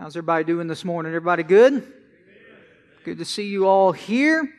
How's 0.00 0.16
everybody 0.16 0.44
doing 0.44 0.66
this 0.66 0.82
morning? 0.82 1.10
Everybody 1.10 1.42
good? 1.42 1.86
Good 3.04 3.18
to 3.18 3.24
see 3.26 3.48
you 3.48 3.66
all 3.66 3.92
here. 3.92 4.50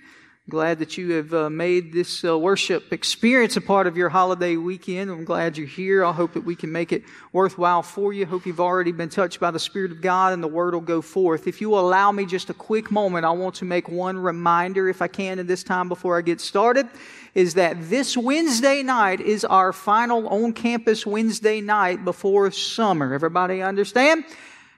Glad 0.47 0.77
that 0.77 0.99
you 0.99 1.13
have 1.13 1.33
uh, 1.33 1.49
made 1.49 1.91
this 1.91 2.23
uh, 2.23 2.37
worship 2.37 2.93
experience 2.93 3.57
a 3.57 3.61
part 3.61 3.87
of 3.87 3.97
your 3.97 4.09
holiday 4.09 4.55
weekend. 4.55 5.09
I'm 5.09 5.25
glad 5.25 5.57
you're 5.57 5.65
here. 5.65 6.05
I 6.05 6.11
hope 6.11 6.33
that 6.33 6.41
we 6.43 6.55
can 6.55 6.71
make 6.71 6.91
it 6.91 7.01
worthwhile 7.33 7.81
for 7.81 8.13
you. 8.13 8.27
Hope 8.27 8.45
you've 8.45 8.59
already 8.59 8.91
been 8.91 9.09
touched 9.09 9.39
by 9.39 9.49
the 9.49 9.57
Spirit 9.57 9.91
of 9.91 9.99
God 9.99 10.33
and 10.33 10.43
the 10.43 10.47
Word 10.47 10.75
will 10.75 10.81
go 10.81 11.01
forth. 11.01 11.47
If 11.47 11.59
you 11.59 11.71
will 11.71 11.79
allow 11.79 12.11
me 12.11 12.27
just 12.27 12.51
a 12.51 12.53
quick 12.53 12.91
moment, 12.91 13.25
I 13.25 13.31
want 13.31 13.55
to 13.55 13.65
make 13.65 13.89
one 13.89 14.19
reminder, 14.19 14.89
if 14.89 15.01
I 15.01 15.07
can, 15.07 15.39
at 15.39 15.47
this 15.47 15.63
time 15.63 15.89
before 15.89 16.19
I 16.19 16.21
get 16.21 16.39
started, 16.39 16.87
is 17.33 17.55
that 17.55 17.77
this 17.89 18.15
Wednesday 18.15 18.83
night 18.83 19.19
is 19.19 19.43
our 19.43 19.73
final 19.73 20.27
on 20.27 20.53
campus 20.53 21.03
Wednesday 21.03 21.61
night 21.61 22.05
before 22.05 22.51
summer. 22.51 23.15
Everybody 23.15 23.63
understand? 23.63 24.23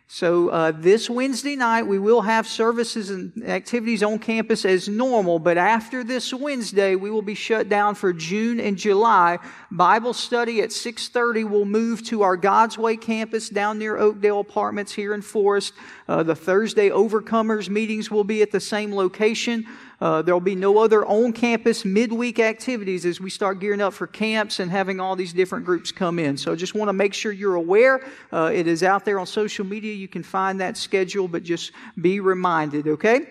So 0.07 0.49
uh, 0.49 0.71
this 0.71 1.09
Wednesday 1.09 1.55
night, 1.55 1.83
we 1.83 1.97
will 1.97 2.21
have 2.21 2.45
services 2.45 3.09
and 3.09 3.31
activities 3.47 4.03
on 4.03 4.19
campus 4.19 4.63
as 4.63 4.87
normal, 4.87 5.39
but 5.39 5.57
after 5.57 6.03
this 6.03 6.31
Wednesday, 6.33 6.95
we 6.95 7.09
will 7.09 7.23
be 7.23 7.33
shut 7.33 7.67
down 7.67 7.95
for 7.95 8.13
June 8.13 8.59
and 8.59 8.77
July. 8.77 9.39
Bible 9.71 10.13
study 10.13 10.61
at 10.61 10.69
6.30 10.69 11.49
will 11.49 11.65
move 11.65 12.03
to 12.03 12.21
our 12.21 12.37
God's 12.37 12.77
Way 12.77 12.95
campus 12.97 13.49
down 13.49 13.79
near 13.79 13.97
Oakdale 13.97 14.41
Apartments 14.41 14.91
here 14.91 15.13
in 15.15 15.21
Forest. 15.21 15.73
Uh, 16.07 16.21
the 16.21 16.35
Thursday 16.35 16.89
Overcomers 16.89 17.69
meetings 17.69 18.11
will 18.11 18.25
be 18.25 18.41
at 18.43 18.51
the 18.51 18.59
same 18.59 18.93
location. 18.93 19.65
Uh, 20.03 20.21
there 20.21 20.35
will 20.35 20.41
be 20.41 20.53
no 20.53 20.79
other 20.79 21.05
on 21.05 21.31
campus 21.31 21.85
midweek 21.85 22.37
activities 22.37 23.05
as 23.05 23.21
we 23.21 23.29
start 23.29 23.61
gearing 23.61 23.79
up 23.79 23.93
for 23.93 24.05
camps 24.05 24.59
and 24.59 24.69
having 24.69 24.99
all 24.99 25.15
these 25.15 25.31
different 25.31 25.63
groups 25.63 25.93
come 25.93 26.19
in. 26.19 26.35
So 26.35 26.57
just 26.57 26.75
want 26.75 26.89
to 26.89 26.93
make 26.93 27.13
sure 27.13 27.31
you're 27.31 27.55
aware. 27.55 28.05
Uh, 28.29 28.51
it 28.53 28.67
is 28.67 28.83
out 28.83 29.05
there 29.05 29.17
on 29.17 29.25
social 29.25 29.63
media. 29.65 29.93
You 29.93 30.09
can 30.09 30.21
find 30.21 30.59
that 30.59 30.75
schedule, 30.75 31.29
but 31.29 31.43
just 31.43 31.71
be 32.01 32.19
reminded, 32.19 32.85
okay? 32.85 33.27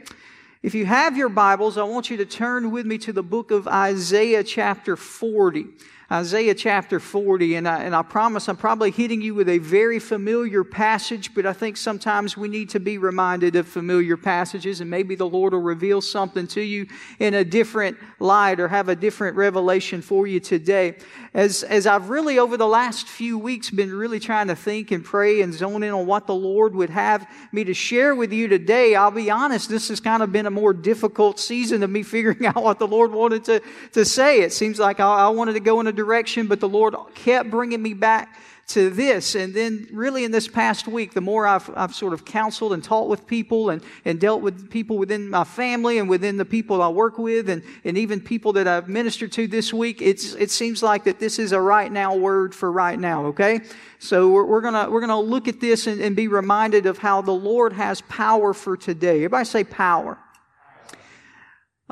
If 0.63 0.75
you 0.75 0.87
have 0.87 1.15
your 1.15 1.29
Bibles, 1.29 1.77
I 1.77 1.83
want 1.83 2.09
you 2.09 2.16
to 2.16 2.24
turn 2.24 2.71
with 2.71 2.87
me 2.87 2.96
to 2.99 3.13
the 3.13 3.23
book 3.23 3.51
of 3.51 3.68
Isaiah, 3.68 4.43
chapter 4.43 4.96
40. 4.96 5.66
Isaiah 6.13 6.55
chapter 6.55 7.01
40, 7.01 7.55
and 7.55 7.66
I, 7.66 7.85
and 7.85 7.96
I 7.96 8.02
promise 8.02 8.46
I'm 8.46 8.59
probably 8.59 8.91
hitting 8.91 9.23
you 9.23 9.35
with 9.35 9.49
a 9.49 9.57
very 9.57 9.99
familiar 9.99 10.63
passage, 10.63 11.32
but 11.32 11.46
I 11.46 11.55
think 11.55 11.79
sometimes 11.79 12.37
we 12.37 12.49
need 12.49 12.68
to 12.71 12.80
be 12.80 12.99
reminded 12.99 13.57
of 13.57 13.66
familiar 13.66 14.18
passages, 14.18 14.83
and 14.83 14.90
maybe 14.90 15.15
the 15.15 15.27
Lord 15.27 15.55
will 15.55 15.63
reveal 15.63 16.02
something 16.02 16.46
to 16.49 16.60
you 16.60 16.87
in 17.18 17.33
a 17.33 17.46
different 17.46 17.96
light 18.18 18.60
or 18.60 18.68
have 18.68 18.90
a 18.90 18.95
different 18.95 19.38
revelation 19.38 20.02
for 20.02 20.27
you 20.27 20.38
today. 20.38 20.96
As, 21.33 21.63
as 21.63 21.87
I've 21.87 22.10
really, 22.10 22.38
over 22.38 22.59
the 22.59 22.68
last 22.68 23.09
few 23.09 23.38
weeks, 23.38 23.71
been 23.71 23.95
really 23.95 24.21
trying 24.21 24.49
to 24.49 24.55
think 24.55 24.90
and 24.90 25.02
pray 25.02 25.40
and 25.40 25.55
zone 25.55 25.83
in 25.83 25.95
on 25.95 26.05
what 26.05 26.27
the 26.27 26.35
Lord 26.35 26.74
would 26.74 26.90
have 26.90 27.27
me 27.52 27.65
to 27.65 27.73
share 27.73 28.15
with 28.15 28.35
you 28.35 28.49
today, 28.49 28.95
I'll 28.95 29.10
be 29.10 29.30
honest, 29.30 29.71
this 29.71 29.88
has 29.88 29.99
kind 29.99 30.23
of 30.23 30.30
been 30.30 30.45
a 30.45 30.51
more 30.51 30.74
difficult 30.74 31.40
season 31.40 31.83
of 31.83 31.88
me 31.88 32.02
figuring 32.02 32.45
out 32.45 32.63
what 32.63 32.79
the 32.79 32.87
Lord 32.87 33.13
wanted 33.13 33.45
to, 33.45 33.63
to 33.93 34.05
say. 34.05 34.43
It 34.43 34.52
seems 34.52 34.79
like 34.79 35.01
I, 35.01 35.07
I 35.07 35.29
wanted 35.30 35.55
to 35.55 35.60
go 35.60 35.80
in 35.80 35.87
a 35.87 36.02
direction, 36.05 36.47
but 36.47 36.61
the 36.61 36.69
Lord 36.69 36.95
kept 37.15 37.51
bringing 37.51 37.83
me 37.83 37.95
back 37.95 38.37
to 38.69 38.91
this. 38.91 39.35
And 39.35 39.53
then, 39.53 39.89
really, 39.93 40.25
in 40.25 40.31
this 40.31 40.49
past 40.49 40.87
week, 40.89 41.13
the 41.13 41.21
more 41.21 41.47
I've, 41.47 41.71
I've 41.77 41.95
sort 41.95 42.13
of 42.13 42.25
counseled 42.25 42.73
and 42.73 42.83
taught 42.83 43.09
with 43.09 43.27
people 43.27 43.71
and, 43.71 43.83
and 44.05 44.21
dealt 44.21 44.41
with 44.41 44.71
people 44.71 44.99
within 44.99 45.29
my 45.29 45.45
family 45.45 45.99
and 45.99 46.09
within 46.09 46.37
the 46.37 46.45
people 46.45 46.80
I 46.80 46.89
work 46.89 47.19
with 47.19 47.51
and, 47.51 47.63
and 47.85 47.99
even 47.99 48.21
people 48.21 48.53
that 48.55 48.67
I've 48.67 48.89
ministered 48.89 49.33
to 49.33 49.47
this 49.47 49.73
week, 49.73 50.01
it's, 50.01 50.35
it 50.35 50.51
seems 50.51 50.83
like 50.83 51.05
that 51.05 51.19
this 51.19 51.39
is 51.39 51.53
a 51.53 51.61
right 51.61 51.91
now 51.91 52.15
word 52.15 52.55
for 52.55 52.71
right 52.71 52.99
now, 52.99 53.27
okay? 53.27 53.61
So 53.99 54.30
we're, 54.30 54.45
we're 54.45 54.61
gonna, 54.61 54.91
we're 54.91 55.01
gonna 55.01 55.21
look 55.21 55.49
at 55.49 55.61
this 55.61 55.87
and, 55.87 56.01
and 56.01 56.17
be 56.17 56.29
reminded 56.29 56.87
of 56.87 56.99
how 56.99 57.21
the 57.23 57.33
Lord 57.33 57.73
has 57.73 58.01
power 58.03 58.55
for 58.55 58.77
today. 58.77 59.17
Everybody 59.17 59.45
say 59.45 59.65
power. 59.65 60.19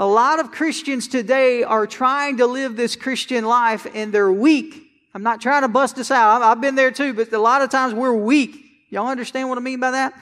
A 0.01 0.07
lot 0.07 0.41
of 0.41 0.51
Christians 0.51 1.09
today 1.09 1.63
are 1.63 1.87
trying 1.87 2.39
to 2.39 2.47
live 2.47 2.75
this 2.75 2.97
Christian 2.97 3.45
life 3.45 3.87
and 3.93 4.11
they're 4.15 4.33
weak. 4.33 4.91
I'm 5.15 5.23
not 5.23 5.43
trying 5.43 5.61
to 5.61 5.69
bust 5.69 5.99
us 5.99 6.11
out. 6.11 6.41
I've 6.41 6.59
been 6.59 6.75
there 6.75 6.91
too, 6.91 7.13
but 7.13 7.31
a 7.35 7.39
lot 7.39 7.61
of 7.61 7.69
times 7.69 7.93
we're 7.93 8.15
weak. 8.15 8.65
Y'all 8.89 9.09
understand 9.09 9.51
what 9.51 9.59
I 9.59 9.61
mean 9.61 9.79
by 9.79 9.91
that? 9.91 10.15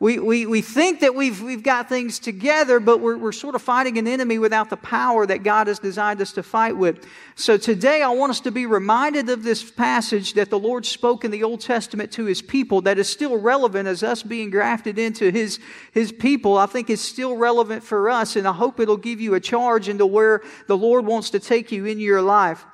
We, 0.00 0.20
we, 0.20 0.46
we 0.46 0.62
think 0.62 1.00
that 1.00 1.16
we've, 1.16 1.42
we've 1.42 1.64
got 1.64 1.88
things 1.88 2.20
together, 2.20 2.78
but 2.78 3.00
we're, 3.00 3.18
we're 3.18 3.32
sort 3.32 3.56
of 3.56 3.62
fighting 3.62 3.98
an 3.98 4.06
enemy 4.06 4.38
without 4.38 4.70
the 4.70 4.76
power 4.76 5.26
that 5.26 5.42
God 5.42 5.66
has 5.66 5.80
designed 5.80 6.22
us 6.22 6.30
to 6.34 6.44
fight 6.44 6.76
with. 6.76 7.04
So 7.34 7.56
today 7.56 8.02
I 8.02 8.10
want 8.10 8.30
us 8.30 8.38
to 8.42 8.52
be 8.52 8.64
reminded 8.64 9.28
of 9.28 9.42
this 9.42 9.68
passage 9.68 10.34
that 10.34 10.50
the 10.50 10.58
Lord 10.58 10.86
spoke 10.86 11.24
in 11.24 11.32
the 11.32 11.42
Old 11.42 11.60
Testament 11.60 12.12
to 12.12 12.26
His 12.26 12.40
people 12.40 12.80
that 12.82 12.96
is 12.96 13.08
still 13.08 13.38
relevant 13.38 13.88
as 13.88 14.04
us 14.04 14.22
being 14.22 14.50
grafted 14.50 15.00
into 15.00 15.32
His, 15.32 15.58
His 15.90 16.12
people. 16.12 16.56
I 16.58 16.66
think 16.66 16.90
it's 16.90 17.02
still 17.02 17.36
relevant 17.36 17.82
for 17.82 18.08
us, 18.08 18.36
and 18.36 18.46
I 18.46 18.52
hope 18.52 18.78
it'll 18.78 18.96
give 18.96 19.20
you 19.20 19.34
a 19.34 19.40
charge 19.40 19.88
into 19.88 20.06
where 20.06 20.42
the 20.68 20.76
Lord 20.76 21.06
wants 21.06 21.30
to 21.30 21.40
take 21.40 21.72
you 21.72 21.86
in 21.86 21.98
your 21.98 22.22
life 22.22 22.64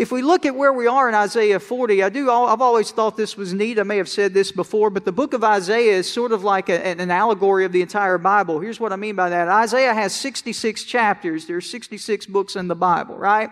if 0.00 0.10
we 0.10 0.22
look 0.22 0.46
at 0.46 0.54
where 0.54 0.72
we 0.72 0.86
are 0.86 1.10
in 1.10 1.14
Isaiah 1.14 1.60
40, 1.60 2.02
I 2.02 2.08
do, 2.08 2.30
I've 2.30 2.62
always 2.62 2.90
thought 2.90 3.18
this 3.18 3.36
was 3.36 3.52
neat. 3.52 3.78
I 3.78 3.82
may 3.82 3.98
have 3.98 4.08
said 4.08 4.32
this 4.32 4.50
before, 4.50 4.88
but 4.88 5.04
the 5.04 5.12
book 5.12 5.34
of 5.34 5.44
Isaiah 5.44 5.92
is 5.92 6.10
sort 6.10 6.32
of 6.32 6.42
like 6.42 6.70
a, 6.70 6.86
an 6.86 7.10
allegory 7.10 7.66
of 7.66 7.72
the 7.72 7.82
entire 7.82 8.16
Bible. 8.16 8.60
Here's 8.60 8.80
what 8.80 8.94
I 8.94 8.96
mean 8.96 9.14
by 9.14 9.28
that. 9.28 9.48
Isaiah 9.48 9.92
has 9.92 10.14
66 10.14 10.84
chapters. 10.84 11.44
There's 11.44 11.68
66 11.68 12.24
books 12.24 12.56
in 12.56 12.66
the 12.66 12.74
Bible, 12.74 13.18
right? 13.18 13.50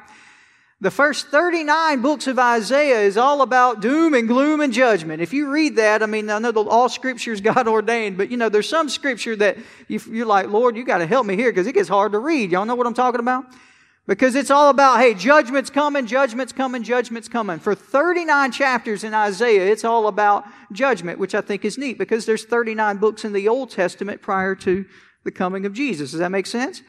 The 0.80 0.90
first 0.90 1.26
39 1.26 2.00
books 2.00 2.26
of 2.26 2.38
Isaiah 2.38 3.00
is 3.00 3.18
all 3.18 3.42
about 3.42 3.82
doom 3.82 4.14
and 4.14 4.26
gloom 4.26 4.62
and 4.62 4.72
judgment. 4.72 5.20
If 5.20 5.34
you 5.34 5.50
read 5.50 5.76
that, 5.76 6.02
I 6.02 6.06
mean, 6.06 6.30
I 6.30 6.38
know 6.38 6.52
all 6.66 6.88
scripture 6.88 7.34
is 7.34 7.40
God 7.42 7.68
ordained, 7.68 8.16
but 8.16 8.30
you 8.30 8.38
know, 8.38 8.48
there's 8.48 8.70
some 8.70 8.88
scripture 8.88 9.36
that 9.36 9.58
you're 9.86 10.24
like, 10.24 10.48
Lord, 10.48 10.78
you 10.78 10.84
got 10.84 10.98
to 10.98 11.06
help 11.06 11.26
me 11.26 11.36
here 11.36 11.50
because 11.50 11.66
it 11.66 11.74
gets 11.74 11.90
hard 11.90 12.12
to 12.12 12.18
read. 12.18 12.52
Y'all 12.52 12.64
know 12.64 12.74
what 12.74 12.86
I'm 12.86 12.94
talking 12.94 13.20
about? 13.20 13.44
Because 14.08 14.34
it's 14.34 14.50
all 14.50 14.70
about, 14.70 15.00
hey, 15.00 15.12
judgment's 15.12 15.68
coming, 15.68 16.06
judgment's 16.06 16.54
coming, 16.54 16.82
judgment's 16.82 17.28
coming. 17.28 17.58
For 17.58 17.74
39 17.74 18.52
chapters 18.52 19.04
in 19.04 19.12
Isaiah, 19.12 19.70
it's 19.70 19.84
all 19.84 20.08
about 20.08 20.46
judgment, 20.72 21.18
which 21.18 21.34
I 21.34 21.42
think 21.42 21.62
is 21.62 21.76
neat 21.76 21.98
because 21.98 22.24
there's 22.24 22.46
39 22.46 22.96
books 22.96 23.26
in 23.26 23.34
the 23.34 23.48
Old 23.48 23.70
Testament 23.70 24.22
prior 24.22 24.54
to 24.56 24.86
the 25.24 25.30
coming 25.30 25.66
of 25.66 25.74
Jesus. 25.74 26.12
Does 26.12 26.20
that 26.20 26.30
make 26.30 26.46
sense? 26.46 26.80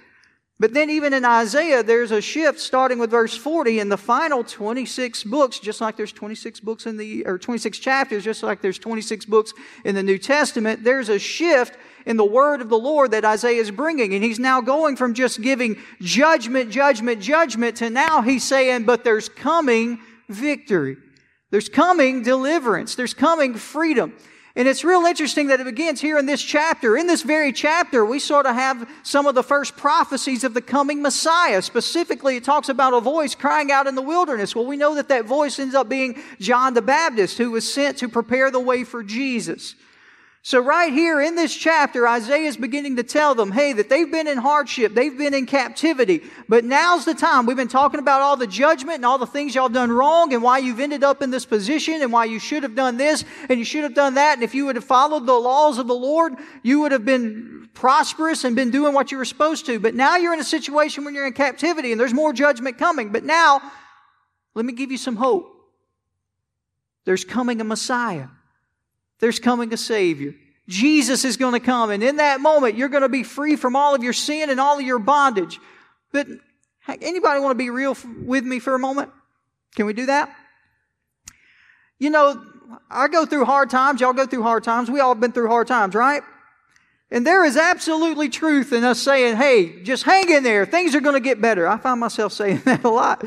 But 0.62 0.74
then 0.74 0.90
even 0.90 1.14
in 1.14 1.26
Isaiah, 1.26 1.84
there's 1.84 2.12
a 2.12 2.22
shift 2.22 2.58
starting 2.58 3.00
with 3.00 3.12
verse 3.12 3.36
40 3.36 3.82
in 3.82 3.90
the 3.90 3.98
final 3.98 4.42
26 4.42 5.26
books, 5.26 5.60
just 5.60 5.82
like 5.82 5.98
there's 5.98 6.14
26 6.14 6.62
books 6.62 6.86
in 6.86 6.96
the, 6.96 7.26
or 7.26 7.38
26 7.38 7.80
chapters, 7.80 8.24
just 8.24 8.44
like 8.44 8.62
there's 8.62 8.80
26 8.80 9.26
books 9.26 9.54
in 9.84 9.96
the 9.96 10.04
New 10.04 10.18
Testament. 10.18 10.86
There's 10.86 11.10
a 11.10 11.20
shift 11.20 11.78
in 12.10 12.18
the 12.18 12.26
word 12.26 12.60
of 12.60 12.70
the 12.70 12.78
Lord 12.78 13.12
that 13.12 13.24
Isaiah 13.24 13.62
is 13.62 13.70
bringing. 13.70 14.16
And 14.16 14.24
he's 14.24 14.40
now 14.40 14.62
going 14.62 14.96
from 14.96 15.14
just 15.14 15.42
giving 15.42 15.78
judgment, 16.02 16.72
judgment, 16.72 17.22
judgment 17.22 17.78
to 17.78 17.92
now 17.92 18.24
he's 18.24 18.44
saying, 18.44 18.86
but 18.86 19.04
there's 19.04 19.30
coming 19.30 20.00
victory. 20.28 20.98
There's 21.52 21.70
coming 21.70 22.24
deliverance. 22.24 22.96
There's 22.96 23.14
coming 23.14 23.54
freedom. 23.54 24.16
And 24.56 24.68
it's 24.68 24.84
real 24.84 25.06
interesting 25.06 25.48
that 25.48 25.60
it 25.60 25.66
begins 25.66 26.02
here 26.02 26.18
in 26.18 26.26
this 26.26 26.42
chapter. 26.42 26.98
In 26.98 27.06
this 27.06 27.22
very 27.22 27.54
chapter, 27.54 28.04
we 28.04 28.18
sort 28.18 28.48
of 28.48 28.56
have 28.56 28.90
some 29.04 29.28
of 29.28 29.36
the 29.36 29.44
first 29.44 29.78
prophecies 29.78 30.44
of 30.44 30.56
the 30.56 30.62
coming 30.62 31.04
Messiah. 31.04 31.62
Specifically, 31.62 32.38
it 32.38 32.44
talks 32.44 32.70
about 32.70 32.96
a 32.96 33.02
voice 33.02 33.36
crying 33.36 33.72
out 33.72 33.86
in 33.86 33.94
the 33.94 34.02
wilderness. 34.02 34.56
Well, 34.56 34.66
we 34.66 34.78
know 34.78 34.96
that 34.96 35.10
that 35.10 35.26
voice 35.26 35.60
ends 35.60 35.76
up 35.76 35.88
being 35.88 36.20
John 36.40 36.74
the 36.74 36.82
Baptist, 36.82 37.38
who 37.38 37.52
was 37.52 37.72
sent 37.72 38.00
to 38.00 38.10
prepare 38.10 38.50
the 38.50 38.60
way 38.60 38.84
for 38.84 39.04
Jesus. 39.04 39.76
So, 40.50 40.60
right 40.60 40.92
here 40.92 41.22
in 41.22 41.36
this 41.36 41.56
chapter, 41.56 42.08
Isaiah 42.08 42.48
is 42.48 42.58
beginning 42.58 42.96
to 42.96 43.04
tell 43.04 43.36
them, 43.36 43.52
hey, 43.52 43.72
that 43.74 43.88
they've 43.88 44.12
been 44.12 44.28
in 44.28 44.40
hardship, 44.40 44.96
they've 44.96 45.16
been 45.16 45.36
in 45.36 45.46
captivity, 45.46 46.24
but 46.48 46.66
now's 46.66 47.06
the 47.06 47.14
time. 47.14 47.46
We've 47.46 47.56
been 47.56 47.68
talking 47.68 48.00
about 48.00 48.24
all 48.24 48.36
the 48.36 48.48
judgment 48.48 48.96
and 48.96 49.06
all 49.06 49.20
the 49.20 49.28
things 49.28 49.54
y'all 49.54 49.70
done 49.70 49.92
wrong 49.92 50.34
and 50.34 50.42
why 50.42 50.58
you've 50.58 50.80
ended 50.80 51.04
up 51.04 51.22
in 51.22 51.30
this 51.30 51.46
position 51.46 52.02
and 52.02 52.12
why 52.12 52.26
you 52.26 52.40
should 52.40 52.64
have 52.64 52.74
done 52.74 52.98
this 52.98 53.26
and 53.48 53.60
you 53.60 53.64
should 53.64 53.84
have 53.84 53.94
done 53.94 54.16
that. 54.16 54.38
And 54.38 54.44
if 54.44 54.56
you 54.56 54.66
would 54.66 54.76
have 54.76 54.86
followed 54.86 55.28
the 55.28 55.36
laws 55.36 55.78
of 55.78 55.86
the 55.86 55.94
Lord, 55.94 56.34
you 56.64 56.80
would 56.80 56.94
have 56.94 57.06
been 57.06 57.70
prosperous 57.76 58.44
and 58.44 58.56
been 58.56 58.72
doing 58.72 58.96
what 58.96 59.12
you 59.12 59.20
were 59.20 59.26
supposed 59.26 59.68
to. 59.68 59.80
But 59.80 59.94
now 59.94 60.18
you're 60.18 60.34
in 60.34 60.40
a 60.40 60.44
situation 60.44 61.06
when 61.06 61.14
you're 61.14 61.28
in 61.28 61.34
captivity 61.34 61.92
and 61.92 62.02
there's 62.02 62.12
more 62.12 62.34
judgment 62.34 62.80
coming. 62.80 63.12
But 63.12 63.24
now, 63.24 63.62
let 64.56 64.66
me 64.66 64.74
give 64.74 64.90
you 64.90 64.98
some 64.98 65.16
hope. 65.16 65.54
There's 67.06 67.24
coming 67.24 67.62
a 67.62 67.64
Messiah. 67.64 68.30
There's 69.20 69.40
coming 69.40 69.74
a 69.74 69.78
Savior. 69.78 70.34
Jesus 70.68 71.26
is 71.26 71.36
going 71.36 71.54
to 71.54 71.60
come, 71.60 71.90
and 71.90 72.04
in 72.04 72.18
that 72.18 72.42
moment, 72.42 72.76
you're 72.76 72.90
going 72.90 73.02
to 73.02 73.10
be 73.10 73.24
free 73.24 73.56
from 73.56 73.76
all 73.76 73.96
of 73.96 74.04
your 74.04 74.14
sin 74.14 74.50
and 74.50 74.60
all 74.60 74.78
of 74.78 74.86
your 74.86 75.00
bondage. 75.00 75.60
But 76.12 76.28
anybody 76.88 77.40
want 77.40 77.52
to 77.52 77.56
be 77.56 77.70
real 77.70 77.98
with 78.24 78.44
me 78.44 78.60
for 78.60 78.76
a 78.76 78.80
moment? 78.80 79.12
Can 79.76 79.88
we 79.88 79.94
do 79.94 80.06
that? 80.06 80.34
You 81.98 82.12
know, 82.12 82.42
I 82.90 83.08
go 83.08 83.26
through 83.26 83.46
hard 83.46 83.70
times. 83.70 84.00
Y'all 84.00 84.14
go 84.14 84.26
through 84.26 84.44
hard 84.44 84.64
times. 84.64 84.92
We 84.92 85.00
all 85.00 85.16
been 85.16 85.32
through 85.32 85.48
hard 85.48 85.68
times, 85.68 85.96
right? 85.96 86.24
And 87.12 87.26
there 87.26 87.44
is 87.44 87.58
absolutely 87.58 88.30
truth 88.30 88.72
in 88.72 88.84
us 88.84 89.00
saying, 89.00 89.38
hey, 89.38 89.82
just 89.82 90.04
hang 90.04 90.30
in 90.30 90.44
there. 90.44 90.66
Things 90.66 90.94
are 90.94 91.02
going 91.02 91.16
to 91.16 91.20
get 91.20 91.42
better. 91.42 91.68
I 91.68 91.78
find 91.78 92.00
myself 92.00 92.34
saying 92.34 92.62
that 92.66 92.84
a 92.84 92.90
lot. 92.90 93.26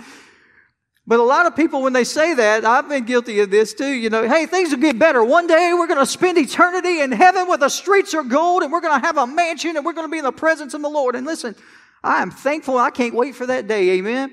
But 1.06 1.18
a 1.18 1.24
lot 1.24 1.46
of 1.46 1.56
people, 1.56 1.82
when 1.82 1.92
they 1.92 2.04
say 2.04 2.32
that, 2.34 2.64
I've 2.64 2.88
been 2.88 3.04
guilty 3.04 3.40
of 3.40 3.50
this 3.50 3.74
too. 3.74 3.90
You 3.90 4.08
know, 4.08 4.28
hey, 4.28 4.46
things 4.46 4.70
will 4.70 4.78
get 4.78 4.98
better. 4.98 5.24
One 5.24 5.48
day 5.48 5.72
we're 5.74 5.88
going 5.88 5.98
to 5.98 6.06
spend 6.06 6.38
eternity 6.38 7.00
in 7.00 7.10
heaven 7.10 7.48
where 7.48 7.58
the 7.58 7.68
streets 7.68 8.14
are 8.14 8.22
gold 8.22 8.62
and 8.62 8.70
we're 8.70 8.80
going 8.80 9.00
to 9.00 9.04
have 9.04 9.16
a 9.16 9.26
mansion 9.26 9.76
and 9.76 9.84
we're 9.84 9.94
going 9.94 10.06
to 10.06 10.10
be 10.10 10.18
in 10.18 10.24
the 10.24 10.30
presence 10.30 10.74
of 10.74 10.82
the 10.82 10.88
Lord. 10.88 11.16
And 11.16 11.26
listen, 11.26 11.56
I 12.04 12.22
am 12.22 12.30
thankful. 12.30 12.78
I 12.78 12.90
can't 12.90 13.14
wait 13.14 13.34
for 13.34 13.46
that 13.46 13.66
day. 13.66 13.90
Amen. 13.90 14.32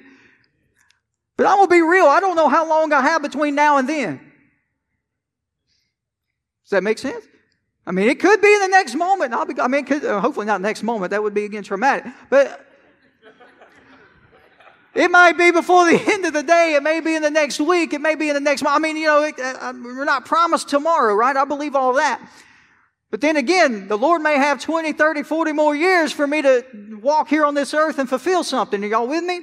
But 1.38 1.46
going 1.46 1.66
to 1.66 1.72
be 1.72 1.82
real. 1.82 2.06
I 2.06 2.20
don't 2.20 2.36
know 2.36 2.50
how 2.50 2.68
long 2.68 2.94
I 2.94 3.02
have 3.02 3.22
between 3.22 3.56
now 3.56 3.78
and 3.78 3.90
then. 3.90 4.18
Does 6.66 6.72
that 6.72 6.84
make 6.84 7.00
sense? 7.00 7.26
I 7.88 7.92
mean, 7.92 8.08
it 8.08 8.20
could 8.20 8.42
be 8.42 8.54
in 8.54 8.60
the 8.60 8.68
next 8.68 8.94
moment. 8.94 9.34
I'll 9.34 9.46
be, 9.46 9.60
I 9.60 9.68
mean, 9.68 9.86
could, 9.86 10.06
uh, 10.06 10.20
hopefully 10.20 10.46
not 10.46 10.62
next 10.62 10.84
moment. 10.84 11.10
That 11.10 11.24
would 11.24 11.34
be 11.34 11.46
again 11.46 11.64
traumatic. 11.64 12.12
But 12.30 12.69
it 15.00 15.10
might 15.10 15.38
be 15.38 15.52
before 15.52 15.90
the 15.90 15.98
end 16.12 16.26
of 16.26 16.34
the 16.34 16.44
day. 16.44 16.74
It 16.76 16.84
may 16.84 17.00
be 17.00 17.16
in 17.16 17.22
the 17.22 17.32
next 17.32 17.60
week. 17.62 17.94
It 17.94 18.02
may 18.02 18.16
be 18.16 18.28
in 18.28 18.34
the 18.34 18.42
next 18.42 18.62
month. 18.62 18.76
I 18.76 18.80
mean, 18.80 18.98
you 18.98 19.08
know, 19.08 19.24
it, 19.24 19.40
uh, 19.40 19.74
we're 19.82 20.04
not 20.04 20.26
promised 20.26 20.68
tomorrow, 20.68 21.14
right? 21.14 21.36
I 21.36 21.46
believe 21.46 21.74
all 21.74 21.94
that. 21.94 22.22
But 23.10 23.22
then 23.22 23.38
again, 23.38 23.88
the 23.88 23.98
Lord 23.98 24.22
may 24.22 24.36
have 24.36 24.62
20, 24.62 24.92
30, 24.92 25.24
40 25.24 25.52
more 25.54 25.74
years 25.74 26.12
for 26.12 26.28
me 26.28 26.42
to 26.42 26.66
walk 27.02 27.30
here 27.30 27.46
on 27.46 27.54
this 27.56 27.74
earth 27.74 27.98
and 27.98 28.10
fulfill 28.10 28.44
something. 28.44 28.84
Are 28.84 28.88
y'all 28.88 29.08
with 29.08 29.24
me? 29.24 29.42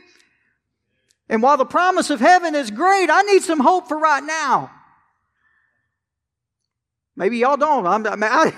And 1.28 1.42
while 1.42 1.56
the 1.56 1.64
promise 1.64 2.10
of 2.10 2.20
heaven 2.20 2.54
is 2.54 2.70
great, 2.70 3.08
I 3.10 3.22
need 3.22 3.42
some 3.42 3.58
hope 3.58 3.88
for 3.88 3.98
right 3.98 4.22
now. 4.22 4.70
Maybe 7.16 7.38
y'all 7.38 7.56
don't. 7.56 7.86
I'm, 7.86 8.06
I, 8.06 8.26
I 8.26 8.52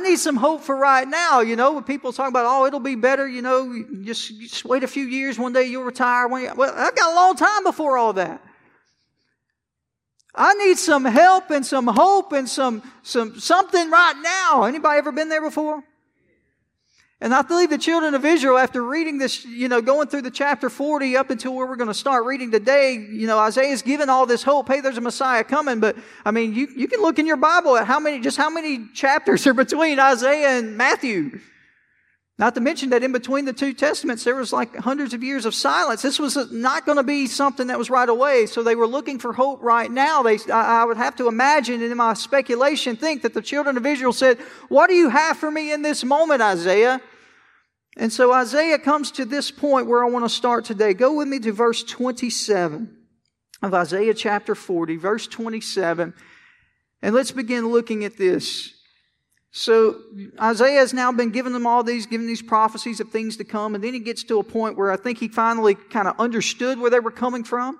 need 0.00 0.18
some 0.18 0.36
hope 0.36 0.62
for 0.62 0.76
right 0.76 1.06
now. 1.08 1.40
You 1.40 1.56
know, 1.56 1.72
when 1.72 1.82
people 1.82 2.12
talk 2.12 2.28
about, 2.28 2.44
oh, 2.46 2.66
it'll 2.66 2.80
be 2.80 2.94
better, 2.94 3.26
you 3.26 3.42
know, 3.42 3.84
just, 4.04 4.38
just 4.40 4.64
wait 4.64 4.84
a 4.84 4.88
few 4.88 5.04
years, 5.04 5.38
one 5.38 5.52
day 5.52 5.64
you'll 5.64 5.82
retire. 5.82 6.28
Well, 6.28 6.72
I've 6.76 6.94
got 6.94 7.12
a 7.12 7.14
long 7.14 7.36
time 7.36 7.64
before 7.64 7.98
all 7.98 8.12
that. 8.12 8.42
I 10.34 10.54
need 10.54 10.78
some 10.78 11.04
help 11.04 11.50
and 11.50 11.66
some 11.66 11.86
hope 11.86 12.32
and 12.32 12.48
some, 12.48 12.82
some, 13.02 13.38
something 13.38 13.90
right 13.90 14.14
now. 14.22 14.64
Anybody 14.64 14.98
ever 14.98 15.12
been 15.12 15.28
there 15.28 15.42
before? 15.42 15.82
And 17.22 17.32
I 17.32 17.42
believe 17.42 17.70
the 17.70 17.78
children 17.78 18.16
of 18.16 18.24
Israel, 18.24 18.58
after 18.58 18.82
reading 18.82 19.16
this, 19.16 19.44
you 19.44 19.68
know, 19.68 19.80
going 19.80 20.08
through 20.08 20.22
the 20.22 20.30
chapter 20.30 20.68
40 20.68 21.16
up 21.16 21.30
until 21.30 21.54
where 21.54 21.68
we're 21.68 21.76
going 21.76 21.86
to 21.86 21.94
start 21.94 22.24
reading 22.24 22.50
today, 22.50 22.94
you 22.94 23.28
know, 23.28 23.38
Isaiah's 23.38 23.80
given 23.80 24.10
all 24.10 24.26
this 24.26 24.42
hope. 24.42 24.66
Hey, 24.66 24.80
there's 24.80 24.98
a 24.98 25.00
Messiah 25.00 25.44
coming. 25.44 25.78
But, 25.78 25.94
I 26.24 26.32
mean, 26.32 26.52
you, 26.52 26.66
you 26.76 26.88
can 26.88 27.00
look 27.00 27.20
in 27.20 27.26
your 27.28 27.36
Bible 27.36 27.76
at 27.76 27.86
how 27.86 28.00
many, 28.00 28.18
just 28.18 28.36
how 28.36 28.50
many 28.50 28.88
chapters 28.92 29.46
are 29.46 29.54
between 29.54 30.00
Isaiah 30.00 30.58
and 30.58 30.76
Matthew. 30.76 31.38
Not 32.40 32.56
to 32.56 32.60
mention 32.60 32.90
that 32.90 33.04
in 33.04 33.12
between 33.12 33.44
the 33.44 33.52
two 33.52 33.72
testaments, 33.72 34.24
there 34.24 34.34
was 34.34 34.52
like 34.52 34.74
hundreds 34.74 35.14
of 35.14 35.22
years 35.22 35.46
of 35.46 35.54
silence. 35.54 36.02
This 36.02 36.18
was 36.18 36.50
not 36.50 36.84
going 36.84 36.96
to 36.96 37.04
be 37.04 37.28
something 37.28 37.68
that 37.68 37.78
was 37.78 37.88
right 37.88 38.08
away. 38.08 38.46
So 38.46 38.64
they 38.64 38.74
were 38.74 38.88
looking 38.88 39.20
for 39.20 39.32
hope 39.32 39.62
right 39.62 39.92
now. 39.92 40.24
They, 40.24 40.40
I 40.52 40.84
would 40.84 40.96
have 40.96 41.14
to 41.16 41.28
imagine 41.28 41.82
in 41.82 41.96
my 41.96 42.14
speculation 42.14 42.96
think 42.96 43.22
that 43.22 43.32
the 43.32 43.42
children 43.42 43.76
of 43.76 43.86
Israel 43.86 44.12
said, 44.12 44.38
what 44.68 44.88
do 44.88 44.94
you 44.94 45.08
have 45.08 45.36
for 45.36 45.52
me 45.52 45.72
in 45.72 45.82
this 45.82 46.02
moment, 46.02 46.42
Isaiah? 46.42 47.00
And 47.96 48.12
so 48.12 48.32
Isaiah 48.32 48.78
comes 48.78 49.10
to 49.12 49.24
this 49.24 49.50
point 49.50 49.86
where 49.86 50.04
I 50.04 50.08
want 50.08 50.24
to 50.24 50.28
start 50.28 50.64
today. 50.64 50.94
Go 50.94 51.14
with 51.14 51.28
me 51.28 51.38
to 51.40 51.52
verse 51.52 51.82
27 51.82 52.96
of 53.62 53.74
Isaiah 53.74 54.14
chapter 54.14 54.54
40, 54.54 54.96
verse 54.96 55.26
27. 55.26 56.14
And 57.02 57.14
let's 57.14 57.32
begin 57.32 57.68
looking 57.68 58.04
at 58.04 58.16
this. 58.16 58.74
So 59.50 60.00
Isaiah 60.40 60.80
has 60.80 60.94
now 60.94 61.12
been 61.12 61.30
giving 61.30 61.52
them 61.52 61.66
all 61.66 61.82
these, 61.82 62.06
giving 62.06 62.26
these 62.26 62.40
prophecies 62.40 63.00
of 63.00 63.10
things 63.10 63.36
to 63.36 63.44
come, 63.44 63.74
and 63.74 63.84
then 63.84 63.92
he 63.92 64.00
gets 64.00 64.24
to 64.24 64.38
a 64.38 64.44
point 64.44 64.78
where 64.78 64.90
I 64.90 64.96
think 64.96 65.18
he 65.18 65.28
finally 65.28 65.74
kind 65.74 66.08
of 66.08 66.18
understood 66.18 66.78
where 66.78 66.90
they 66.90 67.00
were 67.00 67.10
coming 67.10 67.44
from. 67.44 67.78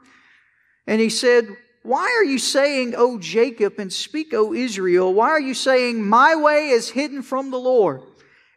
And 0.87 1.01
he 1.01 1.09
said, 1.09 1.49
Why 1.83 2.15
are 2.19 2.25
you 2.25 2.39
saying, 2.39 2.93
O 2.95 3.19
Jacob, 3.19 3.79
and 3.79 3.91
speak, 3.91 4.35
O 4.35 4.53
Israel? 4.53 5.15
Why 5.15 5.31
are 5.31 5.41
you 5.41 5.55
saying, 5.55 6.05
My 6.05 6.37
way 6.37 6.69
is 6.69 6.91
hidden 6.91 7.23
from 7.23 7.51
the 7.51 7.59
Lord? 7.59 8.03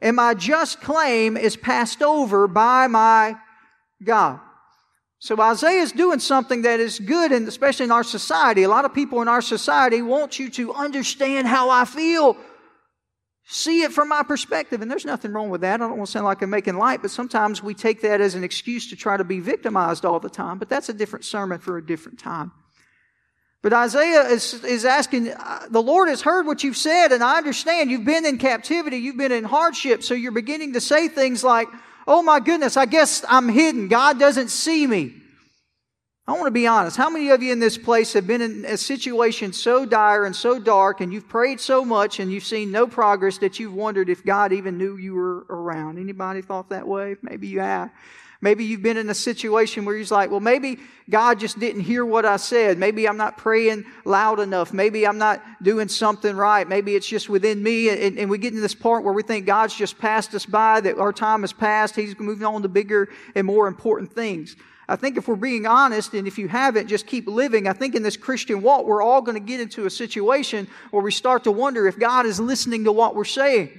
And 0.01 0.15
my 0.15 0.33
just 0.33 0.81
claim 0.81 1.38
is 1.38 1.56
passed 1.56 2.01
over 2.01 2.47
by 2.47 2.88
my 2.88 3.36
God. 4.03 4.39
So 5.19 5.39
Isaiah 5.42 5.81
is 5.81 5.92
doing 5.92 6.19
something 6.19 6.63
that 6.63 6.80
is 6.80 7.00
good, 7.00 7.31
and 7.31 7.47
especially 7.47 7.86
in 7.86 7.92
our 7.92 8.03
society. 8.03 8.63
A 8.63 8.69
lot 8.69 8.86
of 8.86 8.94
people 8.94 9.21
in 9.21 9.27
our 9.27 9.42
society 9.42 10.01
want 10.01 10.38
you 10.38 10.50
to 10.51 10.74
understand 10.74 11.47
how 11.47 11.69
I 11.69 11.86
feel, 11.86 12.38
see 13.47 13.81
it 13.81 13.92
from 13.92 14.09
my 14.09 14.21
perspective, 14.21 14.81
and 14.81 14.92
there's 14.92 15.06
nothing 15.06 15.31
wrong 15.31 15.50
with 15.50 15.62
that. 15.62 15.75
I 15.81 15.88
don't 15.88 15.98
want 15.98 16.07
to 16.07 16.12
sound 16.12 16.25
like 16.25 16.41
I'm 16.41 16.50
making 16.50 16.77
light, 16.77 17.01
but 17.01 17.12
sometimes 17.12 17.63
we 17.63 17.74
take 17.74 18.01
that 18.01 18.21
as 18.21 18.36
an 18.36 18.44
excuse 18.44 18.89
to 18.89 18.95
try 18.95 19.18
to 19.18 19.24
be 19.24 19.39
victimized 19.39 20.06
all 20.06 20.19
the 20.19 20.30
time. 20.30 20.59
But 20.59 20.69
that's 20.69 20.89
a 20.89 20.94
different 20.94 21.25
sermon 21.25 21.59
for 21.59 21.77
a 21.77 21.86
different 21.86 22.19
time. 22.19 22.51
But 23.65 23.73
Isaiah 23.73 24.27
is, 24.27 24.63
is 24.63 24.85
asking, 24.85 25.29
uh, 25.29 25.65
the 25.71 25.81
Lord 25.81 26.07
has 26.07 26.21
heard 26.21 26.45
what 26.45 26.63
you've 26.63 26.77
said, 26.77 27.12
and 27.12 27.23
I 27.23 27.39
understand 27.39 27.89
you've 27.89 28.06
been 28.06 28.23
in 28.23 28.38
captivity, 28.38 28.97
you've 28.97 29.17
been 29.17 29.31
in 29.31 29.44
hardship, 29.44 30.03
so 30.03 30.13
you're 30.13 30.31
beginning 30.31 30.73
to 30.73 30.79
say 30.79 31.07
things 31.07 31.44
like, 31.44 31.67
oh 32.07 32.21
my 32.21 32.39
goodness, 32.39 32.77
I 32.77 32.85
guess 32.85 33.25
I'm 33.27 33.50
hidden. 33.50 33.88
God 33.88 34.19
doesn't 34.19 34.50
see 34.50 34.85
me. 34.85 35.15
I 36.27 36.33
want 36.33 36.45
to 36.45 36.51
be 36.51 36.67
honest. 36.67 36.95
How 36.95 37.09
many 37.09 37.31
of 37.31 37.41
you 37.41 37.51
in 37.51 37.59
this 37.59 37.75
place 37.75 38.13
have 38.13 38.27
been 38.27 38.41
in 38.41 38.65
a 38.65 38.77
situation 38.77 39.51
so 39.51 39.83
dire 39.83 40.25
and 40.25 40.35
so 40.35 40.59
dark, 40.59 41.01
and 41.01 41.12
you've 41.12 41.27
prayed 41.27 41.59
so 41.59 41.83
much 41.83 42.19
and 42.19 42.31
you've 42.31 42.45
seen 42.45 42.69
no 42.69 42.85
progress 42.85 43.39
that 43.39 43.59
you've 43.59 43.73
wondered 43.73 44.09
if 44.09 44.23
God 44.23 44.53
even 44.53 44.77
knew 44.77 44.95
you 44.95 45.15
were 45.15 45.47
around? 45.50 45.97
Anybody 45.97 46.44
thought 46.44 46.69
that 46.69 46.88
way? 46.88 47.15
Maybe 47.23 47.47
you 47.47 47.62
have. 47.62 47.89
Maybe 48.45 48.63
you've 48.63 48.83
been 48.83 48.97
in 48.97 49.09
a 49.09 49.15
situation 49.15 49.86
where 49.86 49.97
you're 49.97 50.06
like, 50.12 50.30
well, 50.30 50.39
maybe 50.39 50.77
God 51.09 51.39
just 51.39 51.57
didn't 51.57 51.81
hear 51.81 52.06
what 52.06 52.27
I 52.27 52.38
said. 52.38 52.77
Maybe 52.77 53.09
I'm 53.09 53.18
not 53.18 53.39
praying 53.39 53.86
loud 54.06 54.39
enough. 54.39 54.71
Maybe 54.71 55.07
I'm 55.07 55.18
not 55.18 55.42
doing 55.63 55.88
something 55.88 56.36
right. 56.36 56.69
Maybe 56.69 56.94
it's 56.94 57.07
just 57.07 57.27
within 57.27 57.63
me. 57.63 57.89
And, 57.89 58.19
and 58.19 58.30
we 58.30 58.38
get 58.38 58.53
to 58.53 58.62
this 58.62 58.75
part 58.75 59.03
where 59.03 59.15
we 59.15 59.24
think 59.24 59.47
God's 59.47 59.74
just 59.75 59.97
passed 59.97 60.36
us 60.36 60.45
by, 60.45 60.80
that 60.81 61.00
our 61.00 61.12
time 61.12 61.42
has 61.42 61.53
passed. 61.53 61.95
He's 61.95 62.19
moving 62.19 62.45
on 62.45 62.62
to 62.62 62.69
bigger 62.69 63.09
and 63.33 63.47
more 63.47 63.68
important 63.68 64.13
things. 64.13 64.56
I 64.88 64.95
think 64.95 65.18
if 65.18 65.27
we're 65.27 65.38
being 65.38 65.65
honest, 65.65 66.13
and 66.13 66.27
if 66.27 66.38
you 66.38 66.48
haven't, 66.48 66.86
just 66.86 67.07
keep 67.07 67.27
living. 67.27 67.68
I 67.68 67.74
think 67.74 67.95
in 67.95 68.03
this 68.03 68.15
Christian 68.15 68.62
walk, 68.62 68.86
we're 68.86 69.01
all 69.01 69.24
going 69.24 69.41
to 69.41 69.44
get 69.44 69.59
into 69.59 69.88
a 69.88 69.89
situation 69.89 70.68
where 70.91 71.01
we 71.01 71.12
start 71.12 71.45
to 71.45 71.51
wonder 71.51 71.88
if 71.88 71.98
God 71.98 72.27
is 72.27 72.39
listening 72.39 72.83
to 72.83 72.91
what 72.91 73.15
we're 73.15 73.25
saying. 73.25 73.71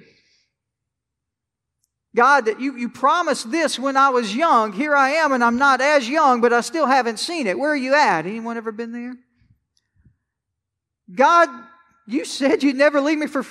God, 2.17 2.47
that 2.47 2.61
you, 2.61 2.77
you 2.77 2.89
promised 2.89 3.51
this 3.51 3.79
when 3.79 3.95
I 3.95 4.09
was 4.09 4.35
young. 4.35 4.73
Here 4.73 4.97
I 4.97 5.11
am, 5.11 5.33
and 5.33 5.45
I'm 5.45 5.59
not 5.59 5.83
as 5.83 6.09
young, 6.09 6.41
but 6.41 6.51
I 6.51 6.63
still 6.63 6.87
haven't 6.87 7.19
seen 7.19 7.47
it. 7.47 7.59
Where 7.59 7.71
are 7.71 7.77
you 7.77 7.95
at? 7.95 8.25
Anyone 8.25 8.57
ever 8.57 8.73
been 8.73 8.91
there? 8.91 9.15
God, 11.15 11.51
you 12.09 12.25
said 12.25 12.63
you'd 12.63 12.77
never 12.77 13.03
leave 13.03 13.19
me 13.19 13.27
for, 13.27 13.45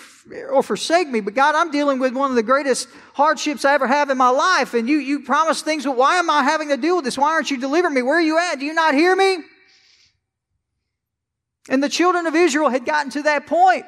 or 0.49 0.63
forsake 0.63 1.07
me, 1.07 1.21
but 1.21 1.35
God, 1.35 1.53
I'm 1.53 1.69
dealing 1.69 1.99
with 1.99 2.15
one 2.15 2.31
of 2.31 2.35
the 2.35 2.43
greatest 2.43 2.89
hardships 3.13 3.65
I 3.65 3.75
ever 3.75 3.85
have 3.85 4.09
in 4.09 4.17
my 4.17 4.29
life, 4.29 4.73
and 4.73 4.89
you, 4.89 4.97
you 4.97 5.19
promised 5.19 5.63
things, 5.63 5.85
but 5.85 5.95
why 5.95 6.15
am 6.15 6.31
I 6.31 6.41
having 6.41 6.69
to 6.69 6.77
deal 6.77 6.95
with 6.95 7.05
this? 7.05 7.19
Why 7.19 7.33
aren't 7.33 7.51
you 7.51 7.59
delivering 7.59 7.93
me? 7.93 8.01
Where 8.01 8.17
are 8.17 8.21
you 8.21 8.39
at? 8.39 8.59
Do 8.59 8.65
you 8.65 8.73
not 8.73 8.95
hear 8.95 9.15
me? 9.15 9.37
And 11.69 11.83
the 11.83 11.89
children 11.89 12.25
of 12.25 12.33
Israel 12.33 12.69
had 12.69 12.83
gotten 12.83 13.11
to 13.11 13.21
that 13.23 13.45
point 13.45 13.85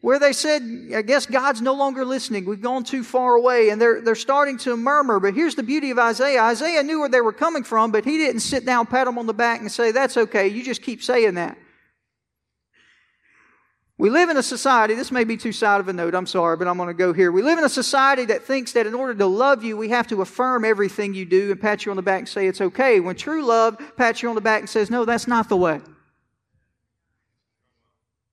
where 0.00 0.18
they 0.18 0.32
said, 0.32 0.62
I 0.94 1.02
guess 1.02 1.26
God's 1.26 1.60
no 1.60 1.74
longer 1.74 2.04
listening. 2.04 2.44
We've 2.44 2.60
gone 2.60 2.84
too 2.84 3.02
far 3.02 3.34
away. 3.34 3.70
And 3.70 3.80
they're, 3.80 4.00
they're 4.00 4.14
starting 4.14 4.56
to 4.58 4.76
murmur. 4.76 5.18
But 5.18 5.34
here's 5.34 5.56
the 5.56 5.62
beauty 5.62 5.90
of 5.90 5.98
Isaiah 5.98 6.42
Isaiah 6.42 6.82
knew 6.82 7.00
where 7.00 7.08
they 7.08 7.20
were 7.20 7.32
coming 7.32 7.64
from, 7.64 7.90
but 7.90 8.04
he 8.04 8.16
didn't 8.16 8.40
sit 8.40 8.64
down, 8.64 8.86
pat 8.86 9.06
them 9.06 9.18
on 9.18 9.26
the 9.26 9.34
back, 9.34 9.60
and 9.60 9.70
say, 9.70 9.90
That's 9.90 10.16
okay. 10.16 10.48
You 10.48 10.62
just 10.62 10.82
keep 10.82 11.02
saying 11.02 11.34
that. 11.34 11.58
We 14.00 14.10
live 14.10 14.28
in 14.28 14.36
a 14.36 14.44
society, 14.44 14.94
this 14.94 15.10
may 15.10 15.24
be 15.24 15.36
too 15.36 15.50
side 15.50 15.80
of 15.80 15.88
a 15.88 15.92
note, 15.92 16.14
I'm 16.14 16.24
sorry, 16.24 16.56
but 16.56 16.68
I'm 16.68 16.76
going 16.76 16.86
to 16.86 16.94
go 16.94 17.12
here. 17.12 17.32
We 17.32 17.42
live 17.42 17.58
in 17.58 17.64
a 17.64 17.68
society 17.68 18.26
that 18.26 18.44
thinks 18.44 18.70
that 18.74 18.86
in 18.86 18.94
order 18.94 19.12
to 19.12 19.26
love 19.26 19.64
you, 19.64 19.76
we 19.76 19.88
have 19.88 20.06
to 20.06 20.22
affirm 20.22 20.64
everything 20.64 21.14
you 21.14 21.24
do 21.24 21.50
and 21.50 21.60
pat 21.60 21.84
you 21.84 21.90
on 21.90 21.96
the 21.96 22.02
back 22.02 22.20
and 22.20 22.28
say 22.28 22.46
it's 22.46 22.60
okay. 22.60 23.00
When 23.00 23.16
true 23.16 23.44
love 23.44 23.76
pats 23.96 24.22
you 24.22 24.28
on 24.28 24.36
the 24.36 24.40
back 24.40 24.60
and 24.60 24.70
says, 24.70 24.88
No, 24.88 25.04
that's 25.04 25.26
not 25.26 25.48
the 25.48 25.56
way. 25.56 25.80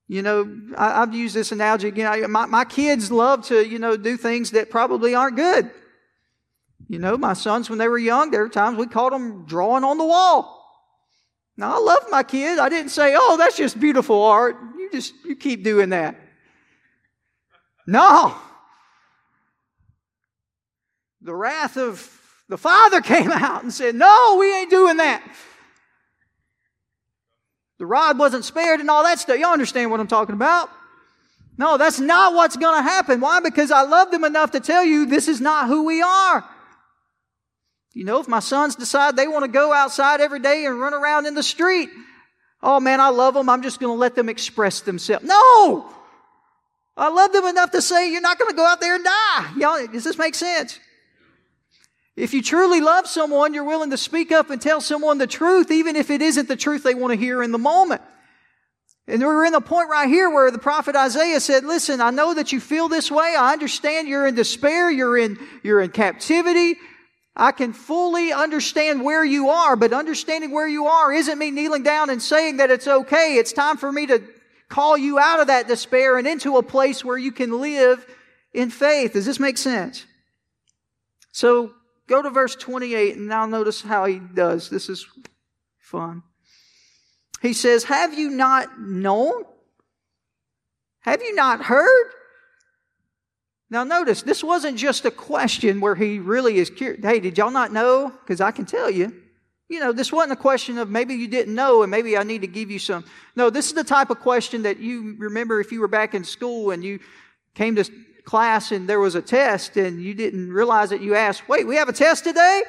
You 0.08 0.22
know, 0.22 0.60
I, 0.76 1.00
have 1.00 1.14
used 1.14 1.34
this 1.34 1.50
analogy 1.50 1.88
again. 1.88 2.06
I, 2.06 2.26
my, 2.26 2.46
my 2.46 2.64
kids 2.64 3.10
love 3.10 3.44
to, 3.46 3.66
you 3.66 3.78
know, 3.78 3.96
do 3.96 4.16
things 4.16 4.52
that 4.52 4.70
probably 4.70 5.14
aren't 5.14 5.36
good. 5.36 5.70
You 6.88 7.00
know, 7.00 7.16
my 7.16 7.32
sons, 7.32 7.68
when 7.68 7.78
they 7.78 7.88
were 7.88 7.98
young, 7.98 8.30
there 8.30 8.42
were 8.42 8.48
times 8.48 8.78
we 8.78 8.86
caught 8.86 9.10
them 9.10 9.46
drawing 9.46 9.82
on 9.82 9.98
the 9.98 10.04
wall. 10.04 10.52
Now, 11.56 11.74
I 11.74 11.78
love 11.78 12.04
my 12.10 12.22
kids. 12.22 12.60
I 12.60 12.68
didn't 12.68 12.90
say, 12.90 13.14
oh, 13.18 13.36
that's 13.36 13.56
just 13.56 13.80
beautiful 13.80 14.22
art. 14.22 14.56
You 14.76 14.90
just, 14.92 15.14
you 15.24 15.34
keep 15.34 15.64
doing 15.64 15.88
that. 15.88 16.16
No. 17.86 18.36
The 21.22 21.34
wrath 21.34 21.76
of 21.76 22.12
the 22.48 22.58
father 22.58 23.00
came 23.02 23.32
out 23.32 23.62
and 23.62 23.72
said, 23.72 23.96
no, 23.96 24.36
we 24.38 24.54
ain't 24.54 24.70
doing 24.70 24.98
that. 24.98 25.26
The 27.78 27.86
rod 27.86 28.18
wasn't 28.18 28.44
spared 28.44 28.80
and 28.80 28.90
all 28.90 29.02
that 29.04 29.18
stuff. 29.18 29.38
Y'all 29.38 29.52
understand 29.52 29.90
what 29.90 30.00
I'm 30.00 30.06
talking 30.06 30.34
about? 30.34 30.70
No, 31.58 31.78
that's 31.78 32.00
not 32.00 32.34
what's 32.34 32.56
going 32.56 32.76
to 32.78 32.82
happen. 32.82 33.20
Why? 33.20 33.40
Because 33.40 33.70
I 33.70 33.82
love 33.82 34.10
them 34.10 34.24
enough 34.24 34.50
to 34.52 34.60
tell 34.60 34.84
you 34.84 35.06
this 35.06 35.28
is 35.28 35.40
not 35.40 35.68
who 35.68 35.84
we 35.84 36.02
are. 36.02 36.44
You 37.92 38.04
know, 38.04 38.20
if 38.20 38.28
my 38.28 38.40
sons 38.40 38.76
decide 38.76 39.16
they 39.16 39.26
want 39.26 39.44
to 39.44 39.50
go 39.50 39.72
outside 39.72 40.20
every 40.20 40.38
day 40.38 40.66
and 40.66 40.78
run 40.78 40.92
around 40.92 41.24
in 41.24 41.34
the 41.34 41.42
street, 41.42 41.88
oh 42.62 42.78
man, 42.78 43.00
I 43.00 43.08
love 43.08 43.32
them. 43.34 43.48
I'm 43.48 43.62
just 43.62 43.80
going 43.80 43.94
to 43.94 43.98
let 43.98 44.14
them 44.14 44.28
express 44.28 44.80
themselves. 44.80 45.24
No! 45.24 45.90
I 46.98 47.08
love 47.08 47.32
them 47.32 47.46
enough 47.46 47.70
to 47.72 47.82
say, 47.82 48.10
you're 48.10 48.22
not 48.22 48.38
going 48.38 48.50
to 48.50 48.56
go 48.56 48.64
out 48.64 48.80
there 48.80 48.94
and 48.94 49.04
die. 49.04 49.52
Y'all, 49.58 49.86
does 49.86 50.04
this 50.04 50.18
make 50.18 50.34
sense? 50.34 50.78
If 52.16 52.32
you 52.32 52.42
truly 52.42 52.80
love 52.80 53.06
someone, 53.06 53.52
you're 53.52 53.64
willing 53.64 53.90
to 53.90 53.98
speak 53.98 54.32
up 54.32 54.48
and 54.48 54.60
tell 54.60 54.80
someone 54.80 55.18
the 55.18 55.26
truth, 55.26 55.70
even 55.70 55.96
if 55.96 56.10
it 56.10 56.22
isn't 56.22 56.48
the 56.48 56.56
truth 56.56 56.82
they 56.82 56.94
want 56.94 57.12
to 57.12 57.18
hear 57.18 57.42
in 57.42 57.52
the 57.52 57.58
moment. 57.58 58.00
And 59.06 59.22
we're 59.22 59.44
in 59.44 59.52
the 59.52 59.60
point 59.60 59.88
right 59.88 60.08
here 60.08 60.28
where 60.30 60.50
the 60.50 60.58
prophet 60.58 60.96
Isaiah 60.96 61.40
said, 61.40 61.64
listen, 61.64 62.00
I 62.00 62.10
know 62.10 62.34
that 62.34 62.52
you 62.52 62.60
feel 62.60 62.88
this 62.88 63.10
way. 63.10 63.36
I 63.38 63.52
understand 63.52 64.08
you're 64.08 64.26
in 64.26 64.34
despair. 64.34 64.90
You're 64.90 65.16
in, 65.16 65.38
you're 65.62 65.80
in 65.80 65.90
captivity. 65.90 66.76
I 67.36 67.52
can 67.52 67.74
fully 67.74 68.32
understand 68.32 69.04
where 69.04 69.24
you 69.24 69.50
are, 69.50 69.76
but 69.76 69.92
understanding 69.92 70.52
where 70.52 70.66
you 70.66 70.86
are 70.86 71.12
isn't 71.12 71.38
me 71.38 71.50
kneeling 71.50 71.82
down 71.82 72.08
and 72.08 72.20
saying 72.20 72.56
that 72.56 72.70
it's 72.70 72.88
okay. 72.88 73.36
It's 73.36 73.52
time 73.52 73.76
for 73.76 73.92
me 73.92 74.06
to 74.06 74.22
call 74.70 74.96
you 74.96 75.18
out 75.18 75.40
of 75.40 75.48
that 75.48 75.68
despair 75.68 76.16
and 76.16 76.26
into 76.26 76.56
a 76.56 76.62
place 76.62 77.04
where 77.04 77.18
you 77.18 77.30
can 77.30 77.60
live 77.60 78.06
in 78.54 78.70
faith. 78.70 79.12
Does 79.12 79.26
this 79.26 79.38
make 79.38 79.58
sense? 79.58 80.06
So 81.30 81.74
go 82.08 82.22
to 82.22 82.30
verse 82.30 82.54
28 82.56 83.16
and 83.16 83.28
now 83.28 83.46
notice 83.46 83.82
how 83.82 84.04
he 84.04 84.18
does. 84.18 84.70
This 84.70 84.88
is 84.88 85.06
fun. 85.78 86.22
He 87.42 87.52
says, 87.52 87.84
Have 87.84 88.14
you 88.14 88.30
not 88.30 88.80
known? 88.80 89.44
Have 91.00 91.22
you 91.22 91.34
not 91.34 91.64
heard? 91.64 92.06
Now, 93.68 93.82
notice, 93.84 94.22
this 94.22 94.44
wasn't 94.44 94.78
just 94.78 95.04
a 95.04 95.10
question 95.10 95.80
where 95.80 95.96
he 95.96 96.18
really 96.18 96.58
is 96.58 96.70
curious. 96.70 97.04
Hey, 97.04 97.18
did 97.18 97.36
y'all 97.36 97.50
not 97.50 97.72
know? 97.72 98.10
Because 98.10 98.40
I 98.40 98.52
can 98.52 98.64
tell 98.64 98.90
you. 98.90 99.12
You 99.68 99.80
know, 99.80 99.90
this 99.90 100.12
wasn't 100.12 100.32
a 100.32 100.40
question 100.40 100.78
of 100.78 100.88
maybe 100.88 101.14
you 101.14 101.26
didn't 101.26 101.54
know 101.54 101.82
and 101.82 101.90
maybe 101.90 102.16
I 102.16 102.22
need 102.22 102.42
to 102.42 102.46
give 102.46 102.70
you 102.70 102.78
some. 102.78 103.04
No, 103.34 103.50
this 103.50 103.66
is 103.66 103.72
the 103.72 103.82
type 103.82 104.10
of 104.10 104.20
question 104.20 104.62
that 104.62 104.78
you 104.78 105.16
remember 105.18 105.60
if 105.60 105.72
you 105.72 105.80
were 105.80 105.88
back 105.88 106.14
in 106.14 106.22
school 106.22 106.70
and 106.70 106.84
you 106.84 107.00
came 107.54 107.74
to 107.74 107.84
class 108.26 108.72
and 108.72 108.86
there 108.86 109.00
was 109.00 109.14
a 109.14 109.22
test 109.22 109.78
and 109.78 110.02
you 110.02 110.12
didn't 110.12 110.52
realize 110.52 110.92
it, 110.92 111.00
you 111.00 111.14
asked, 111.14 111.48
wait, 111.48 111.66
we 111.66 111.76
have 111.76 111.88
a 111.88 111.92
test 111.92 112.24
today? 112.24 112.62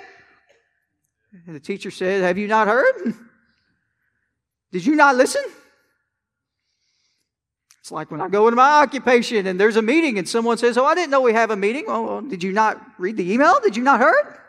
And 1.46 1.56
the 1.56 1.60
teacher 1.60 1.92
said, 1.92 2.24
Have 2.24 2.38
you 2.38 2.48
not 2.48 2.68
heard? 2.68 3.14
Did 4.72 4.86
you 4.86 4.96
not 4.96 5.16
listen? 5.16 5.44
It's 7.82 7.92
like 7.92 8.12
when 8.12 8.22
I 8.22 8.28
go 8.28 8.48
into 8.48 8.56
my 8.56 8.82
occupation 8.82 9.48
and 9.48 9.60
there's 9.60 9.76
a 9.76 9.82
meeting 9.82 10.18
and 10.18 10.28
someone 10.28 10.58
says, 10.58 10.78
Oh, 10.78 10.86
I 10.86 10.96
didn't 10.96 11.12
know 11.12 11.22
we 11.22 11.34
have 11.34 11.52
a 11.52 11.56
meeting. 11.56 11.86
Oh, 11.88 12.04
well, 12.04 12.22
did 12.22 12.44
you 12.44 12.52
not 12.52 12.82
read 12.98 13.18
the 13.18 13.32
email? 13.32 13.60
Did 13.62 13.78
you 13.78 13.84
not 13.84 14.00
hear 14.00 14.42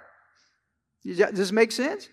Does 1.05 1.19
this 1.33 1.53
make 1.53 1.73
sense? 1.73 2.09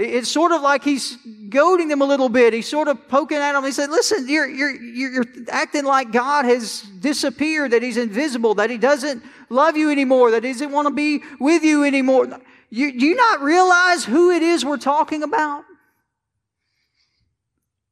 It's 0.00 0.30
sort 0.30 0.52
of 0.52 0.62
like 0.62 0.82
he's 0.82 1.16
goading 1.48 1.88
them 1.88 2.00
a 2.00 2.04
little 2.04 2.28
bit. 2.28 2.52
He's 2.52 2.68
sort 2.68 2.88
of 2.88 3.08
poking 3.08 3.38
at 3.38 3.52
them. 3.52 3.64
He 3.64 3.72
said, 3.72 3.90
Listen, 3.90 4.28
you're, 4.28 4.48
you're, 4.48 4.74
you're 4.74 5.24
acting 5.48 5.84
like 5.84 6.12
God 6.12 6.44
has 6.44 6.82
disappeared, 7.00 7.72
that 7.72 7.82
he's 7.82 7.96
invisible, 7.96 8.54
that 8.54 8.70
he 8.70 8.78
doesn't 8.78 9.22
love 9.48 9.76
you 9.76 9.90
anymore, 9.90 10.30
that 10.32 10.44
he 10.44 10.52
doesn't 10.52 10.72
want 10.72 10.88
to 10.88 10.94
be 10.94 11.22
with 11.38 11.62
you 11.62 11.84
anymore. 11.84 12.40
You, 12.70 12.98
do 12.98 13.04
you 13.06 13.16
not 13.16 13.42
realize 13.42 14.04
who 14.04 14.30
it 14.30 14.42
is 14.42 14.64
we're 14.64 14.76
talking 14.76 15.22
about? 15.22 15.64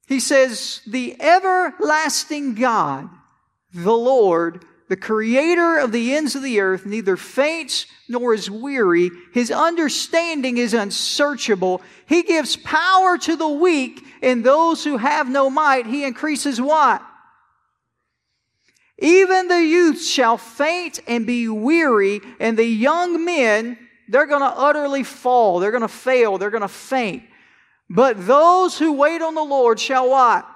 He 0.07 0.21
says, 0.21 0.81
The 0.87 1.21
everlasting 1.21 2.55
God, 2.55 3.09
the 3.75 3.93
Lord, 3.93 4.65
the 4.89 4.97
creator 4.97 5.79
of 5.79 5.93
the 5.93 6.15
ends 6.15 6.35
of 6.35 6.43
the 6.43 6.61
earth, 6.61 6.87
neither 6.87 7.17
faints 7.17 7.87
nor 8.09 8.33
is 8.33 8.51
weary. 8.51 9.11
His 9.33 9.51
understanding 9.51 10.57
is 10.57 10.75
unsearchable. 10.75 11.83
He 12.07 12.23
gives 12.23 12.57
power 12.57 13.19
to 13.19 13.37
the 13.37 13.49
weak, 13.49 14.03
and 14.23 14.43
those 14.43 14.85
who 14.85 14.97
have 14.97 15.29
no 15.29 15.51
might, 15.51 15.87
he 15.87 16.05
increases 16.05 16.61
what? 16.61 17.03
Even 18.99 19.47
the 19.47 19.63
youth 19.63 20.05
shall 20.05 20.39
faint 20.39 21.01
and 21.07 21.27
be 21.27 21.49
weary, 21.49 22.21
and 22.41 22.57
the 22.57 22.65
young 22.65 23.25
men, 23.25 23.79
they're 24.09 24.27
going 24.27 24.41
to 24.41 24.47
utterly 24.47 25.05
fall. 25.05 25.61
They're 25.61 25.71
going 25.71 25.83
to 25.83 25.89
fail. 25.89 26.39
They're 26.39 26.51
going 26.51 26.63
to 26.63 26.69
faint. 26.69 27.23
But 27.91 28.27
those 28.27 28.79
who 28.79 28.95
wait 28.95 29.23
on 29.23 29.35
the 29.35 29.45
Lord 29.45 29.79
shall 29.79 30.11
what? 30.11 30.49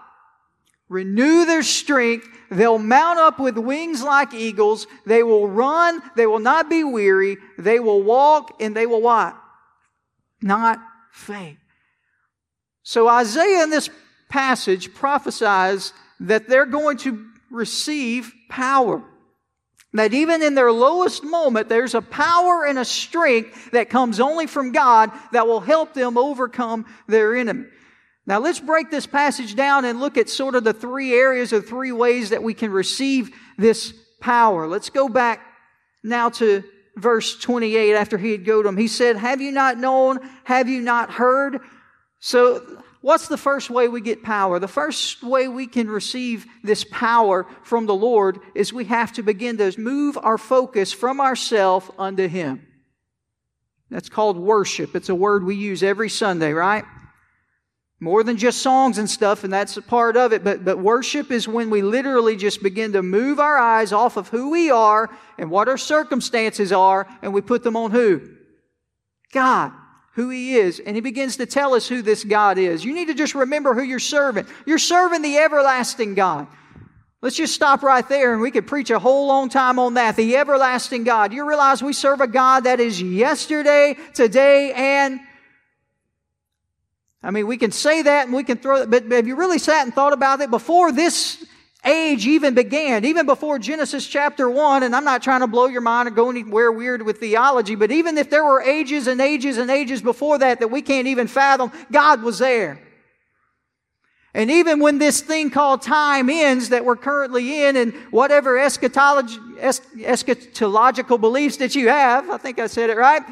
Renew 0.89 1.45
their 1.45 1.63
strength. 1.63 2.29
They'll 2.53 2.79
mount 2.79 3.19
up 3.19 3.41
with 3.41 3.57
wings 3.57 4.03
like 4.03 4.35
eagles. 4.35 4.87
They 5.07 5.23
will 5.23 5.49
run. 5.49 6.03
They 6.17 6.27
will 6.27 6.39
not 6.39 6.69
be 6.69 6.85
weary. 6.85 7.39
They 7.59 7.81
will 7.81 8.03
walk 8.03 8.61
and 8.61 8.77
they 8.77 8.85
will 8.85 9.01
what? 9.01 9.37
Not 10.43 10.79
faint. 11.11 11.59
So 12.83 13.09
Isaiah 13.09 13.63
in 13.63 13.71
this 13.71 13.89
passage 14.29 14.93
prophesies 14.93 15.95
that 16.21 16.49
they're 16.49 16.67
going 16.67 16.99
to 16.99 17.27
receive 17.51 18.33
power. 18.51 19.03
That 19.95 20.13
even 20.13 20.43
in 20.43 20.55
their 20.55 20.73
lowest 20.73 21.25
moment, 21.25 21.69
there's 21.69 21.95
a 21.95 22.03
power 22.03 22.67
and 22.67 22.79
a 22.79 22.85
strength 22.85 23.71
that 23.73 23.91
comes 23.91 24.21
only 24.21 24.47
from 24.47 24.73
God 24.73 25.11
that 25.33 25.47
will 25.47 25.61
help 25.61 25.95
them 25.95 26.19
overcome 26.19 26.87
their 27.07 27.35
enemy. 27.35 27.67
Now 28.27 28.39
let's 28.39 28.61
break 28.61 28.91
this 28.91 29.07
passage 29.07 29.57
down 29.57 29.85
and 29.85 30.01
look 30.01 30.17
at 30.17 30.29
sort 30.29 30.55
of 30.55 30.65
the 30.65 30.73
three 30.73 31.13
areas 31.13 31.53
or 31.53 31.61
three 31.61 31.93
ways 31.93 32.31
that 32.31 32.43
we 32.43 32.55
can 32.55 32.71
receive 32.71 33.31
this 33.59 33.93
power. 34.21 34.67
Let's 34.67 34.91
go 34.91 35.09
back 35.09 35.41
now 36.05 36.31
to 36.31 36.63
verse 36.97 37.37
28 37.39 37.95
after 37.95 38.19
he 38.19 38.33
had 38.33 38.45
goaded 38.45 38.69
him. 38.69 38.77
He 38.77 38.89
said, 38.89 39.17
Have 39.17 39.41
you 39.41 39.51
not 39.51 39.79
known? 39.79 40.21
Have 40.45 40.69
you 40.69 40.81
not 40.81 41.11
heard? 41.11 41.61
So 42.21 42.83
What's 43.03 43.27
the 43.27 43.37
first 43.37 43.69
way 43.69 43.89
we 43.89 44.01
get 44.01 44.23
power? 44.23 44.61
The 44.61 44.69
first 44.69 45.25
way 45.25 45.49
we 45.49 45.67
can 45.67 45.91
receive 45.91 46.47
this 46.63 46.85
power 46.85 47.47
from 47.65 47.87
the 47.87 47.95
Lord 47.95 48.39
is 48.55 48.73
we 48.73 48.85
have 48.85 49.13
to 49.15 49.25
begin 49.25 49.59
to 49.59 49.79
move 49.79 50.17
our 50.17 50.39
focus 50.39 50.93
from 50.93 51.21
ourself 51.21 51.91
unto 51.99 52.29
Him. 52.29 52.65
That's 53.91 54.09
called 54.09 54.39
worship. 54.39 54.95
It's 54.95 55.09
a 55.09 55.17
word 55.17 55.43
we 55.43 55.57
use 55.57 55.83
every 55.83 56.09
Sunday, 56.09 56.53
right? 56.53 56.85
More 58.03 58.25
than 58.25 58.37
just 58.37 58.63
songs 58.63 58.99
and 58.99 59.09
stuff, 59.09 59.45
and 59.45 59.53
that's 59.53 59.77
a 59.77 59.81
part 59.81 60.17
of 60.17 60.33
it, 60.33 60.43
but, 60.43 60.65
but 60.65 60.77
worship 60.77 61.31
is 61.31 61.47
when 61.47 61.71
we 61.71 61.83
literally 61.83 62.35
just 62.35 62.61
begin 62.61 62.95
to 62.95 63.01
move 63.01 63.39
our 63.39 63.57
eyes 63.57 63.93
off 63.93 64.17
of 64.17 64.27
who 64.27 64.51
we 64.51 64.73
are 64.73 65.09
and 65.39 65.49
what 65.49 65.69
our 65.69 65.79
circumstances 65.79 66.73
are, 66.73 67.07
and 67.23 67.33
we 67.33 67.41
put 67.41 67.63
them 67.63 67.77
on 67.77 67.93
who? 67.93 68.29
God 69.33 69.71
who 70.15 70.31
he 70.31 70.57
is, 70.57 70.81
and 70.81 70.97
he 70.97 71.01
begins 71.01 71.37
to 71.37 71.47
tell 71.47 71.75
us 71.75 71.87
who 71.87 72.03
this 72.03 72.25
God 72.25 72.59
is. 72.59 72.85
You 72.85 72.93
need 72.93 73.07
to 73.07 73.15
just 73.15 73.37
remember 73.37 73.73
who 73.73 73.83
you're 73.83 74.01
serving. 74.01 74.47
You're 74.67 74.79
serving 74.79 75.23
the 75.23 75.39
everlasting 75.39 76.15
God. 76.15 76.49
Let's 77.21 77.37
just 77.37 77.55
stop 77.55 77.85
right 77.85 78.07
there 78.09 78.33
and 78.33 78.43
we 78.43 78.51
could 78.51 78.67
preach 78.67 78.91
a 78.91 78.99
whole 78.99 79.29
long 79.29 79.49
time 79.49 79.79
on 79.79 79.95
that. 79.95 80.17
The 80.17 80.37
everlasting 80.37 81.05
God. 81.05 81.33
You 81.33 81.49
realize 81.49 81.85
we 81.85 81.93
serve 81.93 82.21
a 82.21 82.27
God 82.27 82.65
that 82.65 82.81
is 82.81 83.01
yesterday, 83.01 83.97
today, 84.13 84.73
and 84.73 85.21
I 87.23 87.31
mean, 87.31 87.47
we 87.47 87.57
can 87.57 87.71
say 87.71 88.03
that 88.03 88.27
and 88.27 88.35
we 88.35 88.43
can 88.43 88.59
throw 88.59 88.83
it, 88.83 88.91
but 88.91 89.05
have 89.11 89.27
you 89.27 89.37
really 89.37 89.59
sat 89.59 89.85
and 89.85 89.95
thought 89.95 90.13
about 90.13 90.41
it? 90.41 90.51
Before 90.51 90.91
this 90.91 91.45
age 91.85 92.27
even 92.27 92.55
began, 92.55 93.05
even 93.05 93.27
before 93.27 93.59
Genesis 93.59 94.07
chapter 94.07 94.49
1, 94.49 94.83
and 94.83 94.95
I'm 94.95 95.05
not 95.05 95.23
trying 95.23 95.41
to 95.41 95.47
blow 95.47 95.67
your 95.67 95.81
mind 95.81 96.09
or 96.09 96.13
go 96.13 96.31
anywhere 96.31 96.71
weird 96.71 97.03
with 97.03 97.19
theology, 97.19 97.75
but 97.75 97.91
even 97.91 98.19
if 98.19 98.31
there 98.31 98.45
were 98.45 98.61
ages 98.63 99.07
and 99.07 99.21
ages 99.21 99.59
and 99.59 99.71
ages 99.71 100.03
before 100.03 100.39
that 100.39 100.61
that 100.61 100.69
we 100.69 100.83
can't 100.83 101.09
even 101.09 101.27
fathom, 101.27 101.73
God 101.91 102.23
was 102.23 102.39
there. 102.39 102.81
And 104.35 104.51
even 104.51 104.81
when 104.81 104.99
this 104.99 105.21
thing 105.21 105.51
called 105.51 105.83
time 105.83 106.31
ends 106.31 106.71
that 106.71 106.85
we're 106.85 106.97
currently 106.97 107.65
in 107.65 107.77
and 107.77 107.93
whatever 108.11 108.59
eschatology, 108.59 109.37
eschatological 109.61 111.21
beliefs 111.21 111.59
that 111.59 111.75
you 111.75 111.89
have, 111.89 112.31
I 112.31 112.39
think 112.39 112.59
I 112.59 112.67
said 112.67 112.89
it 112.89 112.97
right, 112.97 113.23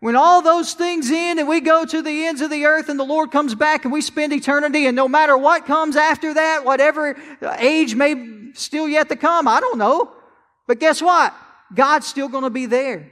when 0.00 0.14
all 0.14 0.42
those 0.42 0.74
things 0.74 1.10
end 1.10 1.40
and 1.40 1.48
we 1.48 1.60
go 1.60 1.84
to 1.84 2.02
the 2.02 2.26
ends 2.26 2.40
of 2.40 2.50
the 2.50 2.66
earth 2.66 2.88
and 2.88 2.98
the 2.98 3.04
Lord 3.04 3.32
comes 3.32 3.54
back 3.54 3.84
and 3.84 3.92
we 3.92 4.00
spend 4.00 4.32
eternity 4.32 4.86
and 4.86 4.94
no 4.94 5.08
matter 5.08 5.36
what 5.36 5.66
comes 5.66 5.96
after 5.96 6.34
that, 6.34 6.64
whatever 6.64 7.16
age 7.58 7.94
may 7.96 8.52
still 8.54 8.88
yet 8.88 9.08
to 9.08 9.16
come, 9.16 9.48
I 9.48 9.60
don't 9.60 9.78
know. 9.78 10.12
But 10.66 10.78
guess 10.78 11.02
what? 11.02 11.34
God's 11.74 12.06
still 12.06 12.28
going 12.28 12.44
to 12.44 12.50
be 12.50 12.66
there. 12.66 13.10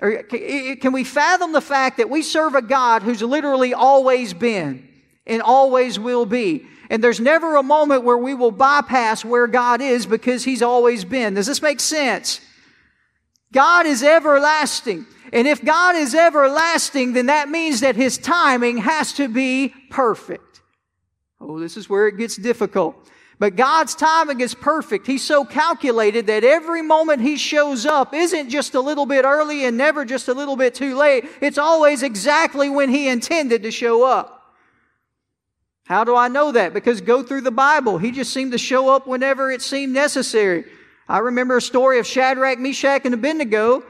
Can 0.00 0.92
we 0.92 1.04
fathom 1.04 1.52
the 1.52 1.60
fact 1.60 1.96
that 1.98 2.08
we 2.08 2.22
serve 2.22 2.54
a 2.54 2.62
God 2.62 3.02
who's 3.02 3.22
literally 3.22 3.74
always 3.74 4.32
been 4.34 4.88
and 5.26 5.42
always 5.42 5.98
will 5.98 6.26
be? 6.26 6.66
And 6.90 7.04
there's 7.04 7.20
never 7.20 7.56
a 7.56 7.62
moment 7.62 8.04
where 8.04 8.18
we 8.18 8.34
will 8.34 8.50
bypass 8.50 9.24
where 9.24 9.46
God 9.46 9.80
is 9.80 10.06
because 10.06 10.44
He's 10.44 10.62
always 10.62 11.04
been. 11.04 11.34
Does 11.34 11.46
this 11.46 11.62
make 11.62 11.80
sense? 11.80 12.40
God 13.52 13.86
is 13.86 14.02
everlasting. 14.02 15.06
And 15.32 15.46
if 15.46 15.64
God 15.64 15.96
is 15.96 16.14
everlasting, 16.14 17.12
then 17.12 17.26
that 17.26 17.48
means 17.48 17.80
that 17.80 17.96
His 17.96 18.18
timing 18.18 18.78
has 18.78 19.12
to 19.14 19.28
be 19.28 19.74
perfect. 19.90 20.60
Oh, 21.40 21.58
this 21.58 21.76
is 21.76 21.88
where 21.88 22.08
it 22.08 22.16
gets 22.16 22.36
difficult. 22.36 22.96
But 23.38 23.56
God's 23.56 23.94
timing 23.94 24.42
is 24.42 24.54
perfect. 24.54 25.06
He's 25.06 25.24
so 25.24 25.46
calculated 25.46 26.26
that 26.26 26.44
every 26.44 26.82
moment 26.82 27.22
He 27.22 27.36
shows 27.38 27.86
up 27.86 28.12
isn't 28.12 28.50
just 28.50 28.74
a 28.74 28.80
little 28.80 29.06
bit 29.06 29.24
early 29.24 29.64
and 29.64 29.76
never 29.78 30.04
just 30.04 30.28
a 30.28 30.34
little 30.34 30.56
bit 30.56 30.74
too 30.74 30.94
late. 30.94 31.24
It's 31.40 31.58
always 31.58 32.02
exactly 32.02 32.68
when 32.68 32.90
He 32.90 33.08
intended 33.08 33.62
to 33.62 33.70
show 33.70 34.04
up. 34.04 34.36
How 35.84 36.04
do 36.04 36.14
I 36.14 36.28
know 36.28 36.52
that? 36.52 36.74
Because 36.74 37.00
go 37.00 37.22
through 37.22 37.40
the 37.40 37.50
Bible. 37.50 37.98
He 37.98 38.12
just 38.12 38.32
seemed 38.32 38.52
to 38.52 38.58
show 38.58 38.90
up 38.90 39.06
whenever 39.06 39.50
it 39.50 39.62
seemed 39.62 39.92
necessary. 39.92 40.64
I 41.10 41.18
remember 41.18 41.56
a 41.56 41.60
story 41.60 41.98
of 41.98 42.06
Shadrach, 42.06 42.60
Meshach, 42.60 43.04
and 43.04 43.12
Abednego. 43.14 43.82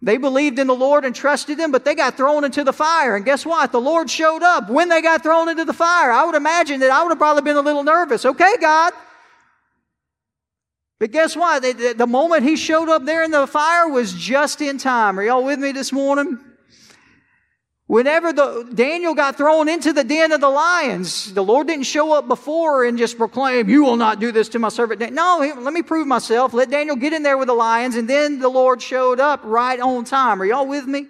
They 0.00 0.16
believed 0.16 0.60
in 0.60 0.68
the 0.68 0.76
Lord 0.76 1.04
and 1.04 1.12
trusted 1.12 1.58
Him, 1.58 1.72
but 1.72 1.84
they 1.84 1.96
got 1.96 2.16
thrown 2.16 2.44
into 2.44 2.62
the 2.62 2.72
fire. 2.72 3.16
And 3.16 3.24
guess 3.24 3.44
what? 3.44 3.72
The 3.72 3.80
Lord 3.80 4.08
showed 4.08 4.44
up 4.44 4.70
when 4.70 4.88
they 4.88 5.02
got 5.02 5.24
thrown 5.24 5.48
into 5.48 5.64
the 5.64 5.72
fire. 5.72 6.12
I 6.12 6.24
would 6.24 6.36
imagine 6.36 6.78
that 6.78 6.92
I 6.92 7.02
would 7.02 7.08
have 7.08 7.18
probably 7.18 7.42
been 7.42 7.56
a 7.56 7.62
little 7.62 7.82
nervous. 7.82 8.24
Okay, 8.24 8.54
God. 8.60 8.92
But 11.00 11.10
guess 11.10 11.34
what? 11.34 11.62
The 11.62 12.06
moment 12.06 12.44
He 12.44 12.54
showed 12.54 12.88
up 12.88 13.04
there 13.04 13.24
in 13.24 13.32
the 13.32 13.48
fire 13.48 13.88
was 13.88 14.12
just 14.12 14.60
in 14.60 14.78
time. 14.78 15.18
Are 15.18 15.22
y'all 15.24 15.42
with 15.42 15.58
me 15.58 15.72
this 15.72 15.92
morning? 15.92 16.38
Whenever 17.88 18.34
the, 18.34 18.68
Daniel 18.74 19.14
got 19.14 19.38
thrown 19.38 19.66
into 19.66 19.94
the 19.94 20.04
den 20.04 20.30
of 20.30 20.42
the 20.42 20.48
lions, 20.48 21.32
the 21.32 21.42
Lord 21.42 21.68
didn't 21.68 21.86
show 21.86 22.12
up 22.12 22.28
before 22.28 22.84
and 22.84 22.98
just 22.98 23.16
proclaim, 23.16 23.70
You 23.70 23.82
will 23.82 23.96
not 23.96 24.20
do 24.20 24.30
this 24.30 24.50
to 24.50 24.58
my 24.58 24.68
servant. 24.68 25.00
No, 25.14 25.38
let 25.58 25.72
me 25.72 25.80
prove 25.80 26.06
myself. 26.06 26.52
Let 26.52 26.70
Daniel 26.70 26.96
get 26.96 27.14
in 27.14 27.22
there 27.22 27.38
with 27.38 27.48
the 27.48 27.54
lions, 27.54 27.96
and 27.96 28.06
then 28.06 28.40
the 28.40 28.50
Lord 28.50 28.82
showed 28.82 29.20
up 29.20 29.40
right 29.42 29.80
on 29.80 30.04
time. 30.04 30.42
Are 30.42 30.44
y'all 30.44 30.66
with 30.66 30.86
me? 30.86 31.06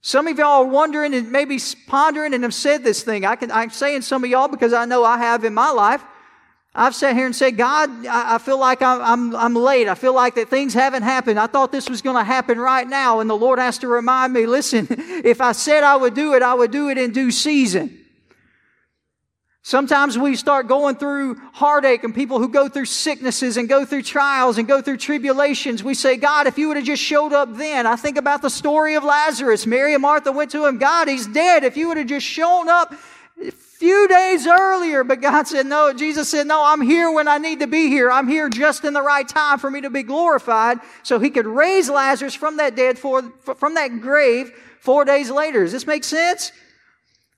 Some 0.00 0.26
of 0.26 0.38
y'all 0.38 0.62
are 0.62 0.64
wondering 0.64 1.12
and 1.12 1.30
maybe 1.30 1.58
pondering 1.86 2.32
and 2.32 2.44
have 2.44 2.54
said 2.54 2.82
this 2.82 3.02
thing. 3.02 3.26
I 3.26 3.36
can, 3.36 3.50
I'm 3.50 3.68
saying 3.68 4.02
some 4.02 4.24
of 4.24 4.30
y'all 4.30 4.48
because 4.48 4.72
I 4.72 4.86
know 4.86 5.04
I 5.04 5.18
have 5.18 5.44
in 5.44 5.52
my 5.52 5.70
life. 5.70 6.02
I've 6.76 6.94
sat 6.94 7.14
here 7.14 7.26
and 7.26 7.36
said, 7.36 7.56
God, 7.56 8.04
I 8.06 8.38
feel 8.38 8.58
like 8.58 8.82
I'm, 8.82 9.34
I'm, 9.36 9.54
late. 9.54 9.86
I 9.86 9.94
feel 9.94 10.12
like 10.12 10.34
that 10.34 10.48
things 10.48 10.74
haven't 10.74 11.04
happened. 11.04 11.38
I 11.38 11.46
thought 11.46 11.70
this 11.70 11.88
was 11.88 12.02
going 12.02 12.16
to 12.16 12.24
happen 12.24 12.58
right 12.58 12.86
now. 12.86 13.20
And 13.20 13.30
the 13.30 13.36
Lord 13.36 13.60
has 13.60 13.78
to 13.78 13.88
remind 13.88 14.32
me, 14.32 14.46
listen, 14.46 14.88
if 14.90 15.40
I 15.40 15.52
said 15.52 15.84
I 15.84 15.94
would 15.94 16.14
do 16.14 16.34
it, 16.34 16.42
I 16.42 16.52
would 16.52 16.72
do 16.72 16.88
it 16.88 16.98
in 16.98 17.12
due 17.12 17.30
season. 17.30 18.00
Sometimes 19.62 20.18
we 20.18 20.34
start 20.34 20.66
going 20.66 20.96
through 20.96 21.36
heartache 21.54 22.02
and 22.02 22.12
people 22.12 22.38
who 22.38 22.48
go 22.48 22.68
through 22.68 22.84
sicknesses 22.86 23.56
and 23.56 23.68
go 23.68 23.84
through 23.84 24.02
trials 24.02 24.58
and 24.58 24.66
go 24.68 24.82
through 24.82 24.98
tribulations. 24.98 25.82
We 25.82 25.94
say, 25.94 26.16
God, 26.16 26.48
if 26.48 26.58
you 26.58 26.68
would 26.68 26.76
have 26.76 26.84
just 26.84 27.02
showed 27.02 27.32
up 27.32 27.56
then. 27.56 27.86
I 27.86 27.96
think 27.96 28.18
about 28.18 28.42
the 28.42 28.50
story 28.50 28.94
of 28.96 29.04
Lazarus. 29.04 29.64
Mary 29.64 29.94
and 29.94 30.02
Martha 30.02 30.32
went 30.32 30.50
to 30.50 30.66
him, 30.66 30.78
God, 30.78 31.08
he's 31.08 31.26
dead. 31.26 31.64
If 31.64 31.76
you 31.76 31.88
would 31.88 31.96
have 31.96 32.08
just 32.08 32.26
shown 32.26 32.68
up 32.68 32.94
few 33.84 34.08
days 34.08 34.46
earlier, 34.46 35.04
but 35.04 35.20
God 35.20 35.46
said, 35.46 35.66
no, 35.66 35.92
Jesus 35.92 36.30
said, 36.30 36.46
no, 36.46 36.64
I'm 36.64 36.80
here 36.80 37.12
when 37.12 37.28
I 37.28 37.36
need 37.36 37.60
to 37.60 37.66
be 37.66 37.88
here. 37.88 38.10
I'm 38.10 38.26
here 38.26 38.48
just 38.48 38.82
in 38.82 38.94
the 38.94 39.02
right 39.02 39.28
time 39.28 39.58
for 39.58 39.70
me 39.70 39.82
to 39.82 39.90
be 39.90 40.02
glorified 40.02 40.78
so 41.02 41.18
he 41.18 41.28
could 41.28 41.46
raise 41.46 41.90
Lazarus 41.90 42.32
from 42.32 42.56
that 42.56 42.76
dead, 42.76 42.98
for, 42.98 43.30
from 43.56 43.74
that 43.74 44.00
grave 44.00 44.52
four 44.80 45.04
days 45.04 45.30
later. 45.30 45.64
Does 45.64 45.72
this 45.72 45.86
make 45.86 46.02
sense? 46.02 46.50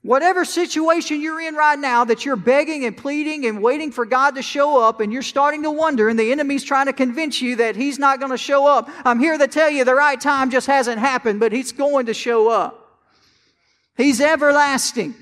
Whatever 0.02 0.44
situation 0.44 1.20
you're 1.20 1.40
in 1.40 1.56
right 1.56 1.80
now 1.80 2.04
that 2.04 2.24
you're 2.24 2.36
begging 2.36 2.84
and 2.84 2.96
pleading 2.96 3.44
and 3.46 3.60
waiting 3.60 3.90
for 3.90 4.06
God 4.06 4.36
to 4.36 4.42
show 4.42 4.80
up 4.80 5.00
and 5.00 5.12
you're 5.12 5.22
starting 5.22 5.64
to 5.64 5.70
wonder 5.72 6.08
and 6.08 6.16
the 6.16 6.30
enemy's 6.30 6.62
trying 6.62 6.86
to 6.86 6.92
convince 6.92 7.42
you 7.42 7.56
that 7.56 7.74
he's 7.74 7.98
not 7.98 8.20
going 8.20 8.30
to 8.30 8.38
show 8.38 8.68
up, 8.68 8.88
I'm 9.04 9.18
here 9.18 9.36
to 9.36 9.48
tell 9.48 9.68
you 9.68 9.84
the 9.84 9.96
right 9.96 10.20
time 10.20 10.52
just 10.52 10.68
hasn't 10.68 11.00
happened, 11.00 11.40
but 11.40 11.50
he's 11.50 11.72
going 11.72 12.06
to 12.06 12.14
show 12.14 12.48
up. 12.48 13.00
He's 13.96 14.20
everlasting. 14.20 15.16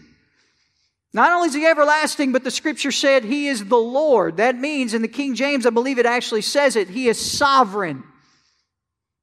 Not 1.14 1.30
only 1.30 1.46
is 1.46 1.54
he 1.54 1.64
everlasting, 1.64 2.32
but 2.32 2.42
the 2.42 2.50
scripture 2.50 2.90
said 2.90 3.22
he 3.22 3.46
is 3.46 3.64
the 3.64 3.76
Lord. 3.76 4.38
That 4.38 4.56
means, 4.56 4.94
in 4.94 5.00
the 5.00 5.08
King 5.08 5.36
James, 5.36 5.64
I 5.64 5.70
believe 5.70 6.00
it 6.00 6.06
actually 6.06 6.42
says 6.42 6.74
it, 6.74 6.90
he 6.90 7.08
is 7.08 7.18
sovereign. 7.18 8.02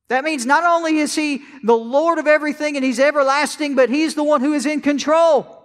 That 0.07 0.23
means 0.23 0.45
not 0.45 0.63
only 0.63 0.99
is 0.99 1.13
he 1.13 1.41
the 1.63 1.75
Lord 1.75 2.17
of 2.17 2.27
everything 2.27 2.77
and 2.77 2.85
he's 2.85 2.99
everlasting, 2.99 3.75
but 3.75 3.89
he's 3.89 4.15
the 4.15 4.23
one 4.23 4.39
who 4.39 4.53
is 4.53 4.65
in 4.65 4.79
control. 4.79 5.57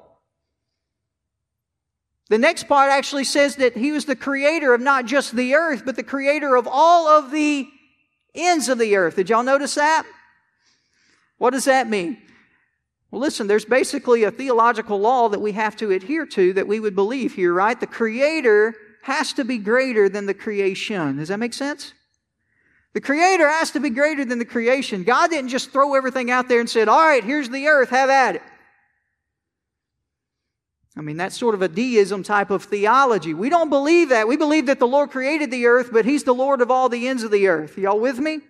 The 2.28 2.38
next 2.38 2.64
part 2.64 2.90
actually 2.90 3.24
says 3.24 3.54
that 3.56 3.76
he 3.76 3.92
was 3.92 4.04
the 4.04 4.16
creator 4.16 4.74
of 4.74 4.80
not 4.80 5.06
just 5.06 5.34
the 5.36 5.54
earth, 5.54 5.82
but 5.86 5.94
the 5.94 6.02
creator 6.02 6.56
of 6.56 6.66
all 6.68 7.06
of 7.06 7.30
the 7.30 7.68
ends 8.34 8.68
of 8.68 8.78
the 8.78 8.96
earth. 8.96 9.14
Did 9.14 9.30
y'all 9.30 9.44
notice 9.44 9.76
that? 9.76 10.04
What 11.38 11.50
does 11.50 11.66
that 11.66 11.88
mean? 11.88 12.18
Well, 13.10 13.20
listen, 13.20 13.46
there's 13.46 13.64
basically 13.64 14.24
a 14.24 14.30
theological 14.30 14.98
law 14.98 15.28
that 15.28 15.40
we 15.40 15.52
have 15.52 15.76
to 15.76 15.90
adhere 15.92 16.26
to 16.26 16.52
that 16.54 16.66
we 16.66 16.80
would 16.80 16.94
believe 16.94 17.34
here, 17.34 17.52
right? 17.52 17.78
The 17.78 17.86
Creator 17.86 18.74
has 19.02 19.32
to 19.34 19.44
be 19.44 19.58
greater 19.58 20.08
than 20.08 20.26
the 20.26 20.34
creation. 20.34 21.18
Does 21.18 21.28
that 21.28 21.38
make 21.38 21.54
sense? 21.54 21.92
The 22.92 23.00
Creator 23.00 23.48
has 23.48 23.70
to 23.72 23.80
be 23.80 23.90
greater 23.90 24.24
than 24.24 24.38
the 24.38 24.44
creation. 24.44 25.04
God 25.04 25.30
didn't 25.30 25.50
just 25.50 25.70
throw 25.70 25.94
everything 25.94 26.30
out 26.30 26.48
there 26.48 26.60
and 26.60 26.68
said, 26.68 26.88
all 26.88 27.06
right, 27.06 27.22
here's 27.22 27.48
the 27.48 27.68
earth, 27.68 27.90
have 27.90 28.10
at 28.10 28.36
it. 28.36 28.42
I 30.96 31.02
mean, 31.02 31.18
that's 31.18 31.36
sort 31.36 31.54
of 31.54 31.60
a 31.60 31.68
deism 31.68 32.22
type 32.22 32.50
of 32.50 32.64
theology. 32.64 33.34
We 33.34 33.50
don't 33.50 33.68
believe 33.68 34.08
that. 34.08 34.26
We 34.26 34.38
believe 34.38 34.66
that 34.66 34.78
the 34.78 34.86
Lord 34.86 35.10
created 35.10 35.50
the 35.50 35.66
earth, 35.66 35.90
but 35.92 36.06
He's 36.06 36.24
the 36.24 36.34
Lord 36.34 36.62
of 36.62 36.70
all 36.70 36.88
the 36.88 37.06
ends 37.06 37.22
of 37.22 37.30
the 37.30 37.48
earth. 37.48 37.76
Y'all 37.76 38.00
with 38.00 38.18
me? 38.18 38.40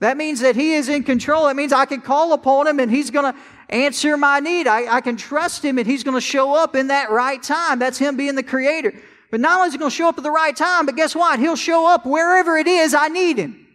That 0.00 0.16
means 0.16 0.40
that 0.40 0.54
He 0.54 0.74
is 0.74 0.88
in 0.88 1.02
control. 1.02 1.46
That 1.46 1.56
means 1.56 1.72
I 1.72 1.84
can 1.84 2.00
call 2.00 2.32
upon 2.32 2.66
Him 2.66 2.78
and 2.78 2.90
He's 2.90 3.10
going 3.10 3.32
to 3.32 3.38
answer 3.68 4.16
my 4.16 4.40
need. 4.40 4.66
I, 4.66 4.96
I 4.96 5.00
can 5.00 5.16
trust 5.16 5.64
Him 5.64 5.78
and 5.78 5.86
He's 5.86 6.04
going 6.04 6.14
to 6.14 6.20
show 6.20 6.54
up 6.54 6.76
in 6.76 6.88
that 6.88 7.10
right 7.10 7.42
time. 7.42 7.78
That's 7.78 7.98
Him 7.98 8.16
being 8.16 8.34
the 8.34 8.42
Creator. 8.42 8.94
But 9.30 9.40
not 9.40 9.56
only 9.56 9.68
is 9.68 9.74
He 9.74 9.78
going 9.78 9.90
to 9.90 9.96
show 9.96 10.08
up 10.08 10.18
at 10.18 10.24
the 10.24 10.30
right 10.30 10.56
time, 10.56 10.86
but 10.86 10.96
guess 10.96 11.14
what? 11.14 11.40
He'll 11.40 11.56
show 11.56 11.92
up 11.92 12.06
wherever 12.06 12.56
it 12.56 12.66
is 12.66 12.94
I 12.94 13.08
need 13.08 13.38
Him. 13.38 13.66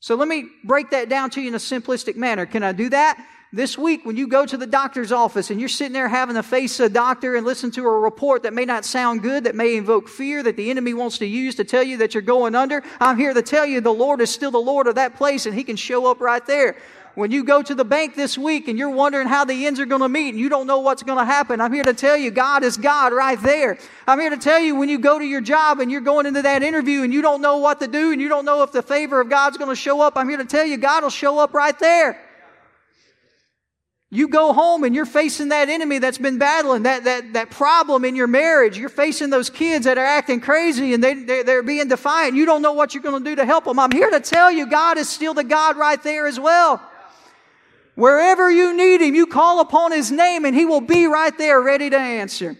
So 0.00 0.14
let 0.14 0.28
me 0.28 0.46
break 0.64 0.90
that 0.90 1.08
down 1.08 1.30
to 1.30 1.40
you 1.40 1.48
in 1.48 1.54
a 1.54 1.58
simplistic 1.58 2.16
manner. 2.16 2.46
Can 2.46 2.62
I 2.62 2.72
do 2.72 2.88
that? 2.90 3.24
This 3.50 3.78
week, 3.78 4.04
when 4.04 4.18
you 4.18 4.28
go 4.28 4.44
to 4.44 4.58
the 4.58 4.66
doctor's 4.66 5.10
office 5.10 5.50
and 5.50 5.58
you're 5.58 5.70
sitting 5.70 5.94
there 5.94 6.06
having 6.06 6.34
to 6.34 6.42
face 6.42 6.80
a 6.80 6.88
doctor 6.90 7.34
and 7.34 7.46
listen 7.46 7.70
to 7.70 7.86
a 7.86 7.98
report 7.98 8.42
that 8.42 8.52
may 8.52 8.66
not 8.66 8.84
sound 8.84 9.22
good, 9.22 9.44
that 9.44 9.54
may 9.54 9.78
invoke 9.78 10.06
fear, 10.06 10.42
that 10.42 10.58
the 10.58 10.68
enemy 10.68 10.92
wants 10.92 11.16
to 11.18 11.26
use 11.26 11.54
to 11.54 11.64
tell 11.64 11.82
you 11.82 11.96
that 11.96 12.12
you're 12.12 12.22
going 12.22 12.54
under, 12.54 12.82
I'm 13.00 13.16
here 13.16 13.32
to 13.32 13.40
tell 13.40 13.64
you 13.64 13.80
the 13.80 13.90
Lord 13.90 14.20
is 14.20 14.28
still 14.28 14.50
the 14.50 14.58
Lord 14.58 14.86
of 14.86 14.96
that 14.96 15.16
place 15.16 15.46
and 15.46 15.54
He 15.54 15.64
can 15.64 15.76
show 15.76 16.10
up 16.10 16.20
right 16.20 16.44
there. 16.44 16.76
When 17.14 17.30
you 17.30 17.42
go 17.42 17.62
to 17.62 17.74
the 17.74 17.86
bank 17.86 18.14
this 18.14 18.36
week 18.36 18.68
and 18.68 18.78
you're 18.78 18.90
wondering 18.90 19.26
how 19.26 19.46
the 19.46 19.64
ends 19.64 19.80
are 19.80 19.86
going 19.86 20.02
to 20.02 20.10
meet 20.10 20.28
and 20.28 20.38
you 20.38 20.50
don't 20.50 20.66
know 20.66 20.80
what's 20.80 21.02
going 21.02 21.18
to 21.18 21.24
happen, 21.24 21.58
I'm 21.62 21.72
here 21.72 21.84
to 21.84 21.94
tell 21.94 22.18
you 22.18 22.30
God 22.30 22.62
is 22.62 22.76
God 22.76 23.14
right 23.14 23.40
there. 23.40 23.78
I'm 24.06 24.20
here 24.20 24.30
to 24.30 24.36
tell 24.36 24.60
you 24.60 24.76
when 24.76 24.90
you 24.90 24.98
go 24.98 25.18
to 25.18 25.24
your 25.24 25.40
job 25.40 25.80
and 25.80 25.90
you're 25.90 26.02
going 26.02 26.26
into 26.26 26.42
that 26.42 26.62
interview 26.62 27.02
and 27.02 27.14
you 27.14 27.22
don't 27.22 27.40
know 27.40 27.56
what 27.56 27.80
to 27.80 27.88
do 27.88 28.12
and 28.12 28.20
you 28.20 28.28
don't 28.28 28.44
know 28.44 28.62
if 28.62 28.72
the 28.72 28.82
favor 28.82 29.22
of 29.22 29.30
God's 29.30 29.56
going 29.56 29.70
to 29.70 29.74
show 29.74 30.02
up, 30.02 30.18
I'm 30.18 30.28
here 30.28 30.36
to 30.36 30.44
tell 30.44 30.66
you 30.66 30.76
God 30.76 31.02
will 31.02 31.08
show 31.08 31.38
up 31.38 31.54
right 31.54 31.76
there. 31.78 32.27
You 34.10 34.28
go 34.28 34.54
home 34.54 34.84
and 34.84 34.94
you're 34.94 35.04
facing 35.04 35.50
that 35.50 35.68
enemy 35.68 35.98
that's 35.98 36.16
been 36.16 36.38
battling, 36.38 36.84
that, 36.84 37.04
that, 37.04 37.34
that 37.34 37.50
problem 37.50 38.06
in 38.06 38.16
your 38.16 38.26
marriage. 38.26 38.78
You're 38.78 38.88
facing 38.88 39.28
those 39.28 39.50
kids 39.50 39.84
that 39.84 39.98
are 39.98 40.04
acting 40.04 40.40
crazy 40.40 40.94
and 40.94 41.04
they, 41.04 41.14
they're, 41.14 41.44
they're 41.44 41.62
being 41.62 41.88
defiant. 41.88 42.34
You 42.34 42.46
don't 42.46 42.62
know 42.62 42.72
what 42.72 42.94
you're 42.94 43.02
going 43.02 43.22
to 43.22 43.30
do 43.30 43.36
to 43.36 43.44
help 43.44 43.64
them. 43.64 43.78
I'm 43.78 43.90
here 43.90 44.08
to 44.08 44.20
tell 44.20 44.50
you 44.50 44.66
God 44.66 44.96
is 44.96 45.10
still 45.10 45.34
the 45.34 45.44
God 45.44 45.76
right 45.76 46.02
there 46.02 46.26
as 46.26 46.40
well. 46.40 46.80
Wherever 47.96 48.50
you 48.50 48.74
need 48.74 49.02
Him, 49.02 49.14
you 49.14 49.26
call 49.26 49.60
upon 49.60 49.92
His 49.92 50.10
name 50.10 50.46
and 50.46 50.54
He 50.54 50.64
will 50.64 50.80
be 50.80 51.06
right 51.06 51.36
there 51.36 51.60
ready 51.60 51.90
to 51.90 51.98
answer. 51.98 52.56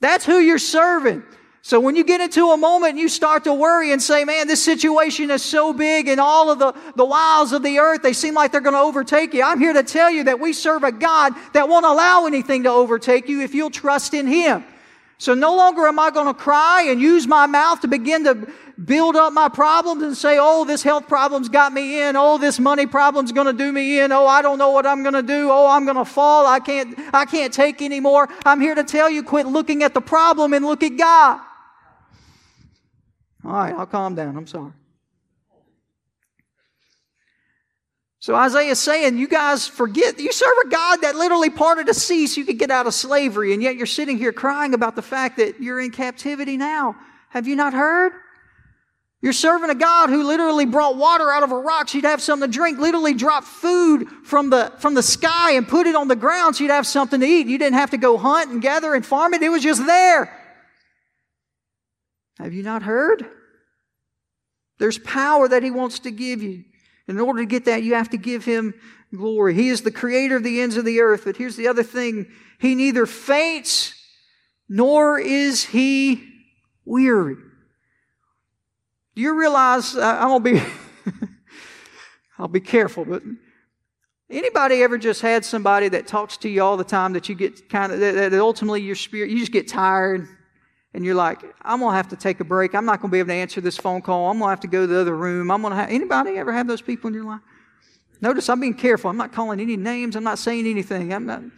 That's 0.00 0.24
who 0.24 0.38
you're 0.38 0.58
serving. 0.58 1.24
So 1.64 1.78
when 1.78 1.94
you 1.94 2.02
get 2.02 2.20
into 2.20 2.50
a 2.50 2.56
moment 2.56 2.90
and 2.90 2.98
you 2.98 3.08
start 3.08 3.44
to 3.44 3.54
worry 3.54 3.92
and 3.92 4.02
say, 4.02 4.24
man, 4.24 4.48
this 4.48 4.62
situation 4.62 5.30
is 5.30 5.44
so 5.44 5.72
big 5.72 6.08
and 6.08 6.20
all 6.20 6.50
of 6.50 6.58
the, 6.58 6.74
the 6.96 7.04
wiles 7.04 7.52
of 7.52 7.62
the 7.62 7.78
earth, 7.78 8.02
they 8.02 8.12
seem 8.12 8.34
like 8.34 8.50
they're 8.50 8.60
going 8.60 8.74
to 8.74 8.80
overtake 8.80 9.32
you. 9.32 9.44
I'm 9.44 9.60
here 9.60 9.72
to 9.72 9.84
tell 9.84 10.10
you 10.10 10.24
that 10.24 10.40
we 10.40 10.52
serve 10.52 10.82
a 10.82 10.90
God 10.90 11.34
that 11.52 11.68
won't 11.68 11.86
allow 11.86 12.26
anything 12.26 12.64
to 12.64 12.70
overtake 12.70 13.28
you 13.28 13.42
if 13.42 13.54
you'll 13.54 13.70
trust 13.70 14.12
in 14.12 14.26
Him. 14.26 14.64
So 15.18 15.34
no 15.34 15.54
longer 15.54 15.86
am 15.86 16.00
I 16.00 16.10
going 16.10 16.26
to 16.26 16.34
cry 16.34 16.86
and 16.88 17.00
use 17.00 17.28
my 17.28 17.46
mouth 17.46 17.80
to 17.82 17.88
begin 17.88 18.24
to 18.24 18.48
build 18.84 19.14
up 19.14 19.32
my 19.32 19.48
problems 19.48 20.02
and 20.02 20.16
say, 20.16 20.38
oh, 20.40 20.64
this 20.64 20.82
health 20.82 21.06
problem's 21.06 21.48
got 21.48 21.72
me 21.72 22.02
in. 22.02 22.16
Oh, 22.16 22.38
this 22.38 22.58
money 22.58 22.86
problem's 22.86 23.30
going 23.30 23.46
to 23.46 23.52
do 23.52 23.70
me 23.70 24.00
in. 24.00 24.10
Oh, 24.10 24.26
I 24.26 24.42
don't 24.42 24.58
know 24.58 24.70
what 24.70 24.84
I'm 24.84 25.02
going 25.04 25.14
to 25.14 25.22
do. 25.22 25.48
Oh, 25.52 25.68
I'm 25.68 25.84
going 25.84 25.96
to 25.96 26.04
fall. 26.04 26.44
I 26.44 26.58
can't, 26.58 26.98
I 27.12 27.24
can't 27.24 27.54
take 27.54 27.82
anymore. 27.82 28.28
I'm 28.44 28.60
here 28.60 28.74
to 28.74 28.82
tell 28.82 29.08
you, 29.08 29.22
quit 29.22 29.46
looking 29.46 29.84
at 29.84 29.94
the 29.94 30.00
problem 30.00 30.54
and 30.54 30.66
look 30.66 30.82
at 30.82 30.96
God. 30.96 31.40
All 33.44 33.52
right, 33.52 33.74
I'll 33.74 33.86
calm 33.86 34.14
down. 34.14 34.36
I'm 34.36 34.46
sorry. 34.46 34.72
So 38.20 38.36
Isaiah's 38.36 38.78
saying, 38.78 39.18
you 39.18 39.26
guys 39.26 39.66
forget, 39.66 40.20
you 40.20 40.30
serve 40.30 40.54
a 40.64 40.68
God 40.68 40.98
that 41.02 41.16
literally 41.16 41.50
parted 41.50 41.88
the 41.88 41.94
sea 41.94 42.28
so 42.28 42.40
you 42.40 42.46
could 42.46 42.58
get 42.58 42.70
out 42.70 42.86
of 42.86 42.94
slavery, 42.94 43.52
and 43.52 43.60
yet 43.60 43.74
you're 43.74 43.84
sitting 43.84 44.16
here 44.16 44.32
crying 44.32 44.74
about 44.74 44.94
the 44.94 45.02
fact 45.02 45.38
that 45.38 45.60
you're 45.60 45.80
in 45.80 45.90
captivity 45.90 46.56
now. 46.56 46.94
Have 47.30 47.48
you 47.48 47.56
not 47.56 47.74
heard? 47.74 48.12
You're 49.22 49.32
serving 49.32 49.70
a 49.70 49.74
God 49.74 50.08
who 50.08 50.22
literally 50.22 50.66
brought 50.66 50.96
water 50.96 51.32
out 51.32 51.42
of 51.42 51.50
a 51.50 51.58
rock 51.58 51.88
so 51.88 51.98
you'd 51.98 52.04
have 52.04 52.22
something 52.22 52.48
to 52.48 52.52
drink, 52.56 52.78
literally 52.78 53.14
dropped 53.14 53.48
food 53.48 54.08
from 54.24 54.50
the, 54.50 54.72
from 54.78 54.94
the 54.94 55.02
sky 55.02 55.52
and 55.52 55.66
put 55.66 55.88
it 55.88 55.96
on 55.96 56.06
the 56.06 56.14
ground 56.14 56.54
so 56.54 56.62
you'd 56.62 56.70
have 56.70 56.86
something 56.86 57.18
to 57.18 57.26
eat. 57.26 57.48
You 57.48 57.58
didn't 57.58 57.74
have 57.74 57.90
to 57.90 57.98
go 57.98 58.18
hunt 58.18 58.50
and 58.50 58.62
gather 58.62 58.94
and 58.94 59.04
farm 59.04 59.34
it. 59.34 59.42
It 59.42 59.48
was 59.48 59.64
just 59.64 59.84
there. 59.84 60.38
Have 62.38 62.52
you 62.52 62.62
not 62.62 62.82
heard? 62.82 63.26
There's 64.78 64.98
power 64.98 65.48
that 65.48 65.62
He 65.62 65.70
wants 65.70 66.00
to 66.00 66.10
give 66.10 66.42
you. 66.42 66.64
In 67.08 67.18
order 67.18 67.40
to 67.40 67.46
get 67.46 67.66
that, 67.66 67.82
you 67.82 67.94
have 67.94 68.10
to 68.10 68.16
give 68.16 68.44
Him 68.44 68.74
glory. 69.14 69.54
He 69.54 69.68
is 69.68 69.82
the 69.82 69.90
creator 69.90 70.36
of 70.36 70.42
the 70.42 70.60
ends 70.60 70.76
of 70.76 70.84
the 70.84 71.00
earth. 71.00 71.22
But 71.24 71.36
here's 71.36 71.56
the 71.56 71.68
other 71.68 71.82
thing 71.82 72.26
He 72.58 72.74
neither 72.74 73.06
faints 73.06 73.94
nor 74.68 75.18
is 75.18 75.64
He 75.64 76.28
weary. 76.84 77.36
Do 79.14 79.20
you 79.20 79.38
realize, 79.38 79.94
uh, 79.94 80.18
I'm 80.20 80.42
going 80.42 80.42
to 80.42 80.64
be, 81.10 81.16
I'll 82.38 82.48
be 82.48 82.60
careful, 82.60 83.04
but 83.04 83.22
anybody 84.30 84.82
ever 84.82 84.96
just 84.96 85.20
had 85.20 85.44
somebody 85.44 85.88
that 85.90 86.06
talks 86.06 86.38
to 86.38 86.48
you 86.48 86.62
all 86.62 86.78
the 86.78 86.84
time 86.84 87.12
that 87.12 87.28
you 87.28 87.34
get 87.34 87.68
kind 87.68 87.92
of, 87.92 88.00
that, 88.00 88.30
that 88.30 88.40
ultimately 88.40 88.80
your 88.80 88.96
spirit, 88.96 89.30
you 89.30 89.38
just 89.38 89.52
get 89.52 89.68
tired 89.68 90.26
and 90.94 91.04
you're 91.04 91.14
like, 91.14 91.42
I'm 91.62 91.80
to 91.80 91.90
have 91.90 92.08
to 92.08 92.16
take 92.16 92.40
a 92.40 92.44
break. 92.44 92.74
I'm 92.74 92.84
not 92.84 93.00
to 93.00 93.08
be 93.08 93.18
able 93.18 93.28
to 93.28 93.34
answer 93.34 93.60
this 93.60 93.76
phone 93.76 94.02
call. 94.02 94.30
I'm 94.30 94.38
to 94.38 94.46
have 94.46 94.60
to 94.60 94.68
go 94.68 94.82
to 94.82 94.86
the 94.86 95.00
other 95.00 95.16
room. 95.16 95.50
I'm 95.50 95.62
to 95.62 95.74
have, 95.74 95.88
anybody 95.88 96.36
ever 96.36 96.52
have 96.52 96.66
those 96.66 96.82
people 96.82 97.08
in 97.08 97.14
your 97.14 97.24
life? 97.24 97.40
Notice 98.20 98.48
I'm 98.48 98.60
being 98.60 98.74
careful. 98.74 99.10
I'm 99.10 99.16
not 99.16 99.32
calling 99.32 99.58
any 99.58 99.76
names. 99.76 100.16
I'm 100.16 100.24
not 100.24 100.38
saying 100.38 100.66
anything. 100.66 101.12
I'm 101.12 101.26
not. 101.26 101.42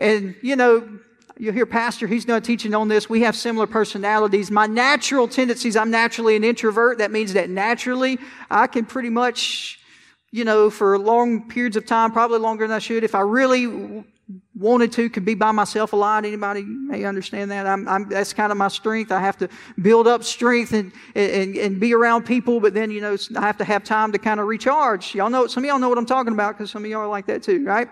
And, 0.00 0.36
you 0.42 0.54
know, 0.54 1.00
you'll 1.38 1.54
hear 1.54 1.66
Pastor, 1.66 2.06
he's 2.06 2.28
not 2.28 2.44
teaching 2.44 2.72
on 2.72 2.86
this. 2.86 3.08
We 3.08 3.22
have 3.22 3.34
similar 3.34 3.66
personalities. 3.66 4.48
My 4.48 4.66
natural 4.66 5.26
tendencies, 5.26 5.76
I'm 5.76 5.90
naturally 5.90 6.36
an 6.36 6.44
introvert. 6.44 6.98
That 6.98 7.10
means 7.10 7.32
that 7.32 7.50
naturally 7.50 8.18
I 8.48 8.68
can 8.68 8.84
pretty 8.84 9.10
much, 9.10 9.80
you 10.30 10.44
know, 10.44 10.70
for 10.70 10.96
long 10.98 11.48
periods 11.48 11.76
of 11.76 11.84
time, 11.84 12.12
probably 12.12 12.38
longer 12.38 12.66
than 12.66 12.76
I 12.76 12.78
should, 12.78 13.02
if 13.02 13.16
I 13.16 13.22
really 13.22 14.04
wanted 14.54 14.92
to, 14.92 15.08
could 15.08 15.24
be 15.24 15.34
by 15.34 15.52
myself 15.52 15.92
a 15.92 15.96
lot. 15.96 16.24
Anybody 16.24 16.62
may 16.62 17.04
understand 17.04 17.50
that. 17.50 17.66
I'm, 17.66 17.88
I'm, 17.88 18.08
that's 18.08 18.32
kind 18.32 18.52
of 18.52 18.58
my 18.58 18.68
strength. 18.68 19.10
I 19.10 19.20
have 19.20 19.38
to 19.38 19.48
build 19.80 20.06
up 20.06 20.22
strength 20.22 20.72
and, 20.72 20.92
and, 21.14 21.56
and 21.56 21.80
be 21.80 21.94
around 21.94 22.24
people, 22.24 22.60
but 22.60 22.74
then, 22.74 22.90
you 22.90 23.00
know, 23.00 23.16
I 23.36 23.40
have 23.40 23.56
to 23.58 23.64
have 23.64 23.84
time 23.84 24.12
to 24.12 24.18
kind 24.18 24.40
of 24.40 24.46
recharge. 24.46 25.14
Y'all 25.14 25.30
know, 25.30 25.46
some 25.46 25.64
of 25.64 25.68
y'all 25.68 25.78
know 25.78 25.88
what 25.88 25.98
I'm 25.98 26.06
talking 26.06 26.32
about 26.32 26.56
because 26.56 26.70
some 26.70 26.84
of 26.84 26.90
y'all 26.90 27.00
are 27.00 27.08
like 27.08 27.26
that 27.26 27.42
too, 27.42 27.64
right? 27.64 27.88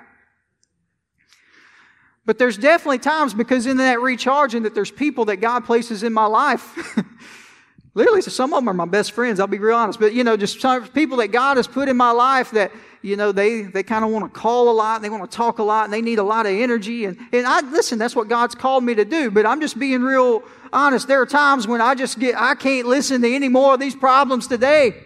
But 2.26 2.38
there's 2.38 2.58
definitely 2.58 2.98
times 2.98 3.32
because 3.32 3.66
in 3.66 3.76
that 3.78 4.00
recharging 4.00 4.64
that 4.64 4.74
there's 4.74 4.90
people 4.90 5.26
that 5.26 5.36
God 5.36 5.64
places 5.64 6.02
in 6.02 6.12
my 6.12 6.26
life. 6.26 6.76
Literally, 7.94 8.20
so 8.20 8.30
some 8.30 8.52
of 8.52 8.58
them 8.58 8.68
are 8.68 8.74
my 8.74 8.84
best 8.84 9.12
friends. 9.12 9.40
I'll 9.40 9.46
be 9.46 9.58
real 9.58 9.76
honest. 9.76 9.98
But, 9.98 10.12
you 10.12 10.22
know, 10.22 10.36
just 10.36 10.60
some 10.60 10.86
people 10.88 11.16
that 11.18 11.28
God 11.28 11.56
has 11.56 11.66
put 11.66 11.88
in 11.88 11.96
my 11.96 12.10
life 12.10 12.50
that, 12.50 12.72
you 13.06 13.16
know, 13.16 13.30
they, 13.30 13.62
they 13.62 13.84
kind 13.84 14.04
of 14.04 14.10
want 14.10 14.24
to 14.24 14.40
call 14.40 14.68
a 14.68 14.72
lot 14.74 14.96
and 14.96 15.04
they 15.04 15.10
want 15.10 15.30
to 15.30 15.36
talk 15.36 15.60
a 15.60 15.62
lot 15.62 15.84
and 15.84 15.92
they 15.92 16.02
need 16.02 16.18
a 16.18 16.24
lot 16.24 16.44
of 16.44 16.50
energy. 16.50 17.04
And, 17.04 17.16
and 17.32 17.46
I, 17.46 17.60
listen, 17.60 18.00
that's 18.00 18.16
what 18.16 18.26
God's 18.26 18.56
called 18.56 18.82
me 18.82 18.96
to 18.96 19.04
do. 19.04 19.30
But 19.30 19.46
I'm 19.46 19.60
just 19.60 19.78
being 19.78 20.02
real 20.02 20.42
honest. 20.72 21.06
There 21.06 21.22
are 21.22 21.26
times 21.26 21.68
when 21.68 21.80
I 21.80 21.94
just 21.94 22.18
get, 22.18 22.34
I 22.36 22.56
can't 22.56 22.88
listen 22.88 23.22
to 23.22 23.32
any 23.32 23.48
more 23.48 23.74
of 23.74 23.78
these 23.78 23.94
problems 23.94 24.48
today. 24.48 25.04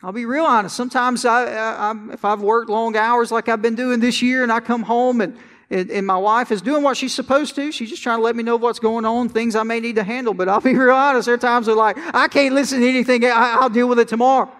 I'll 0.00 0.12
be 0.12 0.26
real 0.26 0.44
honest. 0.44 0.76
Sometimes 0.76 1.24
I, 1.24 1.46
I, 1.46 1.94
if 2.12 2.24
I've 2.24 2.40
worked 2.40 2.70
long 2.70 2.96
hours 2.96 3.32
like 3.32 3.48
I've 3.48 3.62
been 3.62 3.74
doing 3.74 3.98
this 3.98 4.22
year 4.22 4.44
and 4.44 4.52
I 4.52 4.60
come 4.60 4.84
home 4.84 5.20
and, 5.20 5.36
and, 5.70 5.90
and, 5.90 6.06
my 6.06 6.18
wife 6.18 6.52
is 6.52 6.62
doing 6.62 6.84
what 6.84 6.96
she's 6.96 7.14
supposed 7.14 7.56
to. 7.56 7.72
She's 7.72 7.90
just 7.90 8.04
trying 8.04 8.18
to 8.18 8.22
let 8.22 8.36
me 8.36 8.44
know 8.44 8.54
what's 8.54 8.78
going 8.78 9.04
on, 9.04 9.28
things 9.28 9.56
I 9.56 9.64
may 9.64 9.80
need 9.80 9.96
to 9.96 10.04
handle. 10.04 10.34
But 10.34 10.48
I'll 10.48 10.60
be 10.60 10.74
real 10.76 10.94
honest. 10.94 11.26
There 11.26 11.34
are 11.34 11.38
times 11.38 11.66
where 11.66 11.74
like, 11.74 11.96
I 12.14 12.28
can't 12.28 12.54
listen 12.54 12.80
to 12.80 12.88
anything. 12.88 13.24
I, 13.24 13.58
I'll 13.60 13.70
deal 13.70 13.88
with 13.88 13.98
it 13.98 14.06
tomorrow. 14.06 14.52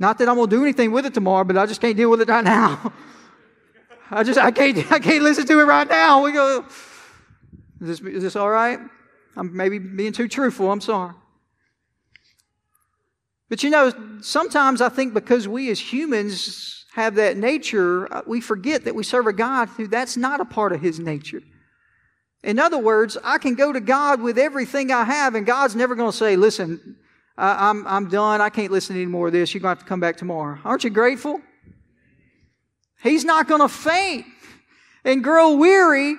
Not 0.00 0.16
that 0.18 0.28
I'm 0.30 0.36
going 0.36 0.48
to 0.48 0.56
do 0.56 0.62
anything 0.62 0.92
with 0.92 1.04
it 1.04 1.12
tomorrow, 1.12 1.44
but 1.44 1.58
I 1.58 1.66
just 1.66 1.82
can't 1.82 1.96
deal 1.96 2.10
with 2.10 2.22
it 2.22 2.28
right 2.28 2.42
now. 2.42 2.92
I 4.10 4.24
just, 4.24 4.38
I 4.38 4.50
can't, 4.50 4.90
I 4.90 4.98
can't 4.98 5.22
listen 5.22 5.46
to 5.46 5.60
it 5.60 5.64
right 5.64 5.86
now. 5.86 6.24
We 6.24 6.32
go, 6.32 6.64
is 7.82 8.00
this, 8.00 8.00
is 8.00 8.22
this 8.22 8.34
all 8.34 8.48
right? 8.48 8.80
I'm 9.36 9.54
maybe 9.54 9.78
being 9.78 10.12
too 10.12 10.26
truthful. 10.26 10.72
I'm 10.72 10.80
sorry. 10.80 11.14
But 13.50 13.62
you 13.62 13.68
know, 13.68 13.92
sometimes 14.22 14.80
I 14.80 14.88
think 14.88 15.12
because 15.12 15.46
we 15.46 15.70
as 15.70 15.78
humans 15.78 16.86
have 16.94 17.16
that 17.16 17.36
nature, 17.36 18.12
uh, 18.12 18.22
we 18.26 18.40
forget 18.40 18.84
that 18.84 18.94
we 18.94 19.02
serve 19.02 19.26
a 19.26 19.32
God 19.34 19.68
who 19.68 19.86
that's 19.86 20.16
not 20.16 20.40
a 20.40 20.44
part 20.46 20.72
of 20.72 20.80
his 20.80 20.98
nature. 20.98 21.42
In 22.42 22.58
other 22.58 22.78
words, 22.78 23.18
I 23.22 23.36
can 23.36 23.54
go 23.54 23.70
to 23.70 23.80
God 23.80 24.22
with 24.22 24.38
everything 24.38 24.90
I 24.90 25.04
have, 25.04 25.34
and 25.34 25.44
God's 25.44 25.76
never 25.76 25.94
going 25.94 26.10
to 26.10 26.16
say, 26.16 26.36
Listen, 26.36 26.96
I, 27.36 27.70
am 27.70 27.86
I'm, 27.86 28.04
I'm 28.04 28.08
done. 28.10 28.40
I 28.40 28.50
can't 28.50 28.72
listen 28.72 28.94
to 28.94 29.02
any 29.02 29.10
more 29.10 29.28
of 29.28 29.32
this. 29.32 29.54
You're 29.54 29.60
going 29.60 29.74
to 29.74 29.78
have 29.78 29.84
to 29.84 29.88
come 29.88 30.00
back 30.00 30.16
tomorrow. 30.16 30.58
Aren't 30.64 30.84
you 30.84 30.90
grateful? 30.90 31.40
He's 33.02 33.24
not 33.24 33.48
going 33.48 33.60
to 33.60 33.68
faint 33.68 34.26
and 35.04 35.24
grow 35.24 35.56
weary 35.56 36.16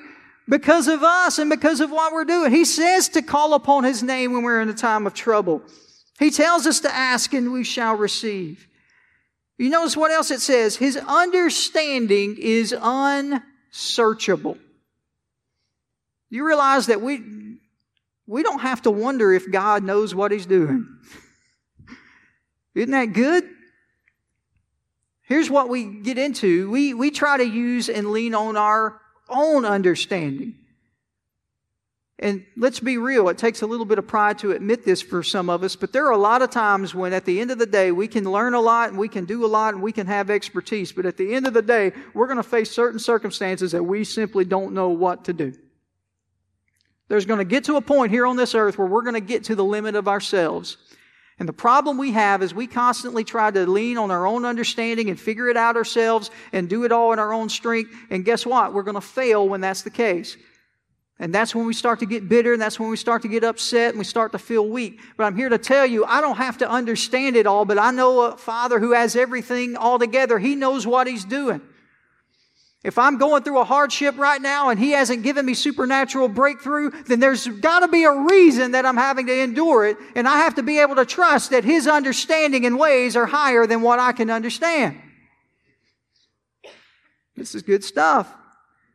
because 0.50 0.88
of 0.88 1.04
us 1.04 1.38
and 1.40 1.50
because 1.50 1.80
of 1.80 1.92
what 1.92 2.12
we're 2.14 2.26
doing. 2.26 2.52
He 2.52 2.66
says 2.66 3.10
to 3.10 3.22
call 3.22 3.54
upon 3.54 3.84
His 3.84 4.02
name 4.04 4.34
when 4.34 4.44
we're 4.44 4.62
in 4.62 4.70
a 4.70 4.74
time 4.74 5.06
of 5.06 5.14
trouble. 5.14 5.62
He 6.20 6.30
tells 6.30 6.68
us 6.68 6.82
to 6.82 6.94
ask 6.94 7.34
and 7.34 7.52
we 7.52 7.64
shall 7.64 7.96
receive. 7.96 8.68
You 9.58 9.70
notice 9.70 9.96
what 9.96 10.12
else 10.12 10.32
it 10.32 10.42
says? 10.42 10.76
His 10.76 10.98
understanding 10.98 12.36
is 12.40 12.76
unsearchable. 12.80 14.58
You 16.32 16.46
realize 16.48 16.88
that 16.88 17.02
we, 17.02 17.51
we 18.32 18.44
don't 18.44 18.62
have 18.62 18.82
to 18.84 18.92
wonder 18.92 19.34
if 19.34 19.52
God 19.52 19.84
knows 19.84 20.16
what 20.16 20.32
He's 20.32 20.46
doing. 20.46 20.88
Isn't 22.76 22.92
that 22.92 23.08
good? 23.08 23.44
Here's 25.24 25.50
what 25.50 25.68
we 25.68 25.84
get 25.84 26.18
into. 26.18 26.72
We, 26.72 26.94
we 26.94 27.12
try 27.12 27.36
to 27.36 27.44
use 27.44 27.90
and 27.90 28.12
lean 28.12 28.34
on 28.34 28.56
our 28.56 29.02
own 29.28 29.66
understanding. 29.66 30.56
And 32.20 32.46
let's 32.56 32.80
be 32.80 32.98
real, 32.98 33.28
it 33.28 33.38
takes 33.38 33.64
a 33.64 33.68
little 33.68 33.86
bit 33.86 33.98
of 33.98 34.08
pride 34.08 34.40
to 34.40 34.52
admit 34.52 34.86
this 34.86 35.02
for 35.02 35.24
some 35.24 35.50
of 35.50 35.62
us, 35.64 35.76
but 35.76 35.92
there 35.92 36.06
are 36.06 36.12
a 36.12 36.18
lot 36.18 36.42
of 36.42 36.52
times 36.52 36.96
when 36.96 37.12
at 37.12 37.26
the 37.26 37.42
end 37.42 37.52
of 37.52 37.58
the 37.58 37.66
day 37.66 37.92
we 37.92 38.08
can 38.08 38.24
learn 38.24 38.54
a 38.54 38.62
lot 38.62 38.90
and 38.90 38.98
we 38.98 39.10
can 39.10 39.26
do 39.26 39.44
a 39.44 39.48
lot 39.48 39.74
and 39.74 39.84
we 39.84 39.92
can 39.92 40.08
have 40.08 40.30
expertise, 40.30 40.94
but 40.94 41.06
at 41.06 41.18
the 41.18 41.34
end 41.34 41.48
of 41.48 41.54
the 41.54 41.62
day 41.62 41.92
we're 42.14 42.28
going 42.28 42.38
to 42.38 42.44
face 42.44 42.72
certain 42.72 43.00
circumstances 43.00 43.74
that 43.74 43.84
we 43.84 44.06
simply 44.06 44.46
don't 44.46 44.74
know 44.74 44.88
what 44.90 45.26
to 45.26 45.34
do. 45.34 45.54
There's 47.12 47.26
going 47.26 47.40
to 47.40 47.44
get 47.44 47.66
to 47.66 47.76
a 47.76 47.82
point 47.82 48.10
here 48.10 48.26
on 48.26 48.38
this 48.38 48.56
earth 48.56 48.78
where 48.78 48.88
we're 48.88 49.02
going 49.02 49.16
to 49.16 49.20
get 49.20 49.44
to 49.44 49.56
the 49.56 49.66
limit 49.66 49.96
of 49.96 50.08
ourselves. 50.08 50.78
And 51.40 51.50
the 51.50 51.52
problem 51.52 51.98
we 51.98 52.14
have 52.14 52.42
is 52.42 52.54
we 52.54 52.68
constantly 52.68 53.26
try 53.26 53.52
to 53.52 53.70
lean 53.70 53.98
on 53.98 54.12
our 54.12 54.26
own 54.26 54.46
understanding 54.46 55.10
and 55.10 55.20
figure 55.20 55.50
it 55.50 55.58
out 55.58 55.76
ourselves 55.76 56.32
and 56.54 56.70
do 56.70 56.86
it 56.86 56.94
all 56.94 57.12
in 57.12 57.20
our 57.20 57.34
own 57.34 57.50
strength. 57.50 57.94
And 58.12 58.24
guess 58.24 58.46
what? 58.46 58.74
We're 58.74 58.84
going 58.84 58.96
to 58.96 59.02
fail 59.02 59.50
when 59.50 59.60
that's 59.60 59.82
the 59.82 59.90
case. 59.90 60.38
And 61.20 61.36
that's 61.36 61.54
when 61.54 61.66
we 61.66 61.74
start 61.74 62.00
to 62.00 62.06
get 62.06 62.30
bitter, 62.30 62.54
and 62.54 62.62
that's 62.62 62.80
when 62.80 62.90
we 62.90 62.96
start 62.96 63.24
to 63.24 63.28
get 63.28 63.44
upset, 63.44 63.90
and 63.90 64.00
we 64.00 64.06
start 64.06 64.32
to 64.32 64.40
feel 64.40 64.66
weak. 64.66 65.02
But 65.18 65.26
I'm 65.26 65.36
here 65.36 65.50
to 65.50 65.58
tell 65.58 65.86
you, 65.86 66.06
I 66.06 66.22
don't 66.22 66.38
have 66.38 66.60
to 66.60 66.70
understand 66.70 67.36
it 67.36 67.46
all, 67.46 67.66
but 67.66 67.78
I 67.78 67.92
know 67.92 68.22
a 68.22 68.38
Father 68.38 68.80
who 68.80 68.94
has 68.94 69.18
everything 69.18 69.76
all 69.76 70.00
together. 70.00 70.40
He 70.40 70.56
knows 70.56 70.88
what 70.88 71.08
He's 71.08 71.26
doing. 71.26 71.60
If 72.84 72.98
I'm 72.98 73.20
going 73.20 73.44
through 73.44 73.60
a 73.60 73.64
hardship 73.64 74.18
right 74.18 74.42
now 74.42 74.70
and 74.70 74.80
He 74.80 74.92
hasn't 74.92 75.22
given 75.22 75.46
me 75.46 75.54
supernatural 75.54 76.28
breakthrough, 76.28 76.90
then 77.04 77.20
there's 77.20 77.46
got 77.48 77.82
to 77.82 77.88
be 77.88 78.06
a 78.06 78.12
reason 78.12 78.72
that 78.72 78.86
I'm 78.88 78.98
having 78.98 79.28
to 79.28 79.40
endure 79.40 79.86
it, 79.86 79.98
and 80.16 80.28
I 80.28 80.38
have 80.38 80.56
to 80.56 80.64
be 80.64 80.80
able 80.80 80.96
to 80.96 81.06
trust 81.06 81.52
that 81.52 81.64
His 81.64 81.88
understanding 81.88 82.66
and 82.66 82.80
ways 82.80 83.16
are 83.16 83.28
higher 83.28 83.68
than 83.68 83.82
what 83.82 84.00
I 84.00 84.14
can 84.14 84.32
understand. 84.32 85.00
This 87.36 87.54
is 87.54 87.62
good 87.62 87.84
stuff. 87.84 88.32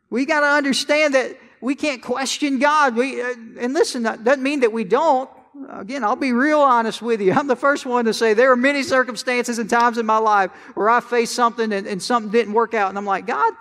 We 0.09 0.25
got 0.25 0.41
to 0.41 0.47
understand 0.47 1.13
that 1.15 1.37
we 1.61 1.75
can't 1.75 2.01
question 2.01 2.59
God. 2.59 2.95
We, 2.95 3.21
uh, 3.21 3.33
and 3.59 3.73
listen, 3.73 4.03
that 4.03 4.23
doesn't 4.23 4.43
mean 4.43 4.61
that 4.61 4.71
we 4.71 4.83
don't. 4.83 5.29
Again, 5.69 6.03
I'll 6.03 6.15
be 6.15 6.33
real 6.33 6.59
honest 6.59 7.01
with 7.01 7.21
you. 7.21 7.33
I'm 7.35 7.47
the 7.47 7.55
first 7.55 7.85
one 7.85 8.05
to 8.05 8.13
say 8.13 8.33
there 8.33 8.51
are 8.51 8.57
many 8.57 8.83
circumstances 8.83 9.59
and 9.59 9.69
times 9.69 9.97
in 9.97 10.05
my 10.05 10.17
life 10.17 10.51
where 10.75 10.89
I 10.89 10.99
faced 10.99 11.35
something 11.35 11.71
and, 11.71 11.87
and 11.87 12.03
something 12.03 12.31
didn't 12.31 12.53
work 12.53 12.73
out. 12.73 12.89
And 12.89 12.97
I'm 12.97 13.05
like, 13.05 13.25
God, 13.25 13.53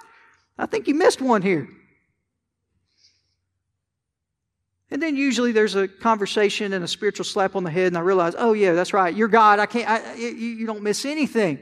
I 0.59 0.67
think 0.67 0.89
you 0.89 0.95
missed 0.95 1.21
one 1.21 1.43
here. 1.43 1.69
And 4.91 5.03
then 5.03 5.17
usually 5.17 5.53
there's 5.53 5.75
a 5.75 5.89
conversation 5.89 6.73
and 6.73 6.85
a 6.85 6.89
spiritual 6.89 7.25
slap 7.25 7.57
on 7.57 7.65
the 7.65 7.71
head, 7.71 7.89
and 7.89 7.99
I 7.99 8.01
realize, 8.01 8.35
oh, 8.39 8.53
yeah, 8.53 8.73
that's 8.73 8.93
right. 8.93 9.15
You're 9.15 9.29
God. 9.29 9.59
I 9.59 9.67
can't, 9.67 9.89
I, 9.89 10.15
you, 10.15 10.29
you 10.29 10.67
don't 10.67 10.83
miss 10.83 11.05
anything. 11.05 11.59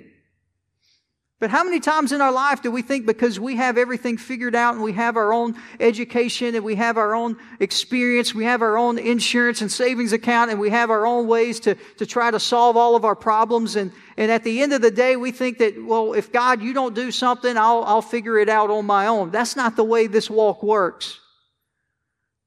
But 1.44 1.50
how 1.50 1.62
many 1.62 1.78
times 1.78 2.12
in 2.12 2.22
our 2.22 2.32
life 2.32 2.62
do 2.62 2.70
we 2.70 2.80
think 2.80 3.04
because 3.04 3.38
we 3.38 3.56
have 3.56 3.76
everything 3.76 4.16
figured 4.16 4.54
out 4.54 4.76
and 4.76 4.82
we 4.82 4.94
have 4.94 5.18
our 5.18 5.30
own 5.30 5.60
education 5.78 6.54
and 6.54 6.64
we 6.64 6.74
have 6.76 6.96
our 6.96 7.14
own 7.14 7.36
experience, 7.60 8.34
we 8.34 8.44
have 8.44 8.62
our 8.62 8.78
own 8.78 8.96
insurance 8.96 9.60
and 9.60 9.70
savings 9.70 10.14
account 10.14 10.50
and 10.50 10.58
we 10.58 10.70
have 10.70 10.88
our 10.88 11.04
own 11.04 11.28
ways 11.28 11.60
to, 11.60 11.74
to 11.98 12.06
try 12.06 12.30
to 12.30 12.40
solve 12.40 12.78
all 12.78 12.96
of 12.96 13.04
our 13.04 13.14
problems 13.14 13.76
and, 13.76 13.92
and 14.16 14.32
at 14.32 14.42
the 14.42 14.62
end 14.62 14.72
of 14.72 14.80
the 14.80 14.90
day 14.90 15.16
we 15.16 15.32
think 15.32 15.58
that, 15.58 15.74
well, 15.84 16.14
if 16.14 16.32
God, 16.32 16.62
you 16.62 16.72
don't 16.72 16.94
do 16.94 17.10
something, 17.10 17.58
I'll, 17.58 17.84
I'll 17.84 18.00
figure 18.00 18.38
it 18.38 18.48
out 18.48 18.70
on 18.70 18.86
my 18.86 19.06
own. 19.06 19.30
That's 19.30 19.54
not 19.54 19.76
the 19.76 19.84
way 19.84 20.06
this 20.06 20.30
walk 20.30 20.62
works. 20.62 21.20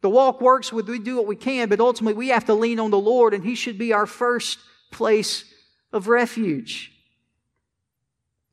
The 0.01 0.09
walk 0.09 0.41
works 0.41 0.73
with 0.73 0.89
we 0.89 0.97
do 0.97 1.17
what 1.17 1.27
we 1.27 1.35
can, 1.35 1.69
but 1.69 1.79
ultimately 1.79 2.17
we 2.17 2.29
have 2.29 2.45
to 2.45 2.55
lean 2.55 2.79
on 2.79 2.89
the 2.89 2.97
Lord 2.97 3.35
and 3.35 3.43
He 3.43 3.53
should 3.53 3.77
be 3.77 3.93
our 3.93 4.07
first 4.07 4.57
place 4.89 5.45
of 5.93 6.07
refuge. 6.07 6.96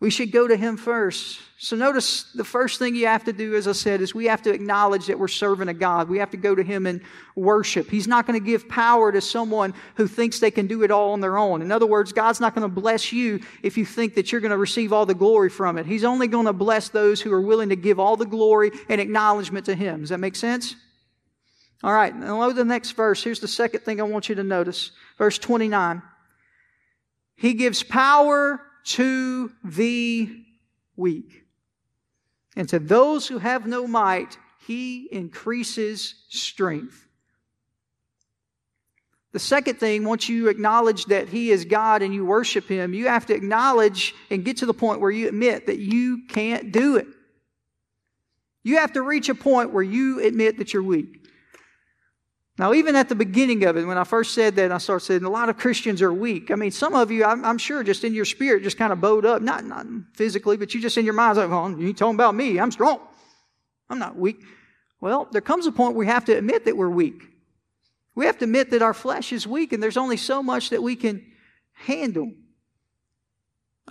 We 0.05 0.11
should 0.11 0.33
go 0.33 0.47
to 0.47 0.55
Him 0.55 0.77
first. 0.77 1.41
So 1.57 1.77
notice 1.77 2.25
the 2.35 2.45
first 2.45 2.79
thing 2.79 2.95
you 2.95 3.07
have 3.07 3.25
to 3.25 3.33
do, 3.33 3.55
as 3.57 3.67
I 3.67 3.73
said, 3.73 4.03
is 4.03 4.15
we 4.15 4.27
have 4.27 4.43
to 4.43 4.53
acknowledge 4.53 5.07
that 5.07 5.19
we're 5.19 5.29
serving 5.29 5.69
a 5.69 5.73
God. 5.73 6.11
We 6.11 6.19
have 6.19 6.31
to 6.33 6.37
go 6.37 6.55
to 6.55 6.63
Him 6.63 6.87
in 6.87 7.03
worship. 7.35 7.89
He's 7.89 8.07
not 8.07 8.27
going 8.27 8.39
to 8.39 8.45
give 8.45 8.69
power 8.69 9.11
to 9.11 9.23
someone 9.23 9.73
who 9.95 10.07
thinks 10.07 10.41
they 10.41 10.51
can 10.51 10.67
do 10.67 10.83
it 10.83 10.91
all 10.91 11.15
on 11.15 11.23
their 11.23 11.39
own. 11.39 11.63
In 11.63 11.73
other 11.73 11.87
words, 11.87 12.13
God's 12.13 12.39
not 12.39 12.55
going 12.55 12.69
to 12.69 12.69
bless 12.69 13.15
you 13.15 13.41
if 13.63 13.79
you 13.79 13.87
think 13.87 14.15
that 14.17 14.31
you're 14.31 14.43
going 14.43 14.51
to 14.51 14.59
receive 14.59 14.93
all 14.93 15.07
the 15.07 15.15
glory 15.15 15.49
from 15.49 15.79
it. 15.79 15.87
He's 15.87 16.05
only 16.05 16.29
going 16.29 16.45
to 16.45 16.53
bless 16.53 16.91
those 16.91 17.23
who 17.23 17.33
are 17.33 17.41
willing 17.41 17.71
to 17.71 17.77
give 17.77 17.99
all 17.99 18.19
the 18.19 18.27
glory 18.27 18.73
and 18.91 19.01
acknowledgement 19.01 19.65
to 19.65 19.75
Him. 19.75 20.01
Does 20.01 20.11
that 20.11 20.21
make 20.21 20.37
sense? 20.37 20.77
All 21.83 21.95
right, 21.95 22.15
now 22.15 22.47
look 22.47 22.57
the 22.57 22.63
next 22.67 22.91
verse. 22.91 23.25
Here's 23.25 23.41
the 23.41 23.49
second 23.49 23.81
thing 23.81 24.03
I 24.03 24.05
want 24.05 24.29
you 24.29 24.35
to 24.35 24.45
notice. 24.45 24.91
Verse 25.17 25.39
29. 25.39 26.03
He 27.37 27.55
gives 27.55 27.83
power 27.83 28.61
to 28.85 29.53
the 29.65 30.45
weak. 30.97 31.45
And 32.57 32.69
to 32.69 32.79
those 32.79 33.27
who 33.27 33.39
have 33.39 33.67
no 33.67 33.87
might, 33.87 34.39
he 34.67 35.09
increases 35.11 36.15
strength. 36.29 37.05
The 39.35 39.41
second 39.41 39.81
thing, 39.81 40.05
once 40.05 40.29
you 40.29 40.47
acknowledge 40.47 41.07
that 41.07 41.29
He 41.29 41.51
is 41.51 41.65
God 41.65 42.03
and 42.03 42.15
you 42.15 42.25
worship 42.25 42.69
Him, 42.69 42.95
you 42.95 43.09
have 43.09 43.27
to 43.27 43.35
acknowledge 43.35 44.15
and 44.31 44.45
get 44.45 44.59
to 44.59 44.67
the 44.67 44.73
point 44.73 45.01
where 45.01 45.11
you 45.11 45.27
admit 45.27 45.67
that 45.67 45.79
you 45.79 46.23
can't 46.29 46.71
do 46.71 46.97
it. 46.97 47.09
You 48.63 48.77
have 48.77 48.93
to 48.93 49.03
reach 49.03 49.29
a 49.29 49.35
point 49.35 49.73
where 49.73 49.83
you 49.83 50.25
admit 50.25 50.59
that 50.59 50.73
you're 50.73 50.85
weak. 50.85 51.24
Now, 52.57 52.73
even 52.73 52.95
at 52.95 53.09
the 53.09 53.17
beginning 53.17 53.65
of 53.65 53.77
it, 53.77 53.85
when 53.85 53.99
I 53.99 54.05
first 54.05 54.33
said 54.33 54.55
that, 54.57 54.71
I 54.71 54.79
started 54.79 55.05
saying 55.05 55.25
a 55.25 55.31
lot 55.31 55.49
of 55.49 55.57
Christians 55.57 56.01
are 56.03 56.13
weak. 56.13 56.53
I 56.53 56.55
mean, 56.55 56.71
some 56.71 56.95
of 56.95 57.11
you, 57.11 57.25
I'm, 57.25 57.45
I'm 57.45 57.59
sure, 57.59 57.83
just 57.83 58.05
in 58.05 58.15
your 58.15 58.25
spirit, 58.25 58.63
just 58.63 58.79
kind 58.79 58.93
of 58.93 59.01
bowed 59.01 59.27
up, 59.27 59.43
not, 59.43 59.65
not 59.65 59.87
physically, 60.15 60.57
but 60.57 60.73
you 60.73 60.81
just 60.81 60.97
in 60.97 61.05
your 61.05 61.15
mind's 61.15 61.39
like, 61.39 61.51
oh, 61.51 61.77
you 61.77 61.93
talking 61.93 62.15
about 62.15 62.35
me? 62.37 62.61
I'm 62.61 62.71
strong. 62.71 63.01
I'm 63.91 63.99
not 63.99 64.17
weak. 64.17 64.37
Well, 65.01 65.29
there 65.33 65.41
comes 65.41 65.67
a 65.67 65.73
point 65.73 65.97
we 65.97 66.07
have 66.07 66.25
to 66.27 66.33
admit 66.33 66.65
that 66.67 66.77
we're 66.77 66.89
weak. 66.89 67.23
We 68.15 68.27
have 68.27 68.39
to 68.39 68.45
admit 68.45 68.71
that 68.71 68.83
our 68.83 68.95
flesh 68.95 69.33
is 69.33 69.47
weak, 69.47 69.73
and 69.73 69.83
there's 69.83 69.97
only 69.97 70.17
so 70.17 70.41
much 70.41 70.71
that 70.71 70.83
we 70.83 70.95
can 70.95 71.27
handle. 71.73 72.31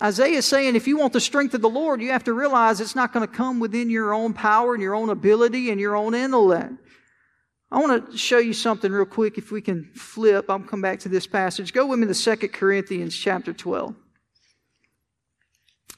Isaiah 0.01 0.37
is 0.37 0.45
saying 0.45 0.75
if 0.75 0.87
you 0.87 0.97
want 0.97 1.13
the 1.13 1.19
strength 1.19 1.53
of 1.53 1.61
the 1.61 1.69
Lord, 1.69 2.01
you 2.01 2.11
have 2.11 2.23
to 2.23 2.33
realize 2.33 2.79
it's 2.79 2.95
not 2.95 3.13
going 3.13 3.27
to 3.27 3.31
come 3.31 3.59
within 3.59 3.89
your 3.89 4.13
own 4.13 4.33
power 4.33 4.73
and 4.73 4.81
your 4.81 4.95
own 4.95 5.09
ability 5.09 5.69
and 5.69 5.79
your 5.79 5.95
own 5.95 6.15
intellect. 6.15 6.73
I 7.73 7.79
want 7.79 8.11
to 8.11 8.15
show 8.15 8.37
you 8.37 8.53
something 8.53 8.91
real 8.91 9.03
quick. 9.03 9.39
If 9.39 9.51
we 9.51 9.59
can 9.59 9.89
flip, 9.95 10.45
I'll 10.47 10.59
come 10.59 10.79
back 10.79 10.99
to 10.99 11.09
this 11.09 11.25
passage. 11.25 11.73
Go 11.73 11.87
with 11.87 11.97
me 11.97 12.05
to 12.05 12.13
2 12.13 12.47
Corinthians 12.49 13.17
chapter 13.17 13.51
12. 13.51 13.95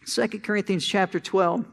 2 0.07 0.27
Corinthians 0.39 0.87
chapter 0.87 1.19
12. 1.19 1.65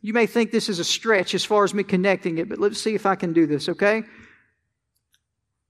You 0.00 0.14
may 0.14 0.24
think 0.24 0.50
this 0.50 0.70
is 0.70 0.78
a 0.78 0.84
stretch 0.84 1.34
as 1.34 1.44
far 1.44 1.62
as 1.62 1.74
me 1.74 1.82
connecting 1.82 2.38
it, 2.38 2.48
but 2.48 2.58
let's 2.58 2.80
see 2.80 2.94
if 2.94 3.04
I 3.04 3.14
can 3.14 3.34
do 3.34 3.46
this, 3.46 3.68
okay? 3.68 4.04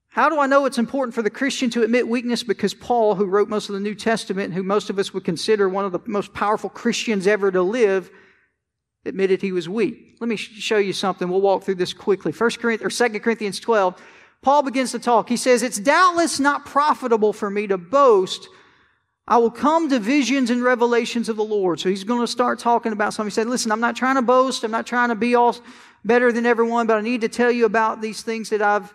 How 0.07 0.29
do 0.29 0.39
I 0.39 0.47
know 0.47 0.65
it's 0.65 0.77
important 0.77 1.13
for 1.13 1.21
the 1.21 1.29
Christian 1.29 1.69
to 1.71 1.83
admit 1.83 2.07
weakness? 2.07 2.43
Because 2.43 2.73
Paul, 2.73 3.15
who 3.15 3.25
wrote 3.25 3.49
most 3.49 3.67
of 3.67 3.73
the 3.73 3.81
New 3.81 3.95
Testament, 3.95 4.53
who 4.53 4.63
most 4.63 4.89
of 4.89 4.97
us 4.97 5.13
would 5.13 5.25
consider 5.25 5.67
one 5.67 5.83
of 5.83 5.91
the 5.91 5.99
most 6.05 6.33
powerful 6.33 6.69
Christians 6.69 7.27
ever 7.27 7.51
to 7.51 7.61
live, 7.61 8.09
admitted 9.05 9.41
he 9.41 9.51
was 9.51 9.67
weak. 9.67 10.17
Let 10.19 10.27
me 10.27 10.35
show 10.35 10.77
you 10.77 10.93
something. 10.93 11.27
We'll 11.29 11.41
walk 11.41 11.63
through 11.63 11.75
this 11.75 11.93
quickly. 11.93 12.31
First 12.31 12.59
Corinthians 12.59 13.01
or 13.01 13.09
2 13.09 13.19
Corinthians 13.19 13.59
12. 13.59 14.01
Paul 14.41 14.63
begins 14.63 14.91
to 14.91 14.99
talk. 14.99 15.29
He 15.29 15.37
says, 15.37 15.63
It's 15.63 15.79
doubtless 15.79 16.39
not 16.39 16.65
profitable 16.65 17.33
for 17.33 17.49
me 17.49 17.67
to 17.67 17.77
boast. 17.77 18.47
I 19.27 19.37
will 19.37 19.51
come 19.51 19.89
to 19.89 19.99
visions 19.99 20.49
and 20.49 20.63
revelations 20.63 21.29
of 21.29 21.37
the 21.37 21.43
Lord. 21.43 21.79
So 21.79 21.89
he's 21.89 22.03
going 22.03 22.21
to 22.21 22.27
start 22.27 22.59
talking 22.59 22.91
about 22.91 23.13
something. 23.13 23.29
He 23.29 23.33
said, 23.33 23.47
Listen, 23.47 23.71
I'm 23.71 23.79
not 23.79 23.95
trying 23.95 24.15
to 24.15 24.21
boast. 24.21 24.63
I'm 24.63 24.71
not 24.71 24.87
trying 24.87 25.09
to 25.09 25.15
be 25.15 25.35
all 25.35 25.55
better 26.03 26.31
than 26.31 26.45
everyone, 26.45 26.87
but 26.87 26.97
I 26.97 27.01
need 27.01 27.21
to 27.21 27.29
tell 27.29 27.51
you 27.51 27.65
about 27.65 28.01
these 28.01 28.23
things 28.23 28.49
that 28.49 28.61
I've 28.61 28.93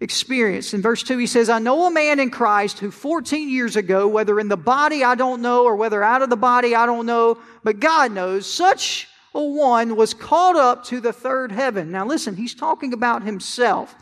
experienced. 0.00 0.74
In 0.74 0.82
verse 0.82 1.02
2, 1.02 1.18
he 1.18 1.26
says, 1.26 1.48
I 1.48 1.58
know 1.58 1.86
a 1.86 1.90
man 1.90 2.20
in 2.20 2.30
Christ 2.30 2.78
who 2.78 2.90
14 2.90 3.48
years 3.48 3.76
ago, 3.76 4.06
whether 4.06 4.38
in 4.38 4.48
the 4.48 4.56
body 4.56 5.02
I 5.02 5.14
don't 5.14 5.42
know, 5.42 5.64
or 5.64 5.74
whether 5.76 6.02
out 6.02 6.22
of 6.22 6.30
the 6.30 6.36
body 6.36 6.74
I 6.74 6.86
don't 6.86 7.06
know, 7.06 7.38
but 7.64 7.80
God 7.80 8.12
knows, 8.12 8.46
such 8.46 9.08
a 9.34 9.42
one 9.42 9.96
was 9.96 10.14
caught 10.14 10.56
up 10.56 10.84
to 10.84 11.00
the 11.00 11.12
third 11.12 11.50
heaven. 11.50 11.90
Now 11.90 12.06
listen, 12.06 12.36
he's 12.36 12.54
talking 12.54 12.92
about 12.92 13.24
himself. 13.24 13.94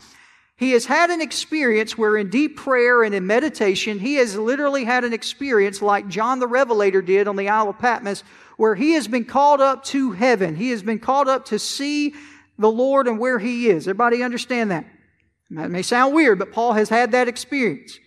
He 0.55 0.71
has 0.71 0.85
had 0.85 1.11
an 1.11 1.21
experience 1.21 1.97
where 1.97 2.17
in 2.17 2.29
deep 2.29 2.57
prayer 2.57 3.03
and 3.03 3.13
in 3.13 3.27
meditation, 3.27 3.99
he 3.99 4.15
has 4.15 4.35
literally 4.35 4.85
had 4.85 5.03
an 5.03 5.13
experience 5.13 5.83
like 5.83 6.07
John 6.07 6.39
the 6.39 6.47
Revelator 6.47 7.01
did 7.01 7.27
on 7.27 7.35
the 7.35 7.49
Isle 7.49 7.69
of 7.69 7.79
Patmos, 7.79 8.23
where 8.57 8.73
he 8.73 8.93
has 8.93 9.07
been 9.07 9.25
called 9.25 9.61
up 9.61 9.83
to 9.85 10.11
heaven. 10.11 10.55
He 10.55 10.71
has 10.71 10.81
been 10.81 10.97
called 10.97 11.27
up 11.27 11.45
to 11.45 11.59
see 11.59 12.15
the 12.57 12.71
Lord 12.71 13.07
and 13.07 13.19
where 13.19 13.37
he 13.37 13.69
is. 13.69 13.87
Everybody 13.87 14.23
understand 14.23 14.71
that? 14.71 14.85
That 15.51 15.71
may 15.71 15.81
sound 15.81 16.13
weird, 16.13 16.39
but 16.39 16.51
Paul 16.51 16.73
has 16.73 16.89
had 16.89 17.11
that 17.13 17.27
experience. 17.27 17.99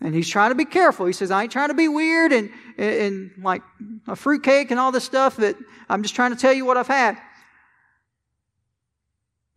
And 0.00 0.14
he's 0.14 0.28
trying 0.28 0.50
to 0.50 0.54
be 0.54 0.64
careful. 0.64 1.06
He 1.06 1.12
says, 1.12 1.30
I 1.30 1.42
ain't 1.42 1.52
trying 1.52 1.68
to 1.68 1.74
be 1.74 1.88
weird 1.88 2.32
and, 2.32 2.50
and, 2.76 3.30
like 3.42 3.62
a 4.06 4.14
fruitcake 4.14 4.70
and 4.70 4.78
all 4.78 4.92
this 4.92 5.04
stuff 5.04 5.36
that 5.38 5.56
I'm 5.88 6.02
just 6.02 6.14
trying 6.14 6.32
to 6.32 6.36
tell 6.36 6.52
you 6.52 6.64
what 6.64 6.76
I've 6.76 6.88
had. 6.88 7.18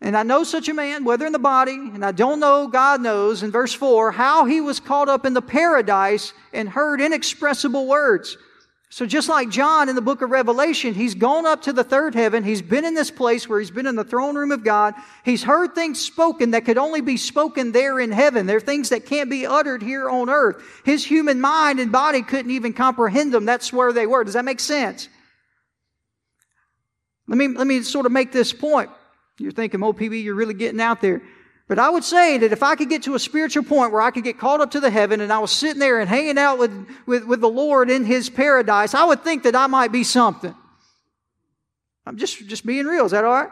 And 0.04 0.18
I 0.18 0.24
know 0.24 0.44
such 0.44 0.68
a 0.68 0.74
man, 0.74 1.04
whether 1.04 1.28
in 1.28 1.32
the 1.32 1.40
body, 1.40 1.74
and 1.74 2.04
I 2.04 2.12
don't 2.12 2.40
know, 2.40 2.68
God 2.68 3.02
knows, 3.02 3.44
in 3.44 3.52
verse 3.52 3.72
4, 3.72 4.12
how 4.12 4.46
he 4.46 4.60
was 4.60 4.80
caught 4.80 5.10
up 5.10 5.28
in 5.28 5.36
the 5.36 5.44
paradise 5.44 6.34
and 6.54 6.68
heard 6.68 7.02
inexpressible 7.02 7.86
words. 7.86 8.36
So 8.94 9.06
just 9.06 9.30
like 9.30 9.48
John 9.50 9.88
in 9.88 9.96
the 9.96 10.02
book 10.02 10.22
of 10.22 10.32
Revelation, 10.32 10.94
he's 10.94 11.16
gone 11.16 11.46
up 11.46 11.62
to 11.62 11.72
the 11.72 11.84
third 11.84 12.14
heaven. 12.14 12.44
He's 12.44 12.62
been 12.62 12.84
in 12.84 12.94
this 12.94 13.10
place 13.10 13.48
where 13.48 13.58
he's 13.58 13.72
been 13.72 13.88
in 13.88 13.96
the 13.96 14.04
throne 14.04 14.36
room 14.36 14.52
of 14.52 14.66
God. 14.66 14.96
He's 15.24 15.44
heard 15.44 15.74
things 15.74 15.98
spoken 16.02 16.52
that 16.52 16.66
could 16.66 16.78
only 16.78 17.00
be 17.00 17.16
spoken 17.16 17.72
there 17.72 18.02
in 18.02 18.12
heaven. 18.12 18.48
There 18.48 18.58
are 18.58 18.60
things 18.60 18.90
that 18.90 19.06
can't 19.06 19.30
be 19.30 19.46
uttered 19.46 19.82
here 19.82 20.10
on 20.10 20.30
earth. 20.30 20.62
His 20.84 21.06
human 21.06 21.40
mind 21.40 21.80
and 21.80 21.90
body 21.90 22.22
couldn't 22.22 22.52
even 22.52 22.74
comprehend 22.74 23.34
them. 23.34 23.46
That's 23.46 23.72
where 23.72 23.94
they 23.94 24.08
were. 24.08 24.26
Does 24.26 24.34
that 24.34 24.44
make 24.44 24.60
sense? 24.60 25.08
Let 27.30 27.38
me, 27.38 27.48
let 27.48 27.68
me 27.68 27.84
sort 27.84 28.06
of 28.06 28.12
make 28.12 28.34
this 28.34 28.52
point. 28.52 28.90
You're 29.38 29.54
thinking, 29.54 29.82
oh, 29.82 29.94
PB, 29.94 30.22
you're 30.22 30.36
really 30.36 30.54
getting 30.54 30.82
out 30.82 31.00
there. 31.00 31.22
But 31.72 31.80
I 31.80 31.90
would 31.90 32.04
say 32.04 32.38
that 32.38 32.52
if 32.52 32.64
I 32.64 32.76
could 32.76 32.90
get 32.90 33.04
to 33.04 33.16
a 33.16 33.20
spiritual 33.20 33.64
point 33.64 33.94
where 33.94 34.02
I 34.02 34.12
could 34.12 34.26
get 34.26 34.38
caught 34.38 34.60
up 34.60 34.72
to 34.72 34.82
the 34.82 34.90
heaven 34.90 35.22
and 35.22 35.32
I 35.32 35.40
was 35.40 35.54
sitting 35.54 35.80
there 35.80 36.02
and 36.02 36.10
hanging 36.10 36.38
out 36.38 36.60
with, 36.60 36.86
with, 37.06 37.24
with 37.24 37.40
the 37.40 37.48
Lord 37.48 37.90
in 37.90 38.04
His 38.04 38.30
paradise, 38.30 38.94
I 38.94 39.06
would 39.06 39.24
think 39.24 39.44
that 39.44 39.56
I 39.56 39.68
might 39.68 39.90
be 39.90 40.04
something. 40.04 40.54
I'm 42.06 42.18
just, 42.18 42.46
just 42.46 42.66
being 42.66 42.88
real. 42.88 43.06
Is 43.06 43.12
that 43.12 43.24
all 43.24 43.32
right? 43.32 43.50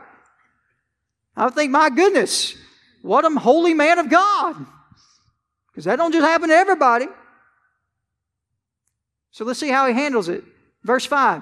I 1.38 1.45
would 1.45 1.53
think, 1.53 1.71
my 1.71 1.89
goodness, 1.89 2.58
what 3.03 3.23
a 3.23 3.29
holy 3.39 3.73
man 3.73 3.99
of 3.99 4.10
God. 4.10 4.65
Because 5.71 5.86
that 5.86 5.95
don't 5.95 6.12
just 6.12 6.27
happen 6.27 6.49
to 6.49 6.55
everybody. 6.55 7.05
So 9.32 9.45
let's 9.45 9.62
see 9.62 9.69
how 9.69 9.88
he 9.88 9.93
handles 9.93 10.27
it. 10.27 10.43
Verse 10.84 11.05
5. 11.05 11.41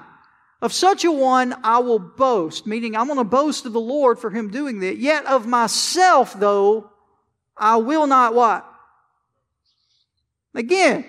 Of 0.60 0.72
such 0.72 1.04
a 1.04 1.12
one 1.12 1.54
I 1.62 1.78
will 1.78 2.00
boast, 2.00 2.66
meaning 2.66 2.96
I'm 2.96 3.06
going 3.06 3.18
to 3.18 3.24
boast 3.24 3.64
of 3.64 3.72
the 3.72 3.80
Lord 3.80 4.18
for 4.18 4.30
him 4.30 4.50
doing 4.50 4.80
that. 4.80 4.96
Yet 4.96 5.24
of 5.26 5.46
myself, 5.46 6.34
though, 6.34 6.90
I 7.56 7.76
will 7.76 8.08
not 8.08 8.34
what? 8.34 8.68
Again, 10.54 11.04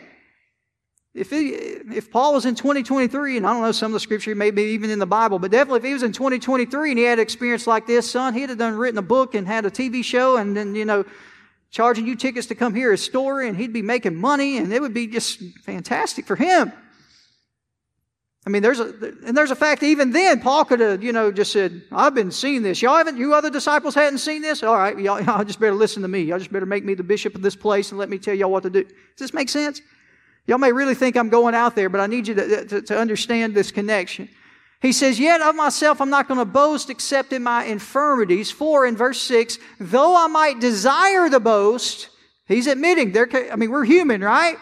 if, 1.16 1.30
if 1.34 2.12
Paul 2.12 2.36
was 2.36 2.46
in 2.46 2.54
2023, 2.54 3.38
and 3.38 3.48
I 3.48 3.52
don't 3.52 3.64
know 3.64 3.72
some 3.72 3.88
of 3.88 3.94
the 3.94 4.00
scripture, 4.00 4.36
maybe 4.36 4.62
even 4.62 4.92
in 4.92 5.00
the 5.00 5.08
Bible, 5.08 5.40
but 5.40 5.50
definitely 5.50 5.80
if 5.80 5.86
he 5.86 5.94
was 5.94 6.04
in 6.04 6.12
2023 6.12 6.92
and 6.92 7.00
he 7.00 7.06
had 7.06 7.18
an 7.18 7.24
experience 7.24 7.66
like 7.66 7.88
this, 7.88 8.12
son, 8.12 8.36
he'd 8.36 8.50
have 8.50 8.60
done 8.60 8.78
written 8.78 9.00
a 9.00 9.04
book 9.04 9.34
and 9.34 9.48
had 9.48 9.66
a 9.66 9.72
TV 9.72 10.04
show 10.04 10.38
and 10.38 10.56
then, 10.56 10.76
you 10.76 10.86
know, 10.86 11.04
charging 11.72 12.06
you 12.06 12.16
tickets 12.16 12.48
to 12.48 12.56
come 12.56 12.76
hear 12.76 12.92
his 12.92 13.04
story 13.04 13.48
and 13.48 13.58
he'd 13.58 13.74
be 13.74 13.82
making 13.82 14.16
money 14.16 14.58
and 14.58 14.72
it 14.72 14.82
would 14.82 14.94
be 14.94 15.08
just 15.08 15.42
fantastic 15.64 16.28
for 16.28 16.36
him. 16.36 16.72
I 18.48 18.50
mean, 18.50 18.62
there's 18.62 18.80
a, 18.80 18.94
and 19.26 19.36
there's 19.36 19.52
a 19.52 19.56
fact 19.56 19.84
even 19.84 20.12
then, 20.12 20.40
Paul 20.40 20.64
could 20.64 20.80
have, 20.80 21.04
you 21.04 21.12
know, 21.12 21.32
just 21.32 21.52
said, 21.52 21.84
I've 21.92 22.16
been 22.16 22.32
seeing 22.32 22.62
this. 22.64 22.82
Y'all 22.82 22.96
haven't, 22.96 23.18
you 23.18 23.34
other 23.34 23.50
disciples 23.50 23.94
hadn't 23.94 24.20
seen 24.20 24.42
this? 24.42 24.64
All 24.64 24.78
right, 24.78 24.98
y'all, 24.98 25.22
y'all 25.22 25.44
just 25.44 25.60
better 25.60 25.74
listen 25.74 26.02
to 26.04 26.08
me. 26.08 26.22
Y'all 26.22 26.40
just 26.40 26.52
better 26.52 26.66
make 26.66 26.86
me 26.86 26.94
the 26.94 27.04
bishop 27.04 27.36
of 27.36 27.42
this 27.42 27.56
place 27.56 27.92
and 27.92 28.00
let 28.00 28.10
me 28.10 28.18
tell 28.18 28.34
y'all 28.34 28.50
what 28.50 28.64
to 28.64 28.70
do. 28.70 28.84
Does 28.84 28.94
this 29.18 29.34
make 29.34 29.50
sense? 29.50 29.82
Y'all 30.48 30.58
may 30.58 30.72
really 30.72 30.96
think 30.96 31.16
I'm 31.16 31.30
going 31.30 31.54
out 31.54 31.76
there, 31.76 31.90
but 31.90 32.02
I 32.02 32.08
need 32.08 32.28
you 32.28 32.34
to, 32.36 32.66
to, 32.66 32.82
to 32.82 32.98
understand 32.98 33.54
this 33.54 33.72
connection. 33.72 34.30
He 34.82 34.94
says, 34.94 35.20
Yet 35.20 35.42
of 35.42 35.56
myself 35.56 36.00
I'm 36.00 36.10
not 36.10 36.28
going 36.28 36.40
to 36.40 36.46
boast 36.46 36.90
except 36.90 37.34
in 37.34 37.44
my 37.44 37.66
infirmities. 37.66 38.50
For 38.50 38.86
in 38.86 38.96
verse 38.96 39.22
6, 39.22 39.60
though 39.80 40.16
I 40.16 40.28
might 40.28 40.60
desire 40.60 41.30
to 41.30 41.40
boast, 41.40 42.10
he's 42.48 42.68
admitting 42.68 43.12
there, 43.12 43.28
I 43.52 43.58
mean, 43.58 43.70
we're 43.70 43.84
human, 43.84 44.22
right? 44.22 44.56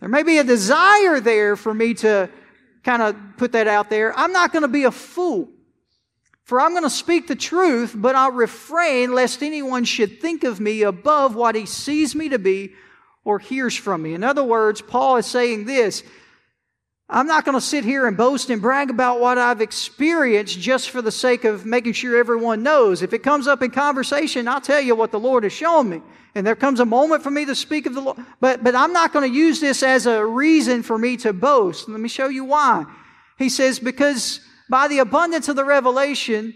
There 0.00 0.08
may 0.08 0.22
be 0.22 0.38
a 0.38 0.44
desire 0.44 1.20
there 1.20 1.54
for 1.54 1.72
me 1.74 1.94
to 1.94 2.28
kind 2.84 3.02
of 3.02 3.16
put 3.36 3.52
that 3.52 3.66
out 3.66 3.90
there. 3.90 4.16
I'm 4.16 4.32
not 4.32 4.52
going 4.52 4.62
to 4.62 4.68
be 4.68 4.84
a 4.84 4.90
fool. 4.90 5.48
For 6.44 6.60
I'm 6.60 6.72
going 6.72 6.84
to 6.84 6.90
speak 6.90 7.26
the 7.26 7.36
truth, 7.36 7.94
but 7.96 8.14
I'll 8.14 8.30
refrain 8.30 9.14
lest 9.14 9.42
anyone 9.42 9.84
should 9.84 10.20
think 10.20 10.44
of 10.44 10.60
me 10.60 10.82
above 10.82 11.34
what 11.34 11.54
he 11.54 11.64
sees 11.64 12.14
me 12.14 12.28
to 12.28 12.38
be 12.38 12.74
or 13.24 13.38
hears 13.38 13.74
from 13.74 14.02
me. 14.02 14.12
In 14.12 14.22
other 14.22 14.44
words, 14.44 14.82
Paul 14.82 15.16
is 15.16 15.26
saying 15.26 15.64
this 15.64 16.02
I'm 17.08 17.26
not 17.26 17.44
going 17.44 17.56
to 17.56 17.60
sit 17.60 17.84
here 17.84 18.06
and 18.06 18.16
boast 18.16 18.50
and 18.50 18.60
brag 18.60 18.90
about 18.90 19.20
what 19.20 19.38
I've 19.38 19.60
experienced 19.60 20.58
just 20.58 20.90
for 20.90 21.02
the 21.02 21.12
sake 21.12 21.44
of 21.44 21.66
making 21.66 21.92
sure 21.94 22.18
everyone 22.18 22.62
knows. 22.62 23.02
If 23.02 23.12
it 23.12 23.22
comes 23.22 23.46
up 23.46 23.62
in 23.62 23.70
conversation, 23.70 24.48
I'll 24.48 24.60
tell 24.60 24.80
you 24.80 24.94
what 24.94 25.12
the 25.12 25.20
Lord 25.20 25.44
has 25.44 25.52
shown 25.52 25.88
me. 25.88 26.02
And 26.34 26.46
there 26.46 26.56
comes 26.56 26.80
a 26.80 26.84
moment 26.84 27.22
for 27.22 27.30
me 27.30 27.44
to 27.44 27.54
speak 27.54 27.86
of 27.86 27.94
the 27.94 28.00
Lord. 28.00 28.18
But, 28.40 28.64
but 28.64 28.74
I'm 28.74 28.92
not 28.92 29.12
going 29.12 29.30
to 29.30 29.36
use 29.36 29.60
this 29.60 29.82
as 29.82 30.06
a 30.06 30.24
reason 30.24 30.82
for 30.82 30.98
me 30.98 31.16
to 31.18 31.32
boast. 31.32 31.88
Let 31.88 32.00
me 32.00 32.08
show 32.08 32.28
you 32.28 32.44
why. 32.44 32.86
He 33.38 33.48
says, 33.48 33.78
because 33.78 34.40
by 34.68 34.88
the 34.88 34.98
abundance 34.98 35.48
of 35.48 35.56
the 35.56 35.64
revelation, 35.64 36.54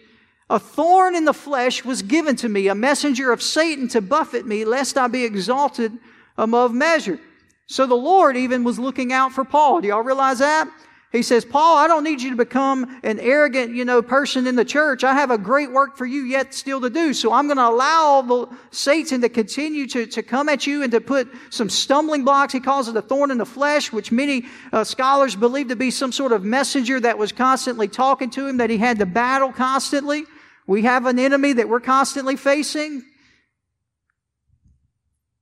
a 0.50 0.58
thorn 0.58 1.14
in 1.14 1.24
the 1.24 1.34
flesh 1.34 1.84
was 1.84 2.02
given 2.02 2.34
to 2.36 2.48
me, 2.48 2.68
a 2.68 2.74
messenger 2.74 3.30
of 3.32 3.42
Satan 3.42 3.86
to 3.88 4.00
buffet 4.00 4.46
me, 4.46 4.64
lest 4.64 4.96
I 4.96 5.06
be 5.06 5.24
exalted 5.24 5.92
above 6.36 6.72
measure. 6.72 7.20
So 7.66 7.86
the 7.86 7.94
Lord 7.94 8.36
even 8.36 8.64
was 8.64 8.78
looking 8.78 9.12
out 9.12 9.32
for 9.32 9.44
Paul. 9.44 9.80
Do 9.80 9.88
y'all 9.88 10.02
realize 10.02 10.38
that? 10.38 10.68
He 11.11 11.23
says, 11.23 11.42
Paul, 11.42 11.79
I 11.79 11.88
don't 11.88 12.05
need 12.05 12.21
you 12.21 12.29
to 12.31 12.37
become 12.37 13.01
an 13.03 13.18
arrogant, 13.18 13.75
you 13.75 13.87
know, 13.87 14.03
person 14.03 14.47
in 14.47 14.57
the 14.57 14.64
church. 14.64 15.05
I 15.05 15.14
have 15.14 15.31
a 15.31 15.38
great 15.38 15.73
work 15.73 15.97
for 15.97 16.05
you 16.05 16.25
yet 16.25 16.53
still 16.53 16.83
to 16.83 16.90
do. 16.90 17.14
So 17.14 17.33
I'm 17.33 17.47
going 17.47 17.57
to 17.57 17.66
allow 17.66 18.21
the 18.21 18.55
Satan 18.73 19.23
to 19.23 19.31
continue 19.31 19.87
to, 19.87 20.05
to 20.05 20.23
come 20.23 20.51
at 20.51 20.66
you 20.66 20.83
and 20.83 20.92
to 20.92 21.01
put 21.01 21.33
some 21.49 21.71
stumbling 21.71 22.25
blocks. 22.25 22.53
He 22.53 22.61
calls 22.61 22.88
it 22.88 22.97
a 22.97 23.01
thorn 23.01 23.31
in 23.31 23.38
the 23.38 23.47
flesh, 23.47 23.90
which 23.90 24.12
many 24.12 24.44
uh, 24.71 24.85
scholars 24.85 25.35
believe 25.35 25.68
to 25.68 25.77
be 25.77 25.90
some 25.90 26.12
sort 26.12 26.33
of 26.33 26.44
messenger 26.44 27.01
that 27.01 27.16
was 27.16 27.33
constantly 27.33 27.88
talking 27.88 28.29
to 28.31 28.47
him, 28.47 28.59
that 28.59 28.68
he 28.68 28.77
had 28.77 28.99
to 28.99 29.07
battle 29.07 29.51
constantly. 29.51 30.25
We 30.66 30.83
have 30.83 31.07
an 31.07 31.18
enemy 31.18 31.55
that 31.55 31.71
we're 31.71 31.81
constantly 31.81 32.37
facing. 32.37 33.03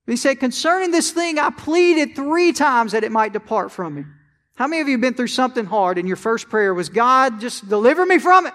He 0.05 0.15
said, 0.15 0.39
concerning 0.39 0.91
this 0.91 1.11
thing, 1.11 1.37
I 1.37 1.49
pleaded 1.49 2.15
three 2.15 2.53
times 2.53 2.93
that 2.93 3.03
it 3.03 3.11
might 3.11 3.33
depart 3.33 3.73
from 3.73 3.95
me. 3.95 4.05
How 4.57 4.65
many 4.65 4.81
of 4.81 4.87
you 4.87 4.95
have 4.95 5.01
been 5.01 5.13
through 5.13 5.27
something 5.27 5.65
hard 5.65 5.99
and 5.99 6.07
your 6.07 6.17
first 6.17 6.49
prayer 6.49 6.73
was, 6.73 6.89
God, 6.89 7.39
just 7.39 7.69
deliver 7.69 8.03
me 8.05 8.17
from 8.17 8.47
it? 8.47 8.53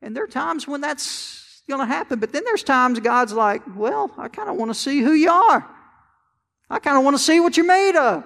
And 0.00 0.16
there 0.16 0.24
are 0.24 0.28
times 0.28 0.66
when 0.66 0.80
that's 0.80 1.62
going 1.68 1.80
to 1.80 1.86
happen, 1.86 2.18
but 2.18 2.32
then 2.32 2.44
there's 2.44 2.62
times 2.62 2.98
God's 2.98 3.34
like, 3.34 3.62
well, 3.76 4.10
I 4.16 4.28
kind 4.28 4.48
of 4.48 4.56
want 4.56 4.70
to 4.70 4.74
see 4.74 5.00
who 5.00 5.12
you 5.12 5.30
are. 5.30 5.68
I 6.70 6.78
kind 6.78 6.96
of 6.96 7.04
want 7.04 7.14
to 7.14 7.22
see 7.22 7.40
what 7.40 7.58
you're 7.58 7.66
made 7.66 7.94
of. 7.94 8.24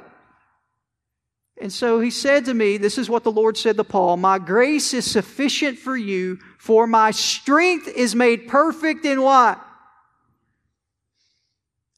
And 1.60 1.72
so 1.72 1.98
he 1.98 2.10
said 2.10 2.44
to 2.44 2.54
me, 2.54 2.76
This 2.76 2.98
is 2.98 3.10
what 3.10 3.24
the 3.24 3.32
Lord 3.32 3.56
said 3.56 3.76
to 3.78 3.84
Paul 3.84 4.16
My 4.16 4.38
grace 4.38 4.94
is 4.94 5.10
sufficient 5.10 5.78
for 5.78 5.96
you, 5.96 6.38
for 6.58 6.86
my 6.86 7.10
strength 7.10 7.88
is 7.88 8.14
made 8.14 8.46
perfect 8.46 9.04
in 9.04 9.22
what? 9.22 9.65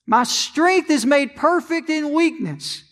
My 0.08 0.24
strength 0.24 0.88
is 0.88 1.04
made 1.04 1.36
perfect 1.36 1.90
in 1.90 2.14
weakness. 2.14 2.82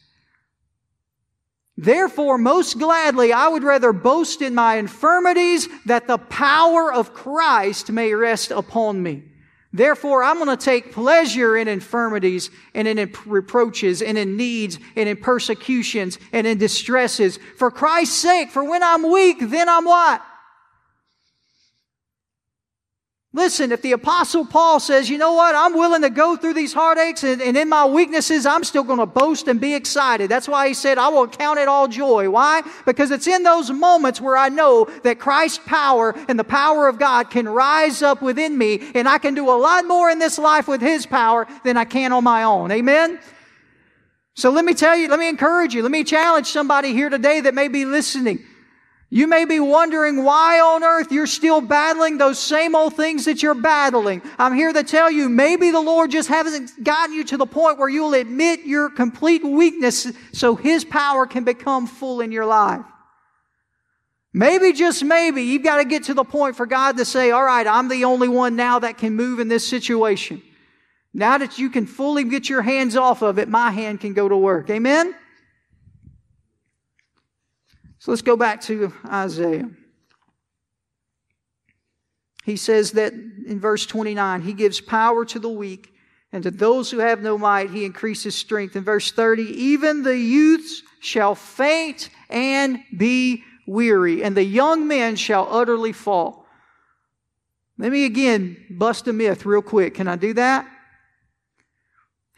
Therefore, 1.74 2.36
most 2.36 2.78
gladly, 2.78 3.32
I 3.32 3.48
would 3.48 3.64
rather 3.64 3.94
boast 3.94 4.42
in 4.42 4.54
my 4.54 4.74
infirmities 4.74 5.66
that 5.86 6.06
the 6.06 6.18
power 6.18 6.92
of 6.92 7.14
Christ 7.14 7.90
may 7.90 8.12
rest 8.12 8.50
upon 8.50 9.02
me. 9.02 9.22
Therefore, 9.72 10.22
I'm 10.22 10.36
going 10.36 10.54
to 10.54 10.62
take 10.62 10.92
pleasure 10.92 11.56
in 11.56 11.68
infirmities 11.68 12.50
and 12.74 12.86
in 12.86 13.10
reproaches 13.24 14.02
and 14.02 14.18
in 14.18 14.36
needs 14.36 14.78
and 14.94 15.08
in 15.08 15.16
persecutions 15.16 16.18
and 16.32 16.46
in 16.46 16.58
distresses 16.58 17.38
for 17.56 17.70
Christ's 17.70 18.16
sake. 18.16 18.50
For 18.50 18.62
when 18.62 18.82
I'm 18.82 19.10
weak, 19.10 19.38
then 19.40 19.70
I'm 19.70 19.86
what? 19.86 20.22
Listen, 23.36 23.70
if 23.70 23.82
the 23.82 23.92
apostle 23.92 24.46
Paul 24.46 24.80
says, 24.80 25.10
you 25.10 25.18
know 25.18 25.34
what, 25.34 25.54
I'm 25.54 25.74
willing 25.74 26.00
to 26.00 26.08
go 26.08 26.36
through 26.36 26.54
these 26.54 26.72
heartaches 26.72 27.22
and, 27.22 27.42
and 27.42 27.54
in 27.54 27.68
my 27.68 27.84
weaknesses, 27.84 28.46
I'm 28.46 28.64
still 28.64 28.82
going 28.82 28.98
to 28.98 29.04
boast 29.04 29.46
and 29.46 29.60
be 29.60 29.74
excited. 29.74 30.30
That's 30.30 30.48
why 30.48 30.68
he 30.68 30.72
said, 30.72 30.96
I 30.96 31.08
will 31.08 31.28
count 31.28 31.58
it 31.58 31.68
all 31.68 31.86
joy. 31.86 32.30
Why? 32.30 32.62
Because 32.86 33.10
it's 33.10 33.26
in 33.26 33.42
those 33.42 33.70
moments 33.70 34.22
where 34.22 34.38
I 34.38 34.48
know 34.48 34.86
that 35.02 35.18
Christ's 35.18 35.60
power 35.66 36.14
and 36.28 36.38
the 36.38 36.44
power 36.44 36.88
of 36.88 36.98
God 36.98 37.28
can 37.28 37.46
rise 37.46 38.00
up 38.00 38.22
within 38.22 38.56
me 38.56 38.80
and 38.94 39.06
I 39.06 39.18
can 39.18 39.34
do 39.34 39.50
a 39.50 39.58
lot 39.58 39.86
more 39.86 40.08
in 40.08 40.18
this 40.18 40.38
life 40.38 40.66
with 40.66 40.80
his 40.80 41.04
power 41.04 41.46
than 41.62 41.76
I 41.76 41.84
can 41.84 42.14
on 42.14 42.24
my 42.24 42.44
own. 42.44 42.72
Amen? 42.72 43.20
So 44.32 44.48
let 44.48 44.64
me 44.64 44.72
tell 44.72 44.96
you, 44.96 45.08
let 45.08 45.18
me 45.18 45.28
encourage 45.28 45.74
you, 45.74 45.82
let 45.82 45.92
me 45.92 46.04
challenge 46.04 46.46
somebody 46.46 46.94
here 46.94 47.10
today 47.10 47.42
that 47.42 47.52
may 47.52 47.68
be 47.68 47.84
listening. 47.84 48.42
You 49.08 49.28
may 49.28 49.44
be 49.44 49.60
wondering 49.60 50.24
why 50.24 50.58
on 50.58 50.82
earth 50.82 51.12
you're 51.12 51.28
still 51.28 51.60
battling 51.60 52.18
those 52.18 52.40
same 52.40 52.74
old 52.74 52.96
things 52.96 53.26
that 53.26 53.40
you're 53.40 53.54
battling. 53.54 54.20
I'm 54.36 54.54
here 54.54 54.72
to 54.72 54.82
tell 54.82 55.10
you, 55.10 55.28
maybe 55.28 55.70
the 55.70 55.80
Lord 55.80 56.10
just 56.10 56.28
hasn't 56.28 56.82
gotten 56.82 57.14
you 57.14 57.22
to 57.24 57.36
the 57.36 57.46
point 57.46 57.78
where 57.78 57.88
you'll 57.88 58.14
admit 58.14 58.64
your 58.64 58.90
complete 58.90 59.44
weakness 59.44 60.10
so 60.32 60.56
His 60.56 60.84
power 60.84 61.24
can 61.24 61.44
become 61.44 61.86
full 61.86 62.20
in 62.20 62.32
your 62.32 62.46
life. 62.46 62.84
Maybe, 64.34 64.72
just 64.72 65.02
maybe, 65.04 65.42
you've 65.42 65.62
got 65.62 65.78
to 65.78 65.84
get 65.84 66.04
to 66.04 66.14
the 66.14 66.24
point 66.24 66.56
for 66.56 66.66
God 66.66 66.98
to 66.98 67.04
say, 67.04 67.30
all 67.30 67.44
right, 67.44 67.66
I'm 67.66 67.88
the 67.88 68.04
only 68.04 68.28
one 68.28 68.54
now 68.54 68.80
that 68.80 68.98
can 68.98 69.14
move 69.14 69.38
in 69.38 69.48
this 69.48 69.66
situation. 69.66 70.42
Now 71.14 71.38
that 71.38 71.58
you 71.58 71.70
can 71.70 71.86
fully 71.86 72.24
get 72.24 72.48
your 72.48 72.60
hands 72.60 72.96
off 72.96 73.22
of 73.22 73.38
it, 73.38 73.48
my 73.48 73.70
hand 73.70 74.00
can 74.00 74.12
go 74.12 74.28
to 74.28 74.36
work. 74.36 74.68
Amen? 74.68 75.14
So 78.06 78.12
let's 78.12 78.22
go 78.22 78.36
back 78.36 78.60
to 78.60 78.92
Isaiah. 79.04 79.68
He 82.44 82.56
says 82.56 82.92
that 82.92 83.12
in 83.12 83.58
verse 83.58 83.84
29, 83.84 84.42
he 84.42 84.52
gives 84.52 84.80
power 84.80 85.24
to 85.24 85.40
the 85.40 85.48
weak, 85.48 85.92
and 86.30 86.40
to 86.44 86.52
those 86.52 86.88
who 86.88 86.98
have 86.98 87.20
no 87.20 87.36
might, 87.36 87.70
he 87.70 87.84
increases 87.84 88.36
strength. 88.36 88.76
In 88.76 88.84
verse 88.84 89.10
30, 89.10 89.42
even 89.42 90.04
the 90.04 90.16
youths 90.16 90.84
shall 91.00 91.34
faint 91.34 92.10
and 92.30 92.78
be 92.96 93.42
weary, 93.66 94.22
and 94.22 94.36
the 94.36 94.44
young 94.44 94.86
men 94.86 95.16
shall 95.16 95.48
utterly 95.50 95.92
fall. 95.92 96.46
Let 97.76 97.90
me 97.90 98.04
again 98.04 98.66
bust 98.70 99.08
a 99.08 99.12
myth 99.12 99.44
real 99.44 99.62
quick. 99.62 99.94
Can 99.94 100.06
I 100.06 100.14
do 100.14 100.32
that? 100.34 100.64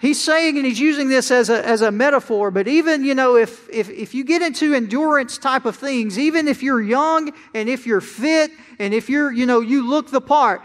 He's 0.00 0.22
saying, 0.22 0.56
and 0.56 0.64
he's 0.64 0.78
using 0.78 1.08
this 1.08 1.32
as 1.32 1.50
a, 1.50 1.66
as 1.66 1.82
a 1.82 1.90
metaphor, 1.90 2.52
but 2.52 2.68
even, 2.68 3.04
you 3.04 3.16
know, 3.16 3.34
if, 3.34 3.68
if, 3.68 3.90
if 3.90 4.14
you 4.14 4.22
get 4.22 4.42
into 4.42 4.72
endurance 4.72 5.38
type 5.38 5.64
of 5.64 5.74
things, 5.74 6.16
even 6.16 6.46
if 6.46 6.62
you're 6.62 6.80
young 6.80 7.32
and 7.52 7.68
if 7.68 7.84
you're 7.84 8.00
fit 8.00 8.52
and 8.78 8.94
if 8.94 9.10
you're, 9.10 9.32
you 9.32 9.44
know, 9.44 9.58
you 9.58 9.88
look 9.88 10.12
the 10.12 10.20
part, 10.20 10.62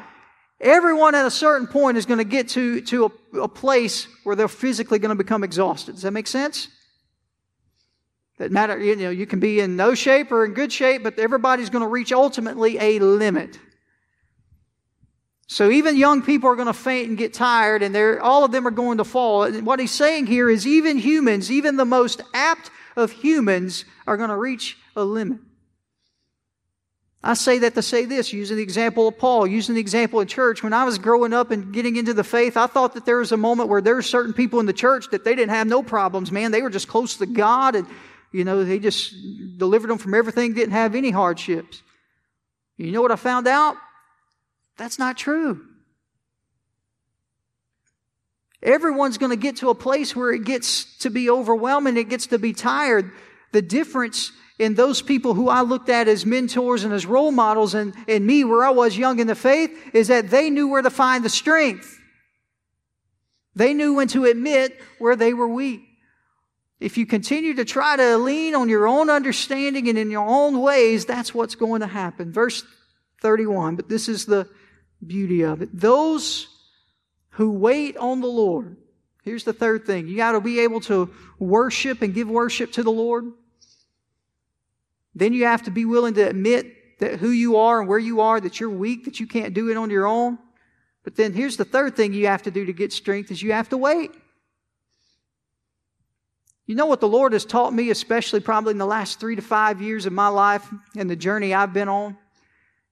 everyone 0.62 1.16
at 1.16 1.26
a 1.26 1.32
certain 1.32 1.66
point 1.66 1.98
is 1.98 2.06
going 2.06 2.20
to 2.20 2.24
get 2.24 2.50
to, 2.50 2.82
to 2.82 3.06
a, 3.34 3.40
a 3.40 3.48
place 3.48 4.08
where 4.24 4.36
they're 4.36 4.48
physically 4.48 5.00
going 5.00 5.10
to 5.10 5.16
become 5.16 5.44
exhausted. 5.44 5.94
Does 5.94 6.04
that 6.04 6.12
make 6.12 6.28
sense? 6.28 6.68
That 8.38 8.52
matter, 8.52 8.78
you 8.78 8.96
know, 8.96 9.10
you 9.10 9.26
can 9.26 9.40
be 9.40 9.62
in 9.62 9.76
no 9.76 9.96
shape 9.96 10.32
or 10.32 10.46
in 10.46 10.54
good 10.54 10.72
shape, 10.72 11.02
but 11.02 11.18
everybody's 11.18 11.72
going 11.72 11.84
to 11.84 11.88
reach 11.88 12.14
ultimately 12.14 12.78
a 12.78 13.00
limit. 13.00 13.60
So 15.48 15.70
even 15.70 15.98
young 15.98 16.22
people 16.22 16.50
are 16.50 16.56
going 16.56 16.68
to 16.68 16.74
faint 16.74 17.10
and 17.10 17.18
get 17.18 17.34
tired, 17.34 17.84
and 17.84 17.94
they're, 17.94 18.22
all 18.22 18.44
of 18.44 18.52
them 18.52 18.66
are 18.68 18.72
going 18.72 18.98
to 18.98 19.04
fall. 19.04 19.44
And 19.44 19.66
what 19.66 19.80
he's 19.80 19.92
saying 19.92 20.28
here 20.28 20.50
is 20.50 20.66
even 20.66 20.98
humans, 20.98 21.52
even 21.52 21.76
the 21.76 21.86
most 21.86 22.22
apt 22.34 22.72
of 22.96 23.12
humans, 23.12 23.86
are 24.08 24.18
going 24.18 24.30
to 24.30 24.38
reach 24.38 24.78
a 24.96 25.04
limit. 25.04 25.40
I 27.26 27.36
say 27.36 27.60
that 27.60 27.74
to 27.76 27.82
say 27.82 28.04
this, 28.04 28.34
using 28.34 28.58
the 28.58 28.64
example 28.64 29.08
of 29.08 29.18
Paul, 29.18 29.48
using 29.48 29.76
the 29.76 29.82
example 29.82 30.20
of 30.20 30.28
church. 30.28 30.62
When 30.62 30.74
I 30.74 30.84
was 30.84 30.98
growing 30.98 31.32
up 31.32 31.52
and 31.52 31.74
getting 31.74 31.96
into 31.96 32.14
the 32.14 32.24
faith, 32.24 32.58
I 32.58 32.68
thought 32.68 32.96
that 32.96 33.06
there 33.06 33.18
was 33.18 33.32
a 33.32 33.38
moment 33.38 33.70
where 33.70 33.80
there 33.80 33.96
were 33.96 34.02
certain 34.02 34.34
people 34.34 34.60
in 34.60 34.66
the 34.66 34.74
church 34.74 35.10
that 35.12 35.24
they 35.24 35.34
didn't 35.34 35.52
have 35.52 35.68
no 35.68 35.82
problems, 35.82 36.34
man. 36.34 36.52
They 36.52 36.62
were 36.62 36.70
just 36.70 36.90
close 36.90 37.16
to 37.18 37.26
God 37.26 37.76
and, 37.76 37.88
you 38.34 38.44
know, 38.44 38.66
they 38.66 38.78
just 38.78 39.16
delivered 39.58 39.88
them 39.88 40.00
from 40.00 40.14
everything, 40.14 40.54
didn't 40.54 40.74
have 40.74 40.96
any 40.96 41.12
hardships. 41.12 41.82
You 42.76 42.92
know 42.92 43.02
what 43.02 43.12
I 43.12 43.16
found 43.16 43.48
out? 43.48 43.78
That's 44.78 45.00
not 45.00 45.18
true. 45.18 45.62
Everyone's 48.62 49.18
going 49.18 49.32
to 49.32 49.36
get 49.36 49.58
to 49.58 49.70
a 49.70 49.76
place 49.76 50.16
where 50.16 50.32
it 50.32 50.46
gets 50.46 50.98
to 51.00 51.10
be 51.10 51.30
overwhelming, 51.30 51.98
it 51.98 52.10
gets 52.10 52.28
to 52.28 52.40
be 52.40 52.54
tired. 52.54 53.12
The 53.52 53.62
difference 53.62 54.32
in 54.58 54.76
those 54.76 55.02
people 55.02 55.34
who 55.34 55.50
I 55.50 55.62
looked 55.62 55.90
at 55.90 56.08
as 56.08 56.26
mentors 56.26 56.84
and 56.84 56.94
as 56.94 57.06
role 57.06 57.32
models 57.32 57.74
and, 57.74 57.94
and 58.08 58.26
me 58.26 58.44
where 58.44 58.64
I 58.64 58.70
was 58.70 58.98
young 58.98 59.20
in 59.20 59.28
the 59.28 59.36
faith 59.36 59.72
is 59.94 60.08
that 60.08 60.30
they 60.30 60.50
knew 60.50 60.70
where 60.70 60.82
to 60.82 60.90
find 60.90 61.26
the 61.26 61.30
strength. 61.30 62.00
They 63.56 63.74
knew 63.74 63.96
when 63.96 64.08
to 64.10 64.26
admit 64.26 64.80
where 64.98 65.16
they 65.16 65.34
were 65.34 65.48
weak. 65.48 65.82
If 66.80 66.98
you 66.98 67.06
continue 67.06 67.54
to 67.56 67.66
try 67.66 67.96
to 67.96 68.18
lean 68.18 68.56
on 68.56 68.70
your 68.70 68.88
own 68.88 69.10
understanding 69.10 69.88
and 69.90 69.98
in 69.98 70.10
your 70.10 70.28
own 70.28 70.60
ways, 70.62 71.06
that's 71.06 71.34
what's 71.34 71.56
going 71.56 71.82
to 71.82 71.88
happen. 71.88 72.32
Verse 72.32 72.64
31, 73.22 73.76
but 73.76 73.90
this 73.90 74.10
is 74.10 74.26
the 74.26 74.50
beauty 75.08 75.44
of 75.44 75.62
it. 75.62 75.70
Those 75.74 76.48
who 77.32 77.52
wait 77.52 77.98
on 77.98 78.22
the 78.22 78.28
Lord. 78.28 78.78
Here's 79.24 79.44
the 79.44 79.54
third 79.54 79.86
thing. 79.86 80.08
You 80.08 80.18
got 80.18 80.34
to 80.34 80.42
be 80.42 80.60
able 80.60 80.82
to 80.82 81.10
worship 81.40 82.02
and 82.02 82.14
give 82.14 82.30
worship 82.30 82.74
to 82.74 82.84
the 82.84 82.92
Lord. 82.92 83.26
Then 85.16 85.34
you 85.34 85.46
have 85.46 85.64
to 85.64 85.72
be 85.72 85.86
willing 85.86 86.16
to 86.16 86.28
admit 86.28 87.00
that 87.00 87.20
who 87.20 87.30
you 87.30 87.58
are 87.58 87.80
and 87.80 87.88
where 87.88 88.00
you 88.00 88.22
are, 88.22 88.40
that 88.40 88.60
you're 88.60 88.70
weak, 88.70 89.06
that 89.06 89.20
you 89.20 89.28
can't 89.28 89.54
do 89.54 89.70
it 89.70 89.78
on 89.78 89.90
your 89.90 90.08
own. 90.08 90.38
But 91.04 91.16
then 91.16 91.34
here's 91.34 91.58
the 91.58 91.66
third 91.66 91.96
thing 91.96 92.14
you 92.14 92.28
have 92.28 92.44
to 92.44 92.52
do 92.52 92.66
to 92.66 92.74
get 92.74 92.94
strength 92.94 93.32
is 93.32 93.42
you 93.42 93.52
have 93.52 93.70
to 93.70 93.78
wait. 93.78 94.12
You 96.66 96.76
know 96.76 96.86
what 96.86 97.02
the 97.02 97.08
Lord 97.10 97.34
has 97.34 97.44
taught 97.44 97.74
me, 97.74 97.90
especially 97.90 98.40
probably 98.40 98.72
in 98.72 98.78
the 98.78 98.86
last 98.86 99.20
three 99.20 99.36
to 99.36 99.42
five 99.42 99.82
years 99.82 100.06
of 100.06 100.14
my 100.14 100.30
life 100.30 100.68
and 100.96 101.10
the 101.10 101.16
journey 101.16 101.54
I've 101.54 101.74
been 101.74 101.90
on, 101.90 102.18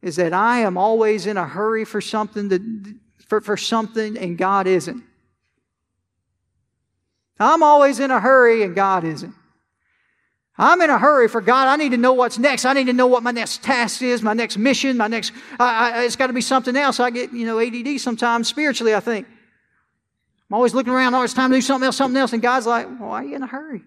is 0.01 0.15
that 0.15 0.33
I 0.33 0.59
am 0.59 0.77
always 0.77 1.25
in 1.25 1.37
a 1.37 1.45
hurry 1.45 1.85
for 1.85 2.01
something 2.01 2.99
for, 3.27 3.41
for 3.41 3.55
something 3.55 4.17
and 4.17 4.37
God 4.37 4.67
isn't. 4.67 5.03
I'm 7.39 7.63
always 7.63 7.99
in 7.99 8.11
a 8.11 8.19
hurry 8.19 8.63
and 8.63 8.75
God 8.75 9.03
isn't. 9.03 9.33
I'm 10.57 10.81
in 10.81 10.89
a 10.89 10.97
hurry 10.97 11.27
for 11.27 11.41
God. 11.41 11.67
I 11.67 11.75
need 11.75 11.89
to 11.91 11.97
know 11.97 12.13
what's 12.13 12.37
next. 12.37 12.65
I 12.65 12.73
need 12.73 12.85
to 12.87 12.93
know 12.93 13.07
what 13.07 13.23
my 13.23 13.31
next 13.31 13.63
task 13.63 14.01
is, 14.01 14.21
my 14.21 14.33
next 14.33 14.57
mission, 14.57 14.97
my 14.97 15.07
next, 15.07 15.31
I, 15.59 15.91
I, 15.91 16.03
it's 16.03 16.15
got 16.15 16.27
to 16.27 16.33
be 16.33 16.41
something 16.41 16.75
else. 16.75 16.99
I 16.99 17.09
get, 17.09 17.33
you 17.33 17.45
know, 17.45 17.59
ADD 17.59 17.99
sometimes 17.99 18.47
spiritually, 18.47 18.93
I 18.93 18.99
think. 18.99 19.25
I'm 19.27 20.55
always 20.55 20.73
looking 20.73 20.93
around, 20.93 21.15
oh, 21.15 21.23
it's 21.23 21.33
time 21.33 21.49
to 21.49 21.57
do 21.57 21.61
something 21.61 21.85
else, 21.85 21.95
something 21.95 22.19
else. 22.19 22.33
And 22.33 22.41
God's 22.41 22.67
like, 22.67 22.85
why 22.99 23.23
are 23.23 23.23
you 23.23 23.35
in 23.35 23.43
a 23.43 23.47
hurry? 23.47 23.81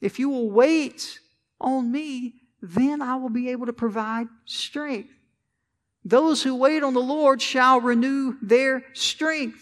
If 0.00 0.18
you 0.18 0.30
will 0.30 0.50
wait 0.50 1.20
on 1.60 1.92
me, 1.92 2.34
then 2.64 3.02
I 3.02 3.16
will 3.16 3.30
be 3.30 3.50
able 3.50 3.66
to 3.66 3.72
provide 3.72 4.26
strength. 4.46 5.10
Those 6.04 6.42
who 6.42 6.54
wait 6.54 6.82
on 6.82 6.94
the 6.94 7.00
Lord 7.00 7.40
shall 7.42 7.80
renew 7.80 8.36
their 8.42 8.84
strength. 8.94 9.60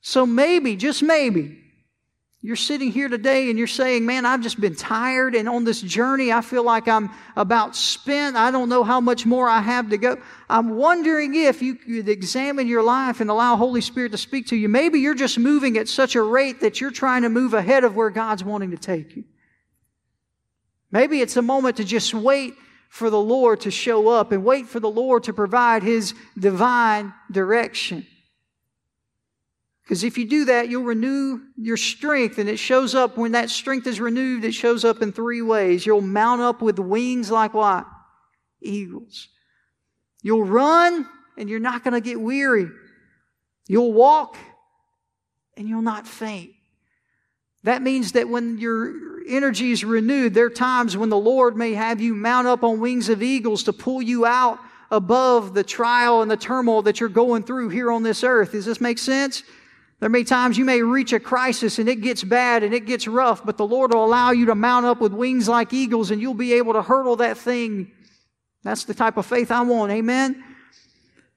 So 0.00 0.24
maybe, 0.24 0.76
just 0.76 1.02
maybe, 1.02 1.58
you're 2.42 2.54
sitting 2.54 2.92
here 2.92 3.08
today 3.08 3.50
and 3.50 3.58
you're 3.58 3.66
saying, 3.66 4.06
Man, 4.06 4.24
I've 4.24 4.40
just 4.40 4.60
been 4.60 4.76
tired, 4.76 5.34
and 5.34 5.48
on 5.48 5.64
this 5.64 5.80
journey, 5.80 6.30
I 6.30 6.42
feel 6.42 6.62
like 6.62 6.86
I'm 6.86 7.10
about 7.34 7.74
spent. 7.74 8.36
I 8.36 8.52
don't 8.52 8.68
know 8.68 8.84
how 8.84 9.00
much 9.00 9.26
more 9.26 9.48
I 9.48 9.60
have 9.60 9.90
to 9.90 9.98
go. 9.98 10.16
I'm 10.48 10.76
wondering 10.76 11.34
if 11.34 11.60
you 11.60 11.74
could 11.74 12.08
examine 12.08 12.68
your 12.68 12.84
life 12.84 13.20
and 13.20 13.30
allow 13.30 13.56
Holy 13.56 13.80
Spirit 13.80 14.12
to 14.12 14.18
speak 14.18 14.46
to 14.48 14.56
you. 14.56 14.68
Maybe 14.68 15.00
you're 15.00 15.16
just 15.16 15.40
moving 15.40 15.76
at 15.76 15.88
such 15.88 16.14
a 16.14 16.22
rate 16.22 16.60
that 16.60 16.80
you're 16.80 16.92
trying 16.92 17.22
to 17.22 17.28
move 17.28 17.52
ahead 17.52 17.82
of 17.82 17.96
where 17.96 18.10
God's 18.10 18.44
wanting 18.44 18.70
to 18.70 18.78
take 18.78 19.16
you. 19.16 19.24
Maybe 20.90 21.20
it's 21.20 21.36
a 21.36 21.42
moment 21.42 21.76
to 21.78 21.84
just 21.84 22.14
wait 22.14 22.54
for 22.88 23.10
the 23.10 23.20
Lord 23.20 23.60
to 23.62 23.70
show 23.70 24.08
up 24.08 24.32
and 24.32 24.44
wait 24.44 24.66
for 24.66 24.80
the 24.80 24.90
Lord 24.90 25.24
to 25.24 25.32
provide 25.32 25.82
His 25.82 26.14
divine 26.38 27.12
direction. 27.30 28.06
Because 29.82 30.02
if 30.02 30.18
you 30.18 30.26
do 30.26 30.46
that, 30.46 30.68
you'll 30.68 30.82
renew 30.82 31.40
your 31.56 31.76
strength, 31.76 32.38
and 32.38 32.48
it 32.48 32.58
shows 32.58 32.94
up 32.94 33.16
when 33.16 33.32
that 33.32 33.50
strength 33.50 33.86
is 33.86 34.00
renewed, 34.00 34.44
it 34.44 34.52
shows 34.52 34.84
up 34.84 35.00
in 35.00 35.12
three 35.12 35.42
ways. 35.42 35.86
You'll 35.86 36.00
mount 36.00 36.40
up 36.40 36.60
with 36.60 36.78
wings 36.80 37.30
like 37.30 37.54
what? 37.54 37.86
Eagles. 38.60 39.28
You'll 40.22 40.44
run, 40.44 41.06
and 41.38 41.48
you're 41.48 41.60
not 41.60 41.84
going 41.84 41.94
to 41.94 42.00
get 42.00 42.20
weary. 42.20 42.68
You'll 43.68 43.92
walk, 43.92 44.36
and 45.56 45.68
you'll 45.68 45.82
not 45.82 46.08
faint. 46.08 46.50
That 47.62 47.80
means 47.80 48.12
that 48.12 48.28
when 48.28 48.58
your 48.58 49.15
energy 49.28 49.72
is 49.72 49.84
renewed, 49.84 50.34
there 50.34 50.46
are 50.46 50.50
times 50.50 50.96
when 50.96 51.08
the 51.08 51.16
Lord 51.16 51.56
may 51.56 51.74
have 51.74 52.00
you 52.00 52.14
mount 52.14 52.46
up 52.46 52.64
on 52.64 52.80
wings 52.80 53.08
of 53.08 53.22
eagles 53.22 53.62
to 53.64 53.72
pull 53.72 54.02
you 54.02 54.26
out 54.26 54.58
above 54.90 55.54
the 55.54 55.64
trial 55.64 56.22
and 56.22 56.30
the 56.30 56.36
turmoil 56.36 56.82
that 56.82 57.00
you're 57.00 57.08
going 57.08 57.42
through 57.42 57.70
here 57.70 57.90
on 57.90 58.02
this 58.02 58.22
earth. 58.22 58.52
Does 58.52 58.64
this 58.64 58.80
make 58.80 58.98
sense? 58.98 59.42
There 59.98 60.08
may 60.10 60.20
be 60.20 60.24
times 60.24 60.58
you 60.58 60.64
may 60.64 60.82
reach 60.82 61.12
a 61.12 61.20
crisis 61.20 61.78
and 61.78 61.88
it 61.88 62.02
gets 62.02 62.22
bad 62.22 62.62
and 62.62 62.74
it 62.74 62.84
gets 62.84 63.08
rough, 63.08 63.44
but 63.44 63.56
the 63.56 63.66
Lord 63.66 63.94
will 63.94 64.04
allow 64.04 64.30
you 64.30 64.46
to 64.46 64.54
mount 64.54 64.84
up 64.84 65.00
with 65.00 65.12
wings 65.12 65.48
like 65.48 65.72
eagles 65.72 66.10
and 66.10 66.20
you'll 66.20 66.34
be 66.34 66.52
able 66.54 66.74
to 66.74 66.82
hurdle 66.82 67.16
that 67.16 67.38
thing. 67.38 67.90
That's 68.62 68.84
the 68.84 68.94
type 68.94 69.16
of 69.16 69.24
faith 69.24 69.50
I 69.50 69.62
want. 69.62 69.92
Amen. 69.92 70.44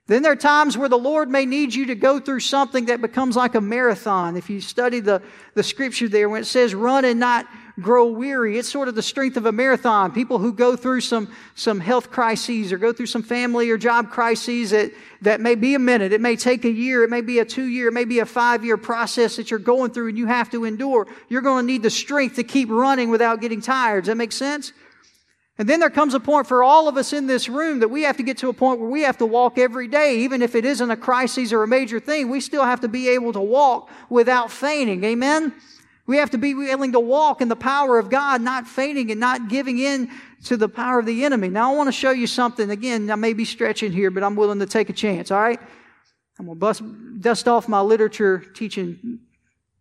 Then 0.08 0.24
there 0.24 0.32
are 0.32 0.36
times 0.36 0.76
where 0.78 0.90
the 0.90 0.98
Lord 0.98 1.30
may 1.30 1.46
need 1.46 1.74
you 1.74 1.86
to 1.86 1.96
go 1.96 2.20
through 2.20 2.40
something 2.40 2.86
that 2.86 3.00
becomes 3.00 3.36
like 3.36 3.54
a 3.54 3.62
marathon. 3.62 4.36
If 4.36 4.50
you 4.50 4.60
study 4.60 5.00
the, 5.00 5.22
the 5.54 5.62
scripture 5.62 6.10
there, 6.10 6.28
when 6.28 6.42
it 6.42 6.46
says 6.46 6.74
run 6.74 7.06
and 7.06 7.20
not 7.20 7.46
grow 7.82 8.06
weary. 8.06 8.58
It's 8.58 8.70
sort 8.70 8.88
of 8.88 8.96
the 8.96 9.02
strength 9.02 9.38
of 9.38 9.46
a 9.46 9.52
marathon. 9.52 10.12
People 10.12 10.38
who 10.38 10.54
go 10.54 10.76
through 10.76 11.02
some, 11.02 11.34
some 11.56 11.80
health 11.80 12.12
crises 12.12 12.72
or 12.72 12.78
go 12.78 12.94
through 12.94 13.08
some 13.08 13.24
family 13.24 13.70
or 13.70 13.78
job 13.78 14.10
crises 14.12 14.72
that, 14.72 14.92
that 15.22 15.42
may 15.42 15.56
be 15.56 15.76
a 15.76 15.80
minute. 15.80 16.14
It 16.14 16.22
may 16.22 16.36
take 16.36 16.66
a 16.66 16.72
year. 16.72 17.04
It 17.04 17.10
may 17.10 17.22
be 17.22 17.40
a 17.40 17.46
two 17.46 17.66
year. 17.66 17.88
It 17.88 17.94
may 17.94 18.06
be 18.06 18.20
a 18.20 18.26
five 18.26 18.64
year 18.64 18.78
process 18.78 19.36
that 19.38 19.50
you're 19.50 19.60
going 19.60 19.92
through 19.92 20.10
and 20.10 20.18
you 20.18 20.28
have 20.28 20.50
to 20.52 20.66
endure. 20.66 21.08
You're 21.30 21.42
going 21.42 21.66
to 21.66 21.72
need 21.72 21.84
the 21.84 21.90
strength 21.90 22.36
to 22.36 22.44
keep 22.44 22.70
running 22.70 23.10
without 23.10 23.42
getting 23.42 23.62
tired. 23.62 24.02
Does 24.02 24.08
that 24.10 24.16
make 24.16 24.32
sense? 24.32 24.74
And 25.60 25.68
then 25.68 25.82
there 25.82 25.90
comes 25.90 26.14
a 26.14 26.22
point 26.22 26.48
for 26.48 26.64
all 26.64 26.88
of 26.88 26.96
us 26.96 27.12
in 27.12 27.28
this 27.28 27.50
room 27.50 27.80
that 27.80 27.90
we 27.90 28.04
have 28.04 28.16
to 28.16 28.24
get 28.24 28.38
to 28.38 28.48
a 28.48 28.54
point 28.54 28.80
where 28.80 28.90
we 28.90 29.02
have 29.02 29.18
to 29.18 29.26
walk 29.26 29.58
every 29.58 29.90
day, 29.90 30.20
even 30.20 30.42
if 30.42 30.56
it 30.56 30.64
isn't 30.64 30.90
a 30.90 30.96
crisis 30.96 31.52
or 31.52 31.64
a 31.64 31.68
major 31.68 32.00
thing. 32.00 32.30
We 32.30 32.40
still 32.40 32.64
have 32.64 32.80
to 32.80 32.88
be 32.88 33.10
able 33.10 33.34
to 33.34 33.42
walk 33.42 33.90
without 34.10 34.52
fainting. 34.52 35.04
Amen? 35.04 35.54
We 36.10 36.18
have 36.18 36.32
to 36.32 36.40
be 36.40 36.56
willing 36.56 36.94
to 36.94 37.00
walk 37.00 37.40
in 37.40 37.50
the 37.50 37.56
power 37.56 38.00
of 38.00 38.10
God, 38.10 38.42
not 38.42 38.68
fainting 38.68 39.12
and 39.12 39.20
not 39.20 39.48
giving 39.48 39.78
in 39.78 40.10
to 40.46 40.58
the 40.58 40.68
power 40.68 40.98
of 40.98 41.06
the 41.06 41.24
enemy. 41.24 41.50
Now, 41.50 41.72
I 41.72 41.76
want 41.76 41.88
to 41.88 41.92
show 41.92 42.10
you 42.10 42.26
something. 42.26 42.72
Again, 42.72 43.12
I 43.12 43.16
may 43.16 43.34
be 43.34 43.46
stretching 43.46 43.92
here, 43.92 44.10
but 44.10 44.24
I'm 44.24 44.36
willing 44.36 44.58
to 44.58 44.66
take 44.66 44.90
a 44.90 44.94
chance, 44.94 45.30
all 45.30 45.40
right? 45.40 45.60
I'm 46.40 46.48
going 46.48 46.56
to 46.56 46.60
bust, 46.60 46.82
dust 47.20 47.48
off 47.48 47.68
my 47.68 47.82
literature 47.82 48.40
teaching 48.56 49.20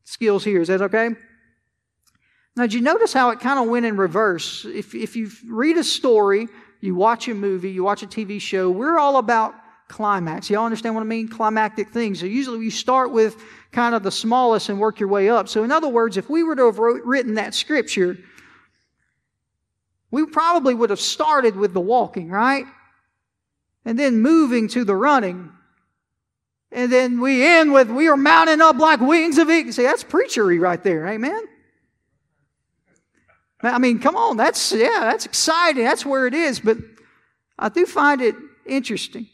skills 0.05 0.45
here. 0.45 0.61
Is 0.61 0.69
that 0.69 0.83
okay? 0.83 1.09
Now, 2.57 2.65
did 2.65 2.75
you 2.75 2.83
notice 2.83 3.15
how 3.15 3.31
it 3.31 3.41
kind 3.41 3.59
of 3.59 3.67
went 3.71 3.87
in 3.87 3.97
reverse? 3.97 4.67
If, 4.67 4.95
if 4.95 5.17
you 5.17 5.31
read 5.47 5.79
a 5.79 5.85
story, 5.85 6.49
you 6.83 6.95
watch 6.95 7.27
a 7.29 7.35
movie, 7.35 7.71
you 7.71 7.83
watch 7.83 8.03
a 8.03 8.07
TV 8.07 8.39
show, 8.39 8.71
we're 8.71 8.99
all 8.99 9.17
about 9.17 9.55
climax. 9.89 10.51
Y'all 10.51 10.67
understand 10.67 10.95
what 10.95 11.01
I 11.01 11.05
mean? 11.05 11.27
Climactic 11.27 11.89
things. 11.89 12.21
So 12.21 12.27
usually 12.27 12.59
we 12.59 12.69
start 12.69 13.13
with 13.13 13.43
kind 13.73 13.95
of 13.95 14.03
the 14.03 14.11
smallest 14.11 14.69
and 14.69 14.81
work 14.81 15.01
your 15.01 15.09
way 15.09 15.29
up. 15.29 15.49
So 15.49 15.63
in 15.63 15.73
other 15.73 15.89
words, 15.89 16.17
if 16.17 16.31
we 16.31 16.43
were 16.43 16.57
to 16.57 16.67
have 16.67 16.79
wrote, 16.79 17.03
written 17.05 17.35
that 17.35 17.55
scripture, 17.55 18.19
we 20.11 20.25
probably 20.27 20.75
would 20.75 20.91
have 20.91 21.01
started 21.01 21.57
with 21.57 21.75
the 21.75 21.81
walking, 21.81 22.31
right? 22.31 22.65
And 23.85 23.99
then 23.99 24.21
moving 24.21 24.69
to 24.69 24.85
the 24.85 24.97
running. 24.97 25.53
And 26.73 26.93
then 26.93 27.21
we 27.21 27.45
end 27.47 27.73
with, 27.73 27.91
we 27.91 28.09
are 28.09 28.17
mounting 28.17 28.61
up 28.61 28.77
like 28.77 29.01
wings 29.01 29.39
of 29.39 29.51
eagles. 29.51 29.77
See, 29.77 29.83
that's 29.83 30.05
preachery 30.05 30.61
right 30.61 30.83
there. 30.83 31.07
Amen. 31.07 31.45
I 33.63 33.79
mean, 33.79 33.99
come 33.99 34.17
on. 34.17 34.37
That's, 34.37 34.73
yeah, 34.73 35.01
that's 35.01 35.27
exciting. 35.27 35.85
That's 35.85 36.07
where 36.07 36.27
it 36.27 36.35
is. 36.35 36.61
But 36.61 36.79
I 37.59 37.69
do 37.69 37.87
find 37.87 38.21
it 38.21 38.37
interesting. 38.67 39.29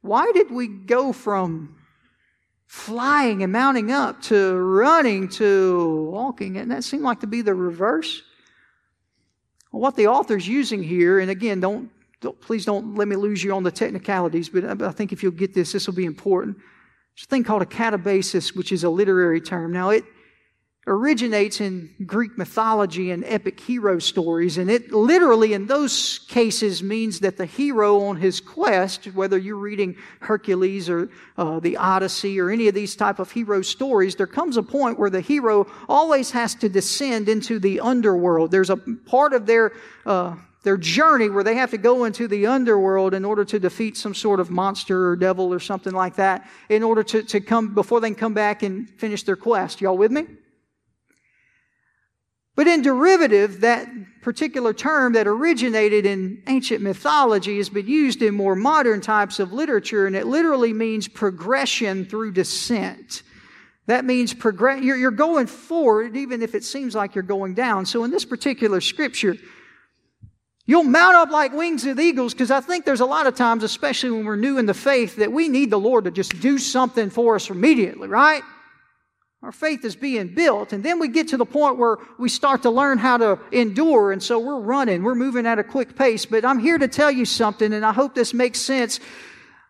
Why 0.00 0.30
did 0.32 0.50
we 0.50 0.68
go 0.68 1.12
from 1.12 1.76
flying 2.66 3.42
and 3.42 3.52
mounting 3.52 3.90
up 3.90 4.20
to 4.22 4.56
running 4.56 5.28
to 5.30 6.08
walking? 6.10 6.56
And 6.56 6.70
that 6.70 6.84
seemed 6.84 7.02
like 7.02 7.20
to 7.20 7.26
be 7.26 7.42
the 7.42 7.54
reverse. 7.54 8.22
What 9.70 9.96
the 9.96 10.06
author's 10.06 10.46
using 10.46 10.82
here, 10.82 11.18
and 11.18 11.30
again, 11.30 11.60
don't, 11.60 11.90
don't, 12.20 12.40
please 12.40 12.64
don't 12.64 12.94
let 12.94 13.08
me 13.08 13.16
lose 13.16 13.44
you 13.44 13.52
on 13.52 13.62
the 13.62 13.70
technicalities, 13.70 14.48
but 14.48 14.82
I 14.82 14.90
think 14.90 15.12
if 15.12 15.22
you'll 15.22 15.32
get 15.32 15.54
this, 15.54 15.72
this 15.72 15.86
will 15.86 15.94
be 15.94 16.06
important. 16.06 16.56
It's 17.14 17.24
a 17.24 17.26
thing 17.26 17.44
called 17.44 17.62
a 17.62 17.66
catabasis, 17.66 18.54
which 18.56 18.72
is 18.72 18.84
a 18.84 18.90
literary 18.90 19.40
term. 19.40 19.72
Now, 19.72 19.90
it 19.90 20.04
originates 20.88 21.60
in 21.60 21.90
Greek 22.06 22.38
mythology 22.38 23.10
and 23.10 23.24
epic 23.24 23.58
hero 23.58 23.98
stories, 23.98 24.56
and 24.56 24.70
it 24.70 24.92
literally, 24.92 25.52
in 25.52 25.66
those 25.66 26.20
cases, 26.28 26.82
means 26.82 27.20
that 27.20 27.36
the 27.36 27.46
hero 27.46 28.02
on 28.02 28.16
his 28.16 28.40
quest, 28.40 29.06
whether 29.06 29.36
you're 29.36 29.56
reading 29.56 29.96
Hercules 30.20 30.88
or 30.88 31.10
uh, 31.36 31.58
the 31.58 31.76
Odyssey 31.76 32.40
or 32.40 32.50
any 32.50 32.68
of 32.68 32.74
these 32.74 32.94
type 32.94 33.18
of 33.18 33.32
hero 33.32 33.62
stories, 33.62 34.14
there 34.14 34.28
comes 34.28 34.56
a 34.56 34.62
point 34.62 34.98
where 34.98 35.10
the 35.10 35.20
hero 35.20 35.66
always 35.88 36.30
has 36.30 36.54
to 36.56 36.68
descend 36.68 37.28
into 37.28 37.58
the 37.58 37.80
underworld. 37.80 38.52
There's 38.52 38.70
a 38.70 38.76
part 38.76 39.32
of 39.32 39.46
their 39.46 39.72
uh, 40.04 40.36
their 40.62 40.76
journey 40.76 41.28
where 41.28 41.44
they 41.44 41.54
have 41.54 41.70
to 41.70 41.78
go 41.78 42.06
into 42.06 42.26
the 42.26 42.46
underworld 42.46 43.14
in 43.14 43.24
order 43.24 43.44
to 43.44 43.60
defeat 43.60 43.96
some 43.96 44.12
sort 44.12 44.40
of 44.40 44.50
monster 44.50 45.10
or 45.10 45.14
devil 45.14 45.54
or 45.54 45.60
something 45.60 45.92
like 45.92 46.16
that 46.16 46.44
in 46.68 46.82
order 46.82 47.04
to, 47.04 47.22
to 47.22 47.40
come 47.40 47.72
before 47.72 48.00
they 48.00 48.08
can 48.08 48.16
come 48.16 48.34
back 48.34 48.64
and 48.64 48.90
finish 48.98 49.22
their 49.22 49.36
quest. 49.36 49.80
Y'all 49.80 49.96
with 49.96 50.10
me? 50.10 50.26
But 52.56 52.66
in 52.66 52.82
derivative, 52.82 53.60
that 53.60 53.86
particular 54.22 54.72
term 54.72 55.12
that 55.12 55.28
originated 55.28 56.06
in 56.06 56.42
ancient 56.48 56.82
mythology 56.82 57.58
has 57.58 57.68
been 57.68 57.86
used 57.86 58.22
in 58.22 58.34
more 58.34 58.56
modern 58.56 59.00
types 59.00 59.38
of 59.38 59.52
literature, 59.52 60.06
and 60.06 60.16
it 60.16 60.26
literally 60.26 60.72
means 60.72 61.06
progression 61.06 62.06
through 62.06 62.32
descent. 62.32 63.22
That 63.86 64.04
means 64.04 64.34
progress, 64.34 64.82
you're, 64.82 64.96
you're 64.96 65.12
going 65.12 65.46
forward 65.46 66.16
even 66.16 66.42
if 66.42 66.56
it 66.56 66.64
seems 66.64 66.94
like 66.94 67.14
you're 67.14 67.22
going 67.22 67.54
down. 67.54 67.86
So 67.86 68.02
in 68.02 68.10
this 68.10 68.24
particular 68.24 68.80
scripture, 68.80 69.36
You'll 70.68 70.82
mount 70.82 71.14
up 71.14 71.30
like 71.30 71.52
wings 71.52 71.86
of 71.86 72.00
eagles 72.00 72.34
because 72.34 72.50
I 72.50 72.60
think 72.60 72.84
there's 72.84 73.00
a 73.00 73.06
lot 73.06 73.28
of 73.28 73.36
times, 73.36 73.62
especially 73.62 74.10
when 74.10 74.24
we're 74.24 74.34
new 74.34 74.58
in 74.58 74.66
the 74.66 74.74
faith, 74.74 75.14
that 75.16 75.30
we 75.30 75.48
need 75.48 75.70
the 75.70 75.78
Lord 75.78 76.04
to 76.04 76.10
just 76.10 76.40
do 76.40 76.58
something 76.58 77.08
for 77.08 77.36
us 77.36 77.50
immediately, 77.50 78.08
right? 78.08 78.42
Our 79.46 79.52
faith 79.52 79.84
is 79.84 79.94
being 79.94 80.34
built. 80.34 80.72
And 80.72 80.82
then 80.82 80.98
we 80.98 81.06
get 81.06 81.28
to 81.28 81.36
the 81.36 81.46
point 81.46 81.78
where 81.78 81.98
we 82.18 82.28
start 82.28 82.62
to 82.62 82.70
learn 82.70 82.98
how 82.98 83.16
to 83.18 83.38
endure. 83.52 84.10
And 84.10 84.20
so 84.20 84.40
we're 84.40 84.58
running, 84.58 85.04
we're 85.04 85.14
moving 85.14 85.46
at 85.46 85.60
a 85.60 85.62
quick 85.62 85.94
pace. 85.94 86.26
But 86.26 86.44
I'm 86.44 86.58
here 86.58 86.78
to 86.78 86.88
tell 86.88 87.12
you 87.12 87.24
something, 87.24 87.72
and 87.72 87.86
I 87.86 87.92
hope 87.92 88.16
this 88.16 88.34
makes 88.34 88.58
sense. 88.60 88.98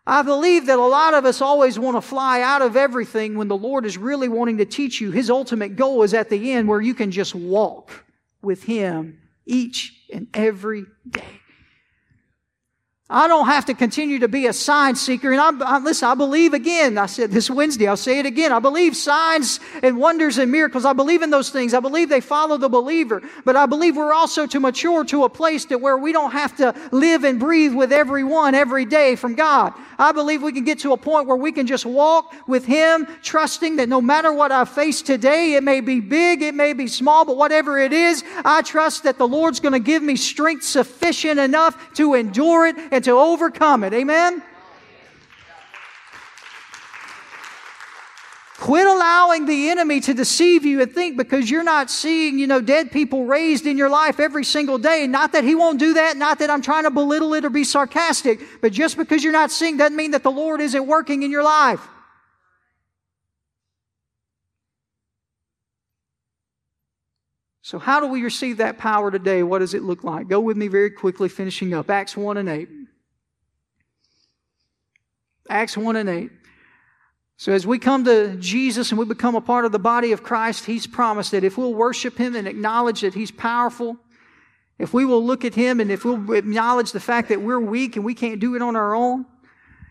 I 0.07 0.23
believe 0.23 0.65
that 0.65 0.79
a 0.79 0.83
lot 0.83 1.13
of 1.13 1.25
us 1.25 1.41
always 1.41 1.77
want 1.77 1.95
to 1.95 2.01
fly 2.01 2.41
out 2.41 2.63
of 2.63 2.75
everything 2.75 3.37
when 3.37 3.49
the 3.49 3.55
Lord 3.55 3.85
is 3.85 3.99
really 3.99 4.27
wanting 4.27 4.57
to 4.57 4.65
teach 4.65 4.99
you. 4.99 5.11
His 5.11 5.29
ultimate 5.29 5.75
goal 5.75 6.01
is 6.01 6.15
at 6.15 6.31
the 6.31 6.53
end 6.53 6.67
where 6.67 6.81
you 6.81 6.95
can 6.95 7.11
just 7.11 7.35
walk 7.35 8.03
with 8.41 8.63
Him 8.63 9.19
each 9.45 9.93
and 10.11 10.25
every 10.33 10.87
day. 11.07 11.39
I 13.09 13.29
don't 13.29 13.45
have 13.45 13.63
to 13.67 13.73
continue 13.73 14.19
to 14.19 14.27
be 14.27 14.47
a 14.47 14.53
sign 14.53 14.95
seeker. 14.95 15.31
And 15.31 15.39
I, 15.39 15.51
I, 15.65 15.79
listen, 15.79 16.09
I 16.09 16.13
believe 16.13 16.53
again. 16.53 16.97
I 16.97 17.05
said 17.05 17.31
this 17.31 17.49
Wednesday. 17.49 17.87
I'll 17.87 17.95
say 17.95 18.19
it 18.19 18.25
again. 18.25 18.51
I 18.51 18.59
believe 18.59 18.97
signs 18.97 19.61
and 19.81 19.97
wonders 19.97 20.37
and 20.37 20.51
miracles. 20.51 20.83
I 20.83 20.91
believe 20.91 21.21
in 21.21 21.29
those 21.29 21.49
things. 21.49 21.73
I 21.73 21.79
believe 21.79 22.09
they 22.09 22.19
follow 22.19 22.57
the 22.57 22.67
believer. 22.67 23.21
But 23.45 23.55
I 23.55 23.65
believe 23.65 23.95
we're 23.95 24.11
also 24.11 24.45
to 24.47 24.59
mature 24.59 25.05
to 25.05 25.23
a 25.23 25.29
place 25.29 25.63
to 25.65 25.77
where 25.77 25.95
we 25.95 26.11
don't 26.11 26.31
have 26.31 26.57
to 26.57 26.75
live 26.91 27.23
and 27.23 27.39
breathe 27.39 27.73
with 27.73 27.93
everyone 27.93 28.55
every 28.55 28.83
day 28.83 29.15
from 29.15 29.35
God. 29.35 29.73
I 29.97 30.11
believe 30.11 30.43
we 30.43 30.51
can 30.51 30.65
get 30.65 30.79
to 30.79 30.91
a 30.91 30.97
point 30.97 31.27
where 31.27 31.37
we 31.37 31.53
can 31.53 31.65
just 31.65 31.85
walk 31.85 32.35
with 32.45 32.65
Him, 32.65 33.07
trusting 33.23 33.77
that 33.77 33.87
no 33.87 34.01
matter 34.01 34.33
what 34.33 34.51
I 34.51 34.65
face 34.65 35.01
today, 35.01 35.53
it 35.53 35.63
may 35.63 35.79
be 35.79 36.01
big, 36.01 36.41
it 36.41 36.53
may 36.53 36.73
be 36.73 36.87
small, 36.87 37.25
but 37.25 37.37
whatever 37.37 37.79
it 37.79 37.93
is, 37.93 38.23
I 38.43 38.61
trust 38.61 39.03
that 39.03 39.17
the 39.17 39.27
Lord's 39.27 39.59
going 39.59 39.73
to 39.73 39.79
give 39.79 40.03
me 40.03 40.15
strength 40.15 40.63
sufficient 40.63 41.39
enough 41.39 41.93
to 41.93 42.13
endure 42.13 42.67
it 42.67 42.96
and 42.97 43.03
to 43.05 43.11
overcome 43.11 43.83
it. 43.83 43.93
Amen? 43.93 44.41
Quit 48.57 48.87
allowing 48.87 49.45
the 49.45 49.69
enemy 49.69 49.99
to 49.99 50.15
deceive 50.15 50.65
you 50.65 50.81
and 50.81 50.91
think 50.91 51.15
because 51.15 51.49
you're 51.49 51.63
not 51.63 51.91
seeing, 51.91 52.39
you 52.39 52.47
know, 52.47 52.59
dead 52.59 52.91
people 52.91 53.25
raised 53.25 53.67
in 53.67 53.77
your 53.77 53.87
life 53.87 54.19
every 54.19 54.43
single 54.43 54.79
day. 54.79 55.05
Not 55.05 55.33
that 55.33 55.43
he 55.43 55.53
won't 55.53 55.79
do 55.79 55.93
that, 55.93 56.17
not 56.17 56.39
that 56.39 56.49
I'm 56.49 56.63
trying 56.63 56.85
to 56.85 56.89
belittle 56.89 57.35
it 57.35 57.45
or 57.45 57.51
be 57.51 57.63
sarcastic, 57.63 58.41
but 58.59 58.71
just 58.71 58.97
because 58.97 59.23
you're 59.23 59.31
not 59.31 59.51
seeing 59.51 59.77
doesn't 59.77 59.95
mean 59.95 60.11
that 60.11 60.23
the 60.23 60.31
Lord 60.31 60.59
isn't 60.59 60.87
working 60.87 61.21
in 61.21 61.29
your 61.29 61.43
life. 61.43 61.87
So, 67.67 67.79
how 67.79 67.99
do 67.99 68.07
we 68.07 68.23
receive 68.23 68.59
that 68.59 68.77
power 68.77 69.11
today? 69.11 69.43
What 69.43 69.59
does 69.59 69.73
it 69.73 69.83
look 69.83 70.05
like? 70.05 70.29
Go 70.29 70.39
with 70.39 70.55
me 70.55 70.69
very 70.69 70.89
quickly, 70.89 71.27
finishing 71.27 71.73
up. 71.73 71.89
Acts 71.89 72.15
1 72.15 72.37
and 72.37 72.47
8. 72.47 72.69
Acts 75.49 75.75
1 75.75 75.97
and 75.97 76.07
8. 76.07 76.31
So, 77.35 77.51
as 77.51 77.67
we 77.67 77.77
come 77.77 78.05
to 78.05 78.37
Jesus 78.37 78.91
and 78.91 78.97
we 78.97 79.03
become 79.03 79.35
a 79.35 79.41
part 79.41 79.65
of 79.65 79.73
the 79.73 79.79
body 79.79 80.13
of 80.13 80.23
Christ, 80.23 80.63
He's 80.63 80.87
promised 80.87 81.31
that 81.31 81.43
if 81.43 81.57
we'll 81.57 81.73
worship 81.73 82.17
Him 82.17 82.37
and 82.37 82.47
acknowledge 82.47 83.01
that 83.01 83.13
He's 83.13 83.31
powerful, 83.31 83.97
if 84.79 84.93
we 84.93 85.03
will 85.03 85.25
look 85.25 85.43
at 85.43 85.53
Him 85.53 85.81
and 85.81 85.91
if 85.91 86.05
we'll 86.05 86.31
acknowledge 86.31 86.93
the 86.93 87.01
fact 87.01 87.27
that 87.27 87.41
we're 87.41 87.59
weak 87.59 87.97
and 87.97 88.05
we 88.05 88.13
can't 88.13 88.39
do 88.39 88.55
it 88.55 88.61
on 88.61 88.77
our 88.77 88.95
own, 88.95 89.25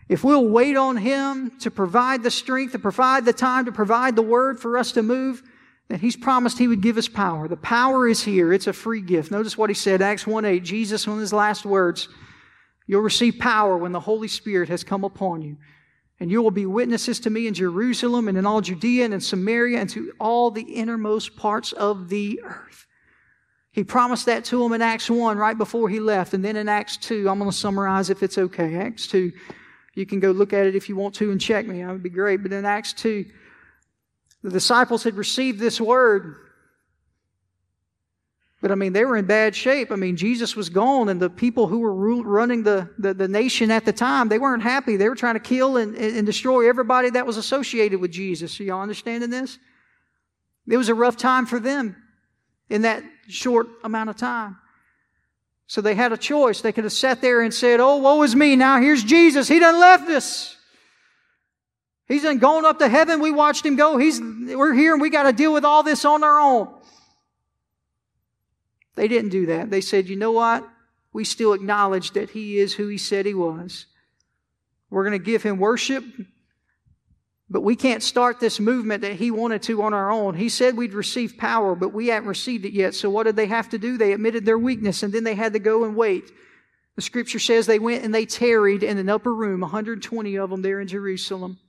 if 0.09 0.23
we'll 0.23 0.47
wait 0.47 0.77
on 0.77 0.97
Him 0.97 1.51
to 1.59 1.69
provide 1.69 2.23
the 2.23 2.31
strength, 2.31 2.71
to 2.71 2.79
provide 2.79 3.23
the 3.23 3.33
time, 3.33 3.65
to 3.65 3.71
provide 3.71 4.15
the 4.15 4.23
word 4.23 4.59
for 4.59 4.79
us 4.79 4.93
to 4.93 5.03
move, 5.03 5.43
then 5.87 5.99
He's 5.99 6.15
promised 6.15 6.57
He 6.57 6.67
would 6.67 6.81
give 6.81 6.97
us 6.97 7.07
power. 7.07 7.47
The 7.47 7.57
power 7.57 8.07
is 8.07 8.23
here. 8.23 8.53
It's 8.53 8.67
a 8.67 8.73
free 8.73 9.01
gift. 9.01 9.31
Notice 9.31 9.57
what 9.57 9.69
He 9.69 9.73
said, 9.73 10.01
Acts 10.01 10.27
1 10.27 10.45
8. 10.45 10.63
Jesus, 10.63 11.07
one 11.07 11.19
His 11.19 11.33
last 11.33 11.65
words, 11.65 12.09
You'll 12.87 13.01
receive 13.01 13.37
power 13.37 13.77
when 13.77 13.91
the 13.91 13.99
Holy 13.99 14.29
Spirit 14.29 14.69
has 14.69 14.83
come 14.83 15.03
upon 15.03 15.41
you. 15.41 15.57
And 16.19 16.31
you 16.31 16.41
will 16.41 16.51
be 16.51 16.65
witnesses 16.65 17.19
to 17.21 17.29
me 17.29 17.45
in 17.45 17.53
Jerusalem 17.53 18.27
and 18.27 18.37
in 18.37 18.45
all 18.45 18.61
Judea 18.61 19.05
and 19.05 19.13
in 19.13 19.19
Samaria 19.19 19.79
and 19.79 19.89
to 19.91 20.13
all 20.19 20.49
the 20.49 20.63
innermost 20.63 21.35
parts 21.35 21.73
of 21.73 22.09
the 22.09 22.41
earth. 22.43 22.87
He 23.71 23.83
promised 23.83 24.25
that 24.25 24.43
to 24.45 24.63
him 24.63 24.73
in 24.73 24.81
Acts 24.81 25.07
1 25.07 25.37
right 25.37 25.55
before 25.55 25.89
he 25.89 25.99
left. 25.99 26.33
And 26.33 26.43
then 26.43 26.55
in 26.55 26.67
Acts 26.67 26.97
2, 26.97 27.29
I'm 27.29 27.37
going 27.37 27.51
to 27.51 27.55
summarize 27.55 28.09
if 28.09 28.23
it's 28.23 28.39
okay. 28.39 28.75
Acts 28.77 29.05
2, 29.07 29.31
you 29.93 30.05
can 30.07 30.19
go 30.19 30.31
look 30.31 30.53
at 30.53 30.65
it 30.65 30.75
if 30.75 30.89
you 30.89 30.95
want 30.95 31.13
to 31.15 31.29
and 31.29 31.39
check 31.39 31.67
me. 31.67 31.83
That 31.83 31.91
would 31.91 32.01
be 32.01 32.09
great. 32.09 32.41
But 32.41 32.53
in 32.53 32.65
Acts 32.65 32.93
2, 32.93 33.23
the 34.47 34.53
disciples 34.53 35.03
had 35.03 35.15
received 35.15 35.59
this 35.59 35.79
word 35.79 36.35
but 38.61 38.71
I 38.71 38.75
mean, 38.75 38.91
they 38.91 39.05
were 39.05 39.17
in 39.17 39.25
bad 39.25 39.55
shape. 39.55 39.91
I 39.91 39.95
mean, 39.95 40.17
Jesus 40.17 40.55
was 40.55 40.69
gone, 40.69 41.09
and 41.09 41.21
the 41.21 41.29
people 41.29 41.67
who 41.67 41.79
were 41.79 41.93
running 42.23 42.63
the, 42.63 42.89
the, 42.97 43.13
the 43.13 43.27
nation 43.27 43.69
at 43.69 43.85
the 43.85 43.93
time, 43.93 44.29
they 44.29 44.39
weren't 44.39 44.63
happy. 44.63 44.97
They 44.97 45.09
were 45.09 45.15
trying 45.15 45.35
to 45.35 45.39
kill 45.39 45.77
and, 45.77 45.95
and 45.95 46.25
destroy 46.25 46.67
everybody 46.67 47.11
that 47.11 47.25
was 47.25 47.37
associated 47.37 48.01
with 48.01 48.11
Jesus. 48.11 48.59
Are 48.59 48.63
y'all 48.63 48.81
understanding 48.81 49.29
this? 49.29 49.59
It 50.67 50.75
was 50.75 50.89
a 50.89 50.95
rough 50.95 51.17
time 51.17 51.45
for 51.45 51.59
them 51.59 51.95
in 52.69 52.81
that 52.81 53.03
short 53.27 53.67
amount 53.83 54.09
of 54.09 54.17
time. 54.17 54.57
So 55.67 55.81
they 55.81 55.93
had 55.93 56.11
a 56.11 56.17
choice. 56.17 56.61
They 56.61 56.71
could 56.71 56.83
have 56.83 56.93
sat 56.93 57.21
there 57.21 57.41
and 57.41 57.53
said, 57.53 57.79
Oh, 57.79 57.97
woe 57.97 58.23
is 58.23 58.35
me. 58.35 58.55
Now 58.55 58.81
here's 58.81 59.03
Jesus. 59.03 59.47
He 59.47 59.59
done 59.59 59.79
left 59.79 60.09
us. 60.09 60.56
He's 62.07 62.23
done 62.23 62.37
gone 62.37 62.65
up 62.65 62.79
to 62.79 62.87
heaven. 62.87 63.19
We 63.19 63.31
watched 63.31 63.65
him 63.65 63.75
go. 63.75 63.97
He's, 63.97 64.21
we're 64.21 64.73
here 64.73 64.93
and 64.93 65.01
we 65.01 65.09
got 65.09 65.23
to 65.23 65.33
deal 65.33 65.51
with 65.53 65.65
all 65.65 65.83
this 65.83 66.05
on 66.05 66.23
our 66.23 66.39
own. 66.39 66.73
They 68.95 69.07
didn't 69.07 69.29
do 69.29 69.47
that. 69.47 69.69
They 69.69 69.81
said, 69.81 70.07
you 70.07 70.15
know 70.15 70.31
what? 70.31 70.67
We 71.13 71.23
still 71.23 71.53
acknowledge 71.53 72.11
that 72.11 72.31
He 72.31 72.57
is 72.59 72.73
who 72.73 72.87
He 72.87 72.97
said 72.97 73.25
He 73.25 73.33
was. 73.33 73.85
We're 74.89 75.03
going 75.03 75.19
to 75.19 75.25
give 75.25 75.43
Him 75.43 75.57
worship, 75.57 76.03
but 77.49 77.61
we 77.61 77.75
can't 77.75 78.01
start 78.01 78.39
this 78.39 78.59
movement 78.59 79.01
that 79.01 79.13
He 79.13 79.29
wanted 79.29 79.61
to 79.63 79.83
on 79.83 79.93
our 79.93 80.09
own. 80.11 80.35
He 80.35 80.49
said 80.49 80.77
we'd 80.77 80.93
receive 80.93 81.37
power, 81.37 81.75
but 81.75 81.93
we 81.93 82.07
haven't 82.07 82.29
received 82.29 82.65
it 82.65 82.73
yet. 82.73 82.95
So 82.95 83.09
what 83.09 83.23
did 83.23 83.35
they 83.35 83.47
have 83.47 83.69
to 83.69 83.77
do? 83.77 83.97
They 83.97 84.13
admitted 84.13 84.45
their 84.45 84.57
weakness, 84.57 85.03
and 85.03 85.13
then 85.13 85.23
they 85.23 85.35
had 85.35 85.53
to 85.53 85.59
go 85.59 85.83
and 85.83 85.95
wait. 85.95 86.31
The 86.95 87.01
scripture 87.01 87.39
says 87.39 87.67
they 87.67 87.79
went 87.79 88.03
and 88.03 88.15
they 88.15 88.25
tarried 88.25 88.81
in 88.81 88.97
an 88.97 89.09
upper 89.09 89.33
room, 89.33 89.61
120 89.61 90.37
of 90.37 90.49
them 90.49 90.61
there 90.61 90.79
in 90.79 90.87
Jerusalem. 90.87 91.59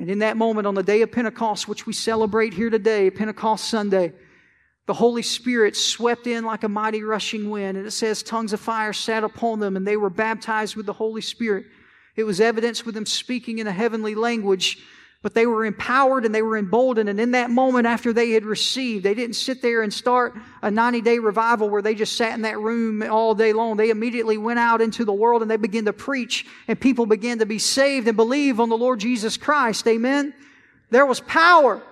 And 0.00 0.08
in 0.08 0.20
that 0.20 0.38
moment, 0.38 0.66
on 0.66 0.74
the 0.74 0.82
day 0.82 1.02
of 1.02 1.12
Pentecost, 1.12 1.68
which 1.68 1.84
we 1.84 1.92
celebrate 1.92 2.54
here 2.54 2.70
today, 2.70 3.10
Pentecost 3.10 3.68
Sunday, 3.68 4.14
the 4.86 4.94
Holy 4.94 5.20
Spirit 5.20 5.76
swept 5.76 6.26
in 6.26 6.42
like 6.42 6.64
a 6.64 6.70
mighty 6.70 7.02
rushing 7.02 7.50
wind, 7.50 7.76
and 7.76 7.86
it 7.86 7.90
says 7.90 8.22
tongues 8.22 8.54
of 8.54 8.60
fire 8.60 8.94
sat 8.94 9.24
upon 9.24 9.60
them, 9.60 9.76
and 9.76 9.86
they 9.86 9.98
were 9.98 10.08
baptized 10.08 10.74
with 10.74 10.86
the 10.86 10.94
Holy 10.94 11.20
Spirit. 11.20 11.66
It 12.16 12.24
was 12.24 12.40
evidence 12.40 12.86
with 12.86 12.94
them 12.94 13.04
speaking 13.04 13.58
in 13.58 13.66
a 13.66 13.72
heavenly 13.72 14.14
language, 14.14 14.78
but 15.22 15.34
they 15.34 15.46
were 15.46 15.66
empowered 15.66 16.24
and 16.24 16.34
they 16.34 16.40
were 16.40 16.56
emboldened. 16.56 17.08
And 17.08 17.20
in 17.20 17.32
that 17.32 17.50
moment, 17.50 17.86
after 17.86 18.12
they 18.12 18.30
had 18.30 18.44
received, 18.44 19.04
they 19.04 19.14
didn't 19.14 19.36
sit 19.36 19.60
there 19.60 19.82
and 19.82 19.92
start 19.92 20.34
a 20.62 20.70
90 20.70 21.02
day 21.02 21.18
revival 21.18 21.68
where 21.68 21.82
they 21.82 21.94
just 21.94 22.16
sat 22.16 22.34
in 22.34 22.42
that 22.42 22.58
room 22.58 23.02
all 23.02 23.34
day 23.34 23.52
long. 23.52 23.76
They 23.76 23.90
immediately 23.90 24.38
went 24.38 24.58
out 24.58 24.80
into 24.80 25.04
the 25.04 25.12
world 25.12 25.42
and 25.42 25.50
they 25.50 25.58
began 25.58 25.84
to 25.84 25.92
preach, 25.92 26.46
and 26.68 26.80
people 26.80 27.04
began 27.04 27.40
to 27.40 27.46
be 27.46 27.58
saved 27.58 28.08
and 28.08 28.16
believe 28.16 28.60
on 28.60 28.70
the 28.70 28.78
Lord 28.78 29.00
Jesus 29.00 29.36
Christ. 29.36 29.86
Amen. 29.86 30.32
There 30.90 31.06
was 31.06 31.20
power 31.20 31.82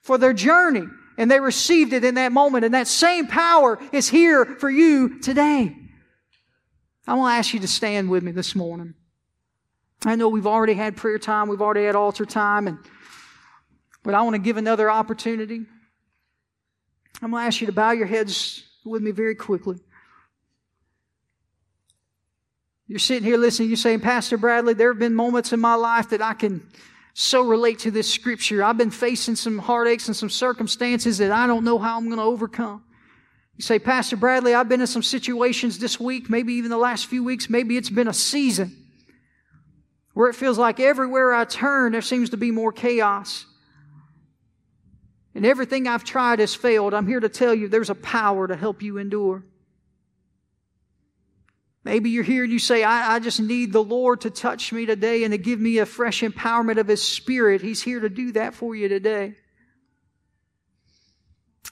for 0.00 0.16
their 0.16 0.32
journey 0.32 0.86
and 1.16 1.30
they 1.30 1.40
received 1.40 1.92
it 1.92 2.04
in 2.04 2.14
that 2.16 2.32
moment. 2.32 2.64
And 2.64 2.74
that 2.74 2.86
same 2.86 3.26
power 3.26 3.78
is 3.92 4.08
here 4.08 4.44
for 4.44 4.70
you 4.70 5.20
today. 5.20 5.76
I 7.06 7.14
want 7.14 7.34
to 7.34 7.38
ask 7.38 7.52
you 7.52 7.60
to 7.60 7.68
stand 7.68 8.10
with 8.10 8.22
me 8.22 8.32
this 8.32 8.54
morning. 8.54 8.94
I 10.04 10.16
know 10.16 10.28
we've 10.28 10.46
already 10.46 10.74
had 10.74 10.96
prayer 10.96 11.18
time, 11.18 11.48
we've 11.48 11.62
already 11.62 11.84
had 11.84 11.96
altar 11.96 12.24
time, 12.24 12.66
and 12.68 12.78
but 14.02 14.14
I 14.14 14.22
want 14.22 14.34
to 14.34 14.38
give 14.38 14.58
another 14.58 14.90
opportunity. 14.90 15.62
I'm 17.22 17.30
going 17.30 17.42
to 17.42 17.46
ask 17.46 17.60
you 17.60 17.66
to 17.66 17.72
bow 17.72 17.92
your 17.92 18.06
heads 18.06 18.62
with 18.84 19.02
me 19.02 19.12
very 19.12 19.34
quickly. 19.34 19.78
You're 22.86 22.98
sitting 22.98 23.24
here 23.24 23.38
listening, 23.38 23.70
you're 23.70 23.78
saying, 23.78 24.00
Pastor 24.00 24.36
Bradley, 24.36 24.74
there 24.74 24.92
have 24.92 24.98
been 24.98 25.14
moments 25.14 25.54
in 25.54 25.60
my 25.60 25.74
life 25.74 26.10
that 26.10 26.20
I 26.20 26.34
can 26.34 26.68
so 27.14 27.40
relate 27.40 27.78
to 27.80 27.90
this 27.90 28.12
scripture. 28.12 28.62
I've 28.62 28.76
been 28.76 28.90
facing 28.90 29.36
some 29.36 29.58
heartaches 29.58 30.08
and 30.08 30.16
some 30.16 30.28
circumstances 30.28 31.16
that 31.18 31.30
I 31.30 31.46
don't 31.46 31.64
know 31.64 31.78
how 31.78 31.96
I'm 31.96 32.06
going 32.06 32.18
to 32.18 32.24
overcome. 32.24 32.84
You 33.56 33.62
say, 33.62 33.78
Pastor 33.78 34.16
Bradley, 34.16 34.54
I've 34.54 34.68
been 34.68 34.82
in 34.82 34.86
some 34.86 35.02
situations 35.02 35.78
this 35.78 35.98
week, 35.98 36.28
maybe 36.28 36.52
even 36.54 36.70
the 36.70 36.76
last 36.76 37.06
few 37.06 37.24
weeks, 37.24 37.48
maybe 37.48 37.78
it's 37.78 37.88
been 37.88 38.08
a 38.08 38.12
season 38.12 38.83
where 40.14 40.30
it 40.30 40.34
feels 40.34 40.58
like 40.58 40.80
everywhere 40.80 41.34
I 41.34 41.44
turn, 41.44 41.92
there 41.92 42.00
seems 42.00 42.30
to 42.30 42.36
be 42.36 42.50
more 42.50 42.72
chaos. 42.72 43.46
And 45.34 45.44
everything 45.44 45.88
I've 45.88 46.04
tried 46.04 46.38
has 46.38 46.54
failed. 46.54 46.94
I'm 46.94 47.08
here 47.08 47.18
to 47.20 47.28
tell 47.28 47.52
you 47.52 47.68
there's 47.68 47.90
a 47.90 47.96
power 47.96 48.46
to 48.46 48.54
help 48.54 48.82
you 48.82 48.98
endure. 48.98 49.44
Maybe 51.82 52.10
you're 52.10 52.24
here 52.24 52.44
and 52.44 52.52
you 52.52 52.60
say, 52.60 52.82
I, 52.82 53.16
I, 53.16 53.18
just 53.18 53.40
need 53.40 53.72
the 53.72 53.82
Lord 53.82 54.22
to 54.22 54.30
touch 54.30 54.72
me 54.72 54.86
today 54.86 55.24
and 55.24 55.32
to 55.32 55.38
give 55.38 55.60
me 55.60 55.78
a 55.78 55.86
fresh 55.86 56.22
empowerment 56.22 56.78
of 56.78 56.88
His 56.88 57.02
Spirit. 57.02 57.60
He's 57.60 57.82
here 57.82 58.00
to 58.00 58.08
do 58.08 58.32
that 58.32 58.54
for 58.54 58.74
you 58.74 58.88
today. 58.88 59.34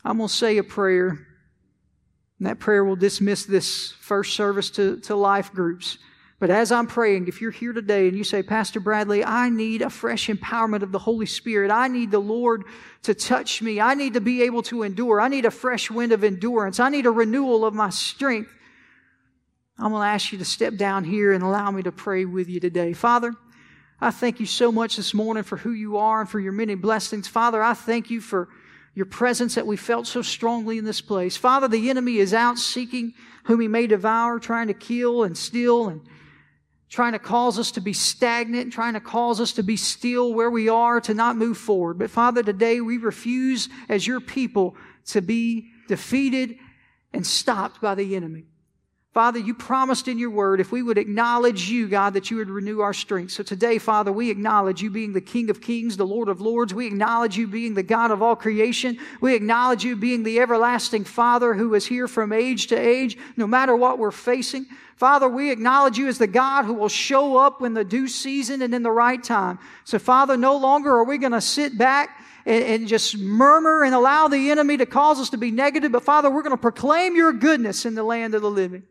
I'm 0.05 0.19
going 0.19 0.29
to 0.29 0.35
say 0.35 0.59
a 0.59 0.65
prayer. 0.65 1.27
And 2.39 2.47
that 2.47 2.59
prayer 2.59 2.85
will 2.85 2.97
dismiss 2.97 3.47
this 3.47 3.93
first 4.01 4.35
service 4.35 4.71
to, 4.73 4.99
to 5.01 5.15
life 5.15 5.53
groups. 5.53 5.97
But 6.43 6.51
as 6.51 6.73
I'm 6.73 6.89
praying, 6.89 7.29
if 7.29 7.41
you're 7.41 7.53
here 7.53 7.73
today 7.73 8.09
and 8.09 8.17
you 8.17 8.25
say, 8.25 8.43
Pastor 8.43 8.81
Bradley, 8.81 9.25
I 9.25 9.49
need 9.49 9.81
a 9.81 9.89
fresh 9.89 10.27
empowerment 10.27 10.83
of 10.83 10.91
the 10.91 10.99
Holy 10.99 11.25
Spirit. 11.25 11.71
I 11.71 11.87
need 11.87 12.11
the 12.11 12.19
Lord 12.19 12.65
to 13.05 13.15
touch 13.15 13.63
me. 13.63 13.81
I 13.81 13.95
need 13.95 14.15
to 14.15 14.21
be 14.21 14.43
able 14.43 14.63
to 14.65 14.83
endure. 14.83 15.21
I 15.21 15.29
need 15.29 15.45
a 15.45 15.53
fresh 15.53 15.89
wind 15.89 16.11
of 16.11 16.25
endurance. 16.25 16.81
I 16.81 16.89
need 16.89 17.07
a 17.07 17.13
renewal 17.13 17.65
of 17.65 17.75
my 17.75 17.91
strength. 17.91 18.53
I'm 19.79 19.93
going 19.93 20.03
to 20.03 20.09
ask 20.09 20.33
you 20.33 20.39
to 20.39 20.45
step 20.45 20.75
down 20.75 21.05
here 21.05 21.33
and 21.33 21.45
allow 21.45 21.71
me 21.71 21.85
to 21.85 21.93
pray 21.93 22.25
with 22.25 22.49
you 22.49 22.59
today. 22.59 22.93
Father, 22.93 23.35
I 24.01 24.11
thank 24.11 24.41
you 24.41 24.47
so 24.47 24.73
much 24.73 24.97
this 24.97 25.15
morning 25.15 25.45
for 25.45 25.59
who 25.59 25.71
you 25.71 25.97
are 25.97 26.23
and 26.23 26.29
for 26.29 26.41
your 26.41 26.51
many 26.51 26.75
blessings. 26.75 27.29
Father, 27.29 27.63
I 27.63 27.75
thank 27.75 28.11
you 28.11 28.21
for 28.21 28.49
your 28.97 29.07
presence 29.07 29.55
that 29.55 29.69
we 29.69 29.77
felt 29.77 30.09
so 30.09 30.23
strongly 30.23 30.77
in 30.77 30.87
this 30.87 31.01
place. 31.01 31.37
Father, 31.37 31.69
the 31.69 31.89
enemy 31.89 32.17
is 32.17 32.35
out 32.35 32.59
seeking 32.59 33.15
whom 33.45 33.61
he 33.61 33.69
may 33.69 33.87
devour, 33.87 34.41
trying 34.41 34.67
to 34.67 34.75
kill 34.75 35.23
and 35.23 35.39
steal 35.39 35.89
and 35.89 36.01
trying 36.93 37.13
to 37.13 37.19
cause 37.19 37.59
us 37.59 37.71
to 37.71 37.81
be 37.81 37.95
stagnant, 37.95 38.71
trying 38.71 38.93
to 38.93 39.01
cause 39.01 39.41
us 39.41 39.53
to 39.53 39.63
be 39.63 39.79
still 39.79 40.35
where 40.35 40.51
we 40.51 40.69
are, 40.69 41.01
to 41.01 41.15
not 41.15 41.37
move 41.37 41.57
forward. 41.57 41.99
But 41.99 42.11
Father, 42.11 42.43
today 42.43 42.83
we 42.83 42.99
refuse 42.99 43.71
as 43.89 44.07
your 44.07 44.21
people 44.21 44.77
to 45.07 45.23
be 45.23 45.71
defeated 45.89 46.59
and 47.15 47.27
stopped 47.27 47.81
by 47.81 47.95
the 47.95 48.15
enemy. 48.15 48.45
Father, 49.13 49.39
you 49.39 49.53
promised 49.53 50.09
in 50.09 50.19
your 50.19 50.31
word 50.31 50.59
if 50.59 50.73
we 50.73 50.83
would 50.83 50.97
acknowledge 50.97 51.69
you, 51.69 51.87
God, 51.87 52.15
that 52.15 52.31
you 52.31 52.39
would 52.39 52.49
renew 52.49 52.81
our 52.81 52.95
strength. 52.95 53.33
So 53.33 53.43
today, 53.43 53.77
Father, 53.77 54.11
we 54.11 54.31
acknowledge 54.31 54.81
you 54.81 54.89
being 54.89 55.13
the 55.13 55.21
King 55.21 55.51
of 55.51 55.61
kings, 55.61 55.99
the 55.99 56.07
Lord 56.07 56.31
of 56.31 56.41
lords. 56.41 56.73
We 56.73 56.87
acknowledge 56.87 57.37
you 57.37 57.47
being 57.47 57.75
the 57.75 57.83
God 57.83 58.11
of 58.11 58.23
all 58.23 58.35
creation. 58.35 58.97
We 59.21 59.35
acknowledge 59.35 59.85
you 59.85 59.97
being 59.97 60.23
the 60.23 60.41
everlasting 60.41 61.05
Father 61.05 61.53
who 61.53 61.75
is 61.75 61.85
here 61.85 62.09
from 62.09 62.33
age 62.33 62.69
to 62.69 62.75
age, 62.75 63.19
no 63.37 63.47
matter 63.47 63.77
what 63.77 63.99
we're 63.99 64.13
facing. 64.13 64.65
Father, 64.97 65.29
we 65.29 65.51
acknowledge 65.51 65.99
you 65.99 66.09
as 66.09 66.17
the 66.17 66.27
God 66.27 66.65
who 66.65 66.73
will 66.73 66.89
show 66.89 67.37
up 67.37 67.61
in 67.61 67.75
the 67.75 67.85
due 67.85 68.09
season 68.09 68.63
and 68.63 68.75
in 68.75 68.83
the 68.83 68.91
right 68.91 69.23
time. 69.23 69.59
So, 69.85 69.99
Father, 69.99 70.39
no 70.39 70.57
longer 70.57 70.91
are 70.91 71.05
we 71.05 71.19
going 71.19 71.33
to 71.33 71.41
sit 71.43 71.77
back 71.77 72.19
and, 72.47 72.65
and, 72.65 72.89
just 72.89 73.19
murmur 73.19 73.85
and 73.85 73.95
allow 73.95 74.29
the 74.29 74.51
enemy 74.51 74.77
to 74.79 74.87
cause 74.87 75.21
us 75.21 75.31
to 75.31 75.37
be 75.37 75.51
negative, 75.51 75.93
but 75.93 76.03
Father, 76.03 76.31
we're 76.31 76.43
going 76.43 76.57
to 76.57 76.57
proclaim 76.57 77.15
your 77.15 77.33
goodness 77.33 77.85
in 77.85 77.95
the 77.95 78.03
land 78.03 78.35
of 78.35 78.43
the 78.43 78.51
living. 78.51 78.83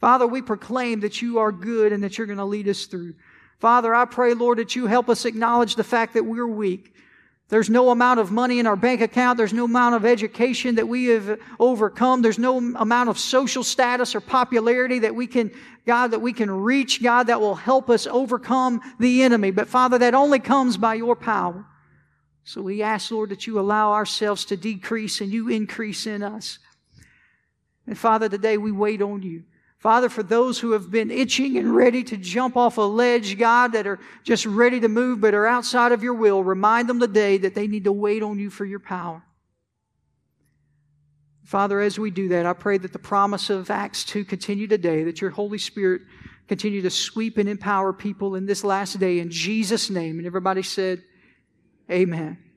Father, 0.00 0.26
we 0.26 0.42
proclaim 0.42 1.00
that 1.00 1.20
you 1.20 1.38
are 1.38 1.50
good 1.50 1.92
and 1.92 2.02
that 2.04 2.18
you're 2.18 2.26
going 2.26 2.38
to 2.38 2.44
lead 2.44 2.68
us 2.68 2.86
through. 2.86 3.14
Father, 3.58 3.94
I 3.94 4.04
pray, 4.04 4.34
Lord, 4.34 4.58
that 4.58 4.76
you 4.76 4.86
help 4.86 5.08
us 5.08 5.24
acknowledge 5.24 5.74
the 5.74 5.84
fact 5.84 6.14
that 6.14 6.24
we're 6.24 6.46
weak. 6.46 6.94
There's 7.48 7.70
no 7.70 7.90
amount 7.90 8.20
of 8.20 8.30
money 8.30 8.58
in 8.58 8.66
our 8.66 8.76
bank 8.76 9.00
account. 9.00 9.38
There's 9.38 9.54
no 9.54 9.64
amount 9.64 9.94
of 9.94 10.04
education 10.04 10.74
that 10.74 10.86
we 10.86 11.06
have 11.06 11.40
overcome. 11.58 12.20
There's 12.20 12.38
no 12.38 12.58
amount 12.58 13.08
of 13.08 13.18
social 13.18 13.64
status 13.64 14.14
or 14.14 14.20
popularity 14.20 15.00
that 15.00 15.14
we 15.14 15.26
can, 15.26 15.50
God, 15.86 16.08
that 16.08 16.20
we 16.20 16.34
can 16.34 16.50
reach, 16.50 17.02
God, 17.02 17.28
that 17.28 17.40
will 17.40 17.54
help 17.54 17.88
us 17.88 18.06
overcome 18.06 18.82
the 19.00 19.22
enemy. 19.22 19.50
But 19.50 19.66
Father, 19.66 19.98
that 19.98 20.14
only 20.14 20.38
comes 20.40 20.76
by 20.76 20.94
your 20.94 21.16
power. 21.16 21.64
So 22.44 22.60
we 22.62 22.82
ask, 22.82 23.10
Lord, 23.10 23.30
that 23.30 23.46
you 23.46 23.58
allow 23.58 23.92
ourselves 23.92 24.44
to 24.46 24.56
decrease 24.56 25.22
and 25.22 25.32
you 25.32 25.48
increase 25.48 26.06
in 26.06 26.22
us. 26.22 26.58
And 27.86 27.96
Father, 27.96 28.28
today 28.28 28.58
we 28.58 28.72
wait 28.72 29.00
on 29.00 29.22
you. 29.22 29.44
Father, 29.78 30.08
for 30.08 30.24
those 30.24 30.58
who 30.58 30.72
have 30.72 30.90
been 30.90 31.10
itching 31.10 31.56
and 31.56 31.74
ready 31.74 32.02
to 32.02 32.16
jump 32.16 32.56
off 32.56 32.78
a 32.78 32.82
ledge, 32.82 33.38
God, 33.38 33.72
that 33.72 33.86
are 33.86 34.00
just 34.24 34.44
ready 34.44 34.80
to 34.80 34.88
move 34.88 35.20
but 35.20 35.34
are 35.34 35.46
outside 35.46 35.92
of 35.92 36.02
your 36.02 36.14
will, 36.14 36.42
remind 36.42 36.88
them 36.88 36.98
today 36.98 37.38
that 37.38 37.54
they 37.54 37.68
need 37.68 37.84
to 37.84 37.92
wait 37.92 38.22
on 38.22 38.40
you 38.40 38.50
for 38.50 38.64
your 38.64 38.80
power. 38.80 39.22
Father, 41.44 41.80
as 41.80 41.98
we 41.98 42.10
do 42.10 42.28
that, 42.30 42.44
I 42.44 42.52
pray 42.54 42.76
that 42.78 42.92
the 42.92 42.98
promise 42.98 43.50
of 43.50 43.70
Acts 43.70 44.04
2 44.04 44.24
continue 44.24 44.66
today, 44.66 45.04
that 45.04 45.20
your 45.20 45.30
Holy 45.30 45.58
Spirit 45.58 46.02
continue 46.48 46.82
to 46.82 46.90
sweep 46.90 47.38
and 47.38 47.48
empower 47.48 47.92
people 47.92 48.34
in 48.34 48.46
this 48.46 48.64
last 48.64 48.98
day 48.98 49.20
in 49.20 49.30
Jesus' 49.30 49.90
name. 49.90 50.18
And 50.18 50.26
everybody 50.26 50.62
said, 50.62 51.04
Amen. 51.90 52.47